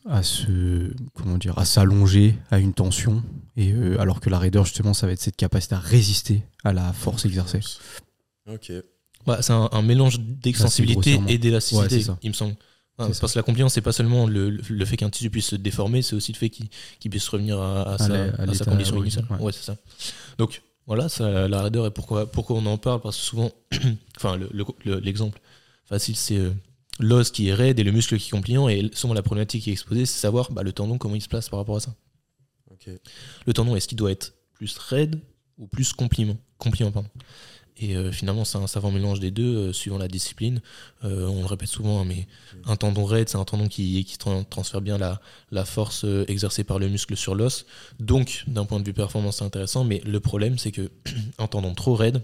[0.08, 3.22] à se, comment dire, à s'allonger à une tension.
[3.56, 6.72] Et euh, alors que la raideur justement, ça va être cette capacité à résister à
[6.72, 7.60] la force exercée.
[8.50, 8.72] Ok.
[9.40, 11.28] C'est un, un mélange d'extensibilité grossièrement.
[11.28, 12.54] et d'élasticité, Ouais, il me semble.
[13.00, 15.56] Ah, parce que la compliance, c'est pas seulement le, le fait qu'un tissu puisse se
[15.56, 18.96] déformer, c'est aussi le fait qu'il puisse revenir à, à sa, à à sa condition
[19.00, 19.26] initiale.
[19.30, 19.36] ouais.
[19.38, 19.76] Ouais, c'est ça.
[20.38, 23.52] Donc voilà, ça, la raideur et pourquoi, pourquoi on en parle, parce que souvent,
[24.16, 25.38] enfin, le- le- le- l'exemple
[25.84, 26.50] facile, c'est euh,
[26.98, 29.70] l'os qui est raide et le muscle qui est compliant, et souvent la problématique qui
[29.70, 31.94] est exposée, c'est savoir bah, le tendon, comment il se place par rapport à ça.
[33.46, 35.20] Le tendon, est-ce qu'il doit être plus raide
[35.58, 37.08] ou plus compliant, compliant pardon?
[37.80, 40.60] Et euh, finalement, c'est un savant mélange des deux, euh, suivant la discipline.
[41.04, 42.26] Euh, on le répète souvent, hein, mais
[42.64, 45.20] un tendon raide, c'est un tendon qui, qui tra- transfère bien la,
[45.52, 47.66] la force exercée par le muscle sur l'os.
[48.00, 50.90] Donc, d'un point de vue performance, c'est intéressant, mais le problème, c'est que
[51.38, 52.22] un tendon trop raide,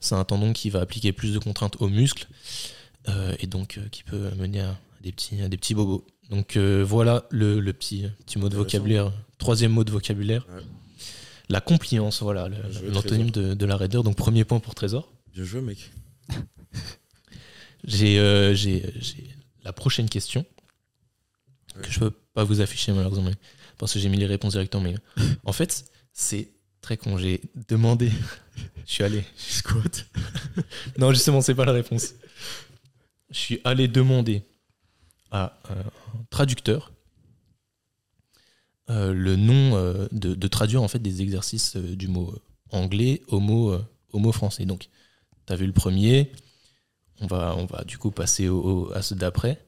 [0.00, 2.26] c'est un tendon qui va appliquer plus de contraintes au muscle,
[3.38, 6.06] et donc euh, qui peut mener à des petits, à des petits bobos.
[6.30, 10.46] Donc euh, voilà le, le petit, petit mot de vocabulaire, troisième mot de vocabulaire.
[10.54, 10.62] Ouais.
[11.50, 12.48] La compliance, voilà,
[12.88, 14.02] l'antonyme de, de la raideur.
[14.02, 15.12] Donc premier point pour Trésor.
[15.34, 15.90] Bien joué, mec.
[17.84, 18.54] J'ai euh,
[19.62, 20.44] la prochaine question
[21.76, 21.82] Ouais.
[21.82, 23.28] que je peux pas vous afficher malheureusement
[23.78, 24.84] parce que j'ai mis les réponses directement.
[24.84, 24.94] Mais
[25.44, 27.18] en fait, c'est très con.
[27.18, 28.12] J'ai demandé.
[28.86, 29.24] Je suis allé.
[29.36, 30.06] Squat.
[30.98, 32.14] Non, justement, c'est pas la réponse.
[33.34, 34.42] Je suis allé demander
[35.32, 35.82] à un
[36.30, 36.92] traducteur
[38.90, 42.32] euh, le nom euh, de, traduire en fait des exercices euh, du mot
[42.70, 44.66] anglais au mot, euh, au mot français.
[44.66, 44.88] Donc,
[45.46, 46.30] tu as vu le premier.
[47.20, 49.60] On va, on va du coup passer au, à ceux d'après.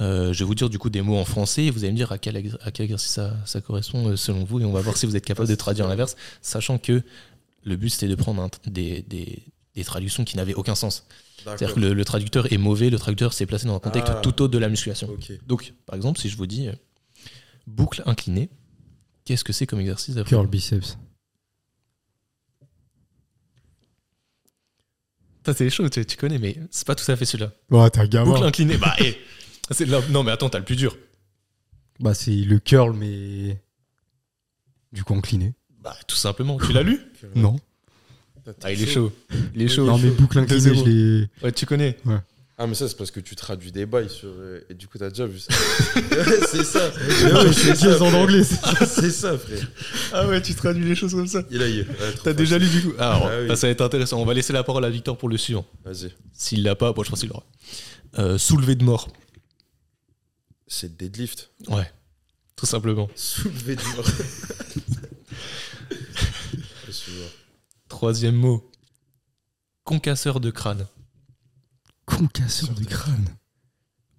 [0.00, 1.96] Euh, je vais vous dire du coup des mots en français et vous allez me
[1.96, 4.80] dire à quel, à quel exercice ça, ça correspond euh, selon vous et on va
[4.80, 7.02] voir si vous êtes capable de traduire l'inverse, sachant que
[7.64, 9.42] le but c'était de prendre des, des-
[9.74, 11.06] des traductions qui n'avaient aucun sens.
[11.38, 14.20] C'est-à-dire que le, le traducteur est mauvais, le traducteur s'est placé dans un contexte Ah.
[14.20, 15.08] tout autre de la musculation.
[15.46, 16.72] Donc, par exemple, si je vous dis euh,
[17.66, 18.48] boucle inclinée,
[19.24, 20.96] qu'est-ce que c'est comme exercice d'après Curl biceps.
[25.46, 27.52] Ça, c'est chaud, tu, tu connais, mais c'est pas tout à fait celui-là.
[27.70, 28.30] Ouais, t'as gamin.
[28.32, 29.14] Boucle inclinée, bah, eh,
[29.86, 30.96] là- non, mais attends, t'as le plus dur.
[32.00, 33.60] Bah, c'est le curl, mais.
[34.92, 35.54] Du coup, incliné.
[35.80, 36.58] Bah, tout simplement.
[36.58, 36.98] Tu l'as lu
[37.34, 37.56] Non.
[38.62, 39.12] Ah, il est chaud.
[39.54, 39.86] Il est chaud.
[39.86, 40.84] Non, mais boucle inclinée, je 2-0.
[40.86, 41.28] l'ai.
[41.42, 41.96] Ouais, tu connais.
[42.56, 44.28] Ah, mais ça, c'est parce que tu traduis des bails sur.
[44.70, 45.52] et du coup, t'as déjà vu ça.
[45.96, 46.92] Ouais, c'est ça.
[47.24, 48.14] Mais ouais, c'est ça, en frère.
[48.14, 49.68] anglais, c'est ça, frère.
[50.12, 51.42] Ah ouais, tu traduis les choses comme ça.
[51.50, 51.80] Il a eu.
[51.80, 51.86] Ouais,
[52.22, 53.48] T'as déjà lu du coup Ah, alors, Ah oui.
[53.48, 54.20] bah, ça va être intéressant.
[54.20, 55.66] On va laisser la parole à Victor pour le suivant.
[55.84, 56.12] Vas-y.
[56.32, 57.44] S'il l'a pas, bon, je pense qu'il l'aura.
[58.20, 59.08] Euh, soulevé de mort.
[60.68, 61.50] C'est deadlift.
[61.68, 61.90] Ouais.
[62.54, 63.08] Tout simplement.
[63.16, 64.06] Soulevé de mort.
[67.98, 68.68] Troisième mot.
[69.84, 70.88] Concasseur de crâne.
[72.06, 73.28] Concasseur du crâne.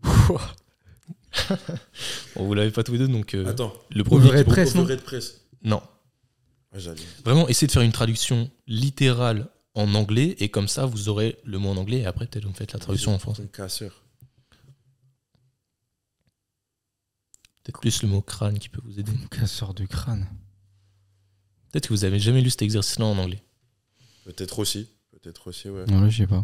[2.37, 3.73] Bon, vous l'avez pas tous les deux, donc euh, Attends.
[3.91, 4.27] le premier.
[4.27, 5.41] Overhead qui- press, non Overhead press.
[5.61, 5.83] Non.
[6.71, 7.01] Ah, j'allais.
[7.25, 11.59] Vraiment, essayez de faire une traduction littérale en anglais et comme ça, vous aurez le
[11.59, 13.43] mot en anglais et après, peut-être vous me faites la traduction en français.
[13.43, 14.05] Ton casseur.
[17.63, 19.11] Peut-être plus le mot crâne qui peut vous aider.
[19.11, 20.25] Concasseur du crâne.
[21.73, 23.43] Peut-être que vous avez jamais lu cet exercice-là en anglais.
[24.25, 24.89] Peut-être aussi.
[25.11, 25.85] Peut-être aussi, ouais.
[25.87, 26.43] Non, là, je sais pas.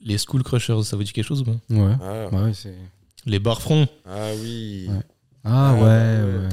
[0.00, 1.94] Les School Crushers, ça vous dit quelque chose ou pas Ouais.
[2.00, 2.74] Ah, Bah ouais, c'est.
[3.26, 3.86] Les barres-fronts.
[4.06, 4.86] ah oui.
[4.88, 5.02] Ouais.
[5.44, 6.22] Ah, Ah, ouais, ouais.
[6.22, 6.48] ouais,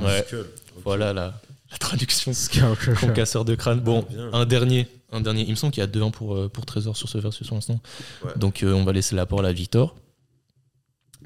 [0.00, 0.04] ouais.
[0.04, 0.24] Ouais.
[0.26, 0.46] Skull.
[0.84, 1.40] Voilà la,
[1.70, 2.32] la traduction.
[2.32, 2.76] Scout.
[3.00, 3.80] Concasseur de crâne.
[3.80, 4.88] Bon, un dernier.
[5.12, 5.42] Un dernier.
[5.44, 7.54] Il me semble qu'il y a 2-1 pour, euh, pour Trésor sur ce versus sur
[7.54, 7.80] l'instant.
[8.24, 8.32] Ouais.
[8.36, 9.96] Donc euh, on va laisser la parole à Victor.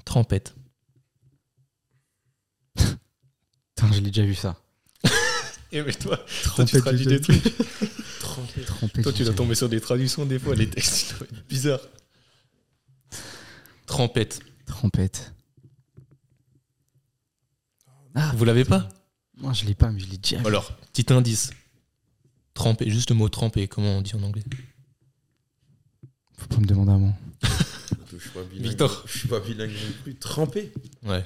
[0.05, 0.55] Trempette.
[2.77, 4.57] Putain, je l'ai déjà vu ça.
[5.73, 7.43] Et mais toi, toi Trompette, tu traduis des trucs.
[8.21, 8.61] Trempé.
[8.63, 9.03] Trompé.
[9.03, 11.89] Toi tu dois tomber sur des traductions des fois, les textes ils doivent être bizarres.
[13.87, 14.41] Trempette.
[14.67, 15.33] Trompette.
[18.15, 18.89] Ah, Vous l'avez pas
[19.43, 20.47] moi je l'ai pas, mais je l'ai déjà vu.
[20.47, 21.51] Alors, petit indice.
[22.55, 24.45] Tremper, juste le mot tremper, comment on dit en anglais
[26.39, 27.13] Faut pas me demander à moi.
[28.13, 28.67] Je suis pas bilingue.
[28.69, 29.03] Victor.
[29.07, 30.15] Je suis pas bilingue non plus.
[30.17, 30.73] Trempé.
[31.03, 31.25] Ouais.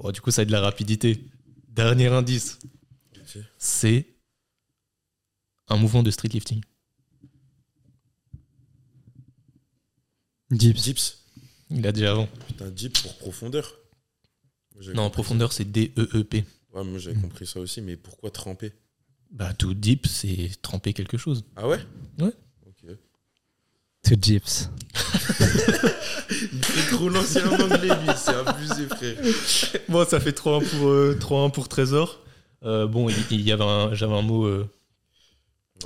[0.00, 1.24] Bon, du coup, ça a de la rapidité.
[1.68, 2.58] Dernier indice.
[3.58, 4.06] C'est
[5.68, 6.62] un mouvement de street lifting.
[10.50, 10.82] Dips.
[10.82, 11.24] Dips.
[11.70, 12.26] Il a dit avant.
[12.48, 13.76] Putain, dip pour profondeur.
[14.94, 16.44] Non, profondeur, c'est D-E-E-P.
[16.72, 18.72] Ouais, moi j'avais compris ça aussi, mais pourquoi tremper?
[19.30, 21.44] Bah, tout deep, c'est tremper quelque chose.
[21.54, 21.78] Ah ouais?
[22.18, 22.32] Ouais.
[24.02, 24.14] To.
[26.30, 29.16] Il fait trop l'ancien en anglais, lui, c'est abusé, frère.
[29.88, 32.20] Bon, ça fait 3-1 pour, euh, 3-1 pour Trésor.
[32.64, 34.68] Euh, bon, il, il y avait un, j'avais un mot, euh,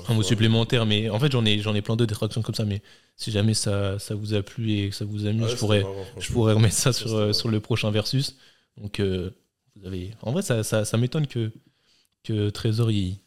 [0.08, 2.54] un mot supplémentaire, mais en fait, j'en ai, j'en ai plein d'autres des traductions comme
[2.54, 2.64] ça.
[2.64, 2.82] Mais
[3.16, 5.84] si jamais ça, ça vous a plu et que ça vous amuse, je, pourrais,
[6.18, 8.36] je pourrais remettre ça sur, c'est sur le prochain versus.
[8.80, 9.30] Donc, euh,
[9.76, 10.12] vous avez.
[10.22, 11.52] En vrai, ça, ça, ça m'étonne que,
[12.24, 13.18] que Trésor il,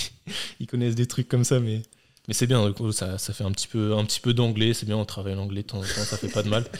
[0.60, 1.82] il connaisse des trucs comme ça, mais,
[2.28, 2.72] mais c'est bien.
[2.92, 4.74] ça, ça fait un petit peu, un petit peu d'anglais.
[4.74, 6.64] C'est bien, on travaille l'anglais de temps en temps, ça fait pas de mal.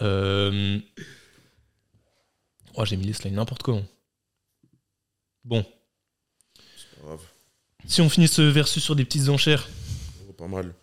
[0.00, 0.78] Euh,
[2.74, 3.84] Oh, j'ai mis les slides n'importe comment.
[5.44, 5.64] Bon,
[6.76, 7.20] C'est pas grave.
[7.86, 9.68] si on finit ce versus sur des petites enchères,
[10.28, 10.74] Oh, pas mal.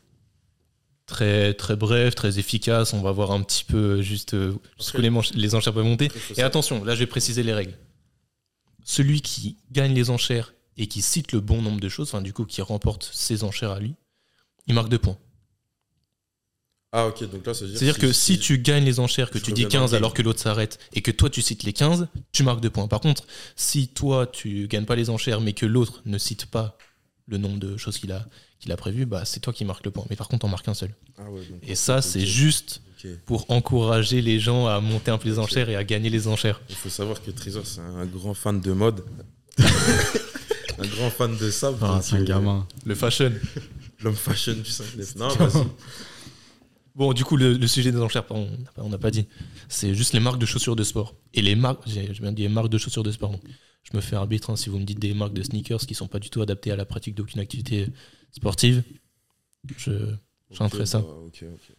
[1.08, 5.10] très très bref, très efficace, on va voir un petit peu juste euh, jusqu'où les,
[5.34, 6.10] les enchères peuvent monter.
[6.38, 7.78] Et attention, là je vais préciser les règles.
[8.86, 12.34] Celui qui gagne les enchères et qui cite le bon nombre de choses, enfin du
[12.34, 13.94] coup qui remporte ses enchères à lui,
[14.66, 15.18] il marque deux points.
[16.92, 17.78] Ah, ok, donc là, ça veut dire.
[17.78, 20.14] C'est-à-dire que si tu gagnes les enchères, que tu dis mets dans le 15 alors
[20.16, 22.88] que l'autre s'arrête, et que toi tu cites les 15, tu marques deux points.
[22.88, 26.78] Par contre, si toi tu gagnes pas les enchères, mais que l'autre ne cite pas
[27.28, 28.26] le nombre de choses qu'il a,
[28.60, 30.06] qu'il a prévu, bah c'est toi qui marques le point.
[30.10, 30.96] Mais par contre, on marque un seul.
[31.20, 32.82] Ah ouais, donc, Et ça, c'est juste
[33.26, 36.62] pour encourager les gens à monter un peu les enchères et à gagner les enchères.
[36.70, 39.04] Il faut savoir que Trésor, c'est un grand fan de mode.
[40.82, 41.74] un grand fan de ça.
[41.82, 42.68] Ah, c'est un euh, gamin.
[42.86, 43.32] Le fashion.
[44.02, 44.86] L'homme fashion du 5
[45.18, 45.64] Non, vas-y.
[46.96, 49.26] Bon, du coup, le, le sujet des enchères, pardon, on n'a pas- dit.
[49.70, 51.16] C'est juste les marques de chaussures de sport.
[51.34, 53.32] Et les marques, j'ai bien dit les marques de chaussures de sport.
[53.32, 53.42] Donc,
[53.90, 56.08] je me fais arbitre hein, si vous me dites des marques de sneakers qui sont
[56.08, 57.88] pas du tout adaptées à la pratique d'aucune activité
[58.32, 58.84] sportive.
[59.78, 59.92] Je,
[60.52, 61.00] J'entrerai ça.
[61.00, 61.76] bah, ok, ok.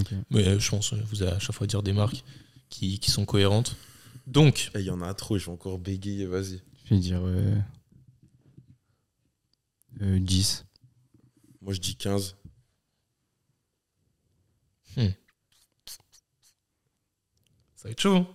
[0.00, 0.08] Ok.
[0.30, 2.24] mais euh, je pense que vous allez à chaque fois dire des marques
[2.68, 3.76] qui, qui sont cohérentes.
[4.26, 6.60] Donc, Eh, Il y en a trop, je vais encore bégayer, vas-y.
[6.86, 7.54] Je vais dire euh,
[10.02, 10.64] euh, 10.
[11.60, 12.36] Moi, je dis 15.
[17.74, 18.16] ça va être chaud.
[18.16, 18.26] hein.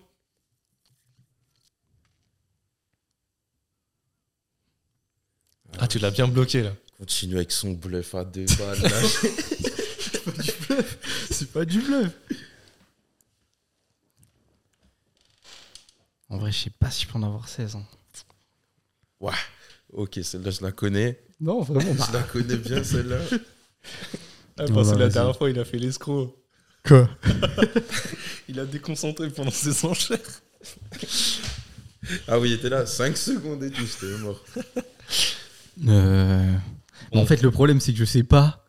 [5.79, 6.73] Ah, tu l'as bien bloqué là.
[6.97, 8.81] Continue avec son bluff à deux balles.
[8.81, 9.01] là.
[11.31, 12.11] C'est pas du bluff.
[16.29, 17.85] En vrai, je sais pas si je peux en avoir 16 ans.
[19.91, 21.21] ok, celle-là, je la connais.
[21.41, 21.93] Non, vraiment.
[22.07, 23.17] Je la connais bien, celle-là.
[24.57, 26.35] Ah, parce que la dernière fois, il a fait l'escroc.
[26.85, 27.09] Quoi
[28.47, 30.19] Il a déconcentré pendant ses enchères.
[32.27, 34.43] Ah oui, il était là 5 secondes et tout, c'était mort.
[35.87, 36.53] Euh,
[37.13, 38.65] En fait, le problème, c'est que je sais pas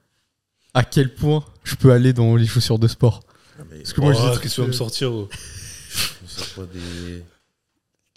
[0.72, 3.20] à quel point je peux aller dans les chaussures de sport.
[3.58, 5.10] Ah, mais Parce que moi, Oh, j'ai- qu'est-ce que tu vas me sortir,
[6.56, 7.22] pas des.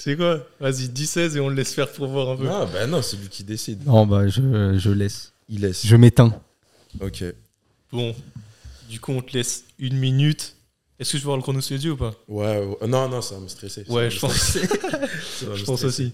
[0.05, 0.45] Tu sais quoi?
[0.59, 2.47] Vas-y, 16 et on le laisse faire pour voir un peu.
[2.47, 3.83] Ah, bah non, c'est lui qui décide.
[3.87, 5.33] Non, bah, je, je laisse.
[5.49, 5.83] Il laisse.
[5.83, 6.39] Je m'éteins.
[6.99, 7.23] Ok.
[7.91, 8.15] Bon,
[8.87, 10.57] du coup, on te laisse une minute.
[10.99, 12.13] Est-ce que je vais voir le chrono sous les yeux ou pas?
[12.27, 12.87] Ouais, ouais.
[12.87, 13.83] non, non, ça va me stresser.
[13.83, 14.67] ça va Ouais, me je pense, stresser.
[15.39, 15.85] Ça va me je pense stresser.
[16.03, 16.13] aussi.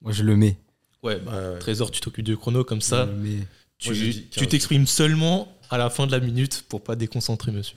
[0.00, 0.56] Moi, je le mets.
[1.02, 1.58] Ouais, bah, Ouais, ouais.
[1.58, 3.04] Trésor, tu t'occupes du chrono comme ça.
[3.04, 3.46] Je le mets.
[3.76, 4.48] Tu Moi, j'ai dit tu 15.
[4.48, 7.76] t'exprimes seulement à la fin de la minute pour pas déconcentrer, monsieur.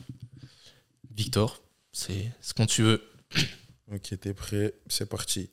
[1.14, 1.60] Victor,
[1.92, 3.02] c'est ce qu'on tu veux.
[3.92, 5.50] Ok, t'es prêt C'est parti.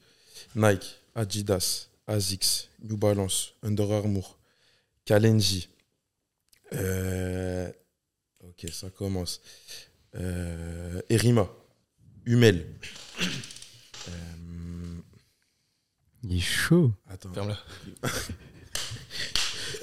[0.57, 4.39] Nike, Adidas, Asics, New Balance, Under Armour,
[5.05, 5.69] Kalenji.
[6.73, 7.71] Euh,
[8.45, 9.41] Ok, ça commence.
[10.17, 11.49] Euh, Erima,
[12.27, 12.67] Humel.
[14.09, 14.13] Euh,
[16.25, 16.93] Il est chaud.
[17.09, 17.33] Attends.
[17.33, 17.59] Ferme-la.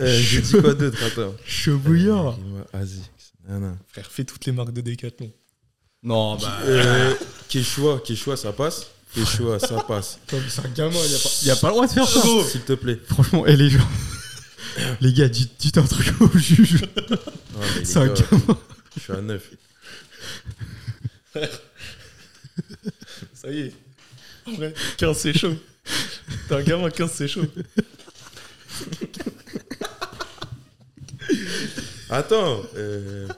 [0.02, 1.36] Euh, J'ai dit quoi d'autre Attends.
[1.46, 2.38] Chaud bouillard.
[2.40, 3.12] Erima, Asics.
[3.50, 3.78] Non, non.
[3.88, 5.30] Frère, fais toutes les marques de Décathlon.
[6.04, 6.58] Non, bah.
[7.50, 10.20] Quechua, Quechua, ça passe Quechua, ça passe.
[10.28, 12.22] C'est un gamin, il a, pas- y a pas le droit de faire ça.
[12.50, 13.00] S'il te plaît.
[13.10, 13.88] Franchement, et les gens.
[15.02, 16.84] les gars, dites, dites un truc au juge.
[17.12, 18.58] Ah, C'est un gars, gamin.
[18.96, 19.44] Je suis à 9.
[23.34, 23.74] Ça y est.
[24.46, 25.56] En vrai, 15 c'est chaud.
[26.48, 27.46] T'es un gamin, 15 c'est chaud.
[32.10, 32.62] Attends.
[32.76, 33.34] euh, De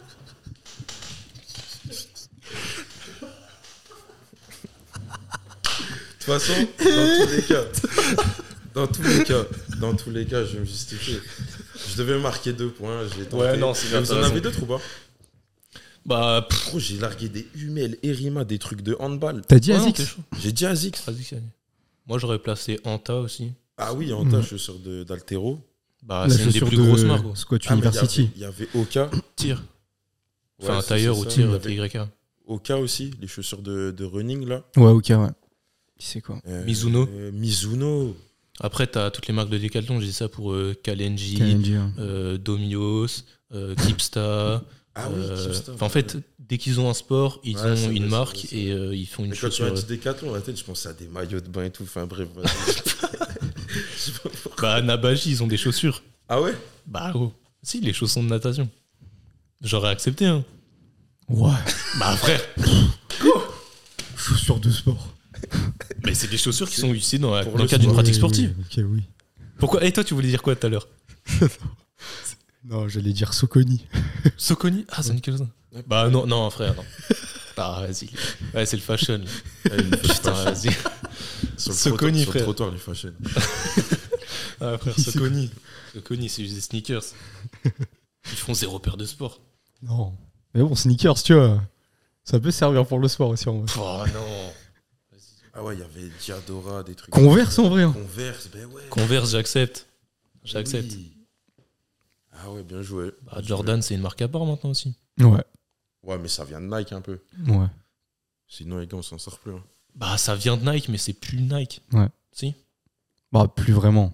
[6.21, 7.64] toute façon, dans tous les cas,
[8.74, 9.44] dans tous les cas,
[9.80, 11.20] dans tous les cas, je vais me justifier.
[11.90, 13.44] Je devais marquer deux points, j'ai tenté.
[13.44, 14.80] Ouais, non, c'est bien, Vous t'as en avez d'autres ou pas?
[16.06, 19.42] Bah, pff, Gros, j'ai largué des Hummel, Erima, des trucs de handball.
[19.48, 20.22] T'as dit non, Azix chaud.
[20.42, 20.92] J'ai dit Azix.
[21.06, 21.42] Vas-y.
[22.08, 23.52] Moi, j'aurais placé Anta aussi.
[23.78, 24.32] Ah oui, en Mhm.
[24.32, 25.60] tas, chaussure de- d'Altero.
[26.04, 27.26] Bah, La c'est une des chaussure plus de grosses marques.
[27.38, 28.30] Squat Ah, mais il y avait- University.
[28.36, 29.12] Il y avait Oka.
[29.36, 29.64] Tir.
[30.62, 31.98] Enfin, Ouais, un tailleur ou tir, TYK.
[32.48, 34.64] Oka aussi, les chaussures de, de running là.
[34.78, 35.30] Ouais, ok, ouais.
[36.02, 37.08] Qui c'est quoi Euh, Mizuno.
[37.14, 38.18] euh, Mizuno.
[38.60, 40.00] Après, t'as toutes les marques de Décathlon.
[40.00, 41.40] J'ai dit ça pour euh, Kalenji,
[42.00, 43.06] euh, Domios,
[43.54, 44.64] euh, Kipsta.
[44.94, 48.08] Ah oui, euh, en fait, dès qu'ils ont un sport, ils Ouais, ont vrai, une
[48.08, 50.42] marque vrai, et euh, ils font une Mais quand tu as dit Décathlon, dans la
[50.42, 51.84] tête, je pensais à des maillots de bain et tout.
[51.84, 52.28] Enfin bref.
[54.06, 54.12] Je.
[54.62, 56.04] Bah, Nabaji, ils ont des chaussures.
[56.28, 56.54] ah ouais?
[56.86, 57.32] Bah, gros.
[57.64, 58.70] Si, les chaussons de natation.
[59.62, 60.44] J'aurais accepté, hein.
[61.30, 61.52] Ouais.
[61.98, 62.42] Bah, frère.
[64.18, 65.08] Chaussures de sport.
[66.06, 67.90] Mais c'est des chaussures qui sont utilisées dans, la- Pour dans le le cadre d'une
[67.90, 67.96] sport.
[67.96, 68.56] pratique sportive.
[68.58, 69.04] oui, ok, oui.
[69.60, 70.88] Pourquoi Et toi, tu voulais dire quoi tout à l'heure?
[72.64, 73.88] Non, j'allais dire Soconi.
[74.38, 74.86] Soconi?
[74.90, 75.46] Ah, ça nique ça.
[75.88, 76.84] Bah, non, non, frère, non.
[77.58, 78.10] Ah, vas-y.
[78.56, 79.18] Ouais, c'est le fashion.
[79.66, 79.76] là.
[79.78, 80.70] Il Putain, vas-y.
[81.58, 82.44] Sur le Soconi, trottoir- sur le frère.
[82.44, 83.14] trottoir, les fashion.
[84.62, 85.50] Ah, frère, Soconi.
[85.94, 87.04] Soconi, c'est juste des sneakers.
[87.66, 89.42] Ils font zéro paire de sport.
[89.82, 90.14] Non.
[90.54, 91.62] Mais bon, sneakers, tu vois.
[92.24, 93.74] Ça peut servir pour le sport aussi, en vrai.
[93.80, 94.54] Oh non.
[95.54, 97.14] Ah ouais, il y avait Diadora, des trucs.
[97.14, 97.92] Converse, en vrai, hein.
[97.94, 98.84] Converse, ben ouais.
[98.90, 99.88] Converse, j'accepte.
[100.44, 100.94] J'accepte.
[100.94, 101.12] Oui.
[102.32, 103.12] Ah ouais, bien joué.
[103.24, 104.96] Bah, Jordan, c'est une marque à part maintenant aussi.
[105.20, 105.44] Ouais.
[106.04, 107.20] Ouais, mais ça vient de Nike un peu.
[107.48, 107.68] Ouais.
[108.48, 109.52] Sinon, les gars, on s'en sort plus.
[109.54, 109.64] hein.
[109.96, 111.82] Bah, ça vient de Nike, mais c'est plus Nike.
[111.92, 112.08] Ouais.
[112.32, 112.56] Si
[113.32, 114.12] Bah, plus vraiment.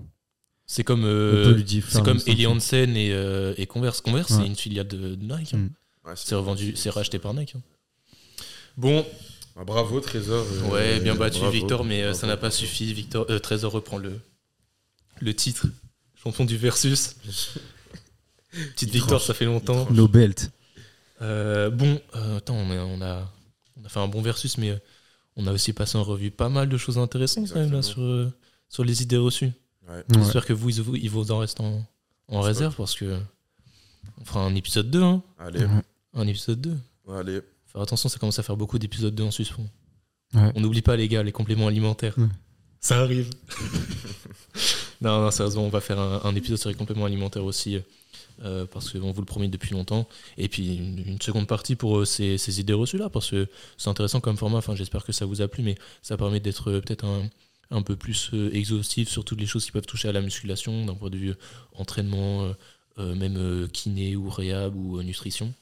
[0.66, 2.20] C'est comme, euh, c'est comme.
[2.26, 4.02] Eli Hansen et, euh, et Converse.
[4.02, 4.38] Converse, Ouais.
[4.42, 5.54] c'est une filiale de, de Nike.
[5.54, 5.58] hein.
[5.58, 5.70] Mm.
[6.08, 7.54] Ouais, C'est revendu, c'est racheté par Nike.
[7.56, 7.62] hein.
[8.76, 9.06] Bon,
[9.60, 10.46] Ah, bravo, Trésor.
[10.46, 12.20] euh, ouais, bien battu bravo, Victor, mais euh, bravo.
[12.20, 12.94] ça n'a pas suffi.
[12.94, 14.20] Victor, euh, Trésor reprend le,
[15.20, 15.68] le titre.
[16.16, 17.16] Champion du Versus.
[18.52, 19.88] Petite victoire, ça fait longtemps.
[19.92, 20.52] No belt.
[21.22, 23.32] Euh, bon, euh, attends, on a, on, a,
[23.82, 24.78] on a fait un bon versus, mais euh,
[25.36, 28.02] on a aussi passé en revue pas mal de choses intéressantes quand même là, sur,
[28.02, 28.32] euh,
[28.70, 29.52] sur les idées reçues.
[29.88, 29.96] Ouais.
[29.96, 30.04] Ouais.
[30.16, 31.84] J'espère que vous, il vous, en reste en,
[32.28, 33.20] en réserve parce que
[34.20, 35.02] on fera un épisode 2.
[35.02, 35.66] Hein, Allez,
[36.14, 36.78] un épisode 2.
[37.16, 37.42] allez.
[37.72, 39.68] Faire attention, ça commence à faire beaucoup d'épisodes 2 en suspens.
[40.34, 40.52] Ouais.
[40.56, 42.16] On n'oublie pas, les gars, les compléments alimentaires.
[42.18, 42.28] Ouais.
[42.80, 43.30] Ça arrive.
[45.02, 47.80] non, non, sérieusement, on va faire un, un épisode sur les compléments alimentaires aussi.
[48.44, 50.08] euh, parce qu'on vous le promet depuis longtemps.
[50.38, 53.90] Et puis une, une seconde partie pour euh, ces, ces idées reçues-là, parce que c'est
[53.90, 54.60] intéressant comme format.
[54.60, 57.30] Enfin, j'espère que ça vous a plu, mais ça permet d'être euh, peut-être un,
[57.72, 60.86] un peu plus euh, exhaustif sur toutes les choses qui peuvent toucher à la musculation,
[60.86, 61.34] d'un point de vue
[61.76, 62.52] entraînement,
[62.98, 65.54] même kiné ou réhab ou nutrition.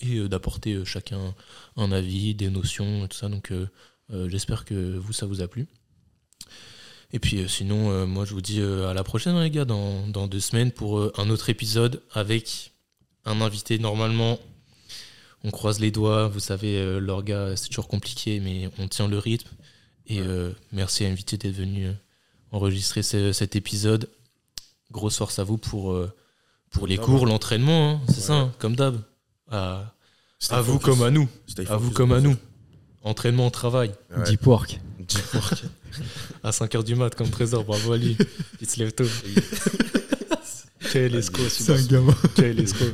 [0.00, 1.34] Et euh, d'apporter euh, chacun
[1.76, 3.28] un avis, des notions, et tout ça.
[3.28, 3.68] Donc euh,
[4.28, 5.66] j'espère que vous, ça vous a plu.
[7.12, 10.28] Et puis sinon, moi je vous dis à la prochaine hein, les gars, dans, dans
[10.28, 12.72] deux semaines pour un autre épisode avec
[13.24, 14.38] un invité normalement
[15.42, 16.28] on croise les doigts.
[16.28, 19.48] Vous savez, l'orga, c'est toujours compliqué, mais on tient le rythme.
[20.06, 21.88] Et euh, merci à Invité d'être venu
[22.52, 24.08] enregistrer cet épisode.
[24.90, 25.96] Grosse force à vous pour,
[26.70, 29.00] pour les cours, l'entraînement, hein, c'est ça, hein, comme d'hab.
[29.50, 29.92] À,
[30.50, 31.28] à vous comme à nous.
[31.68, 32.36] À vous comme à nous.
[33.02, 33.92] Entraînement, travail.
[34.26, 34.80] Deep work.
[34.98, 35.64] Deep work.
[36.42, 38.16] à 5h du mat, comme trésor, bravo à lui.
[38.60, 39.04] Il se lève tôt.
[40.92, 42.14] Quel esco, C'est un gamin.
[42.34, 42.84] Quel esco.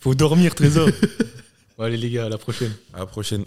[0.00, 0.88] Faut dormir, trésor.
[1.78, 2.72] allez les gars, à la prochaine.
[2.94, 3.44] À la prochaine.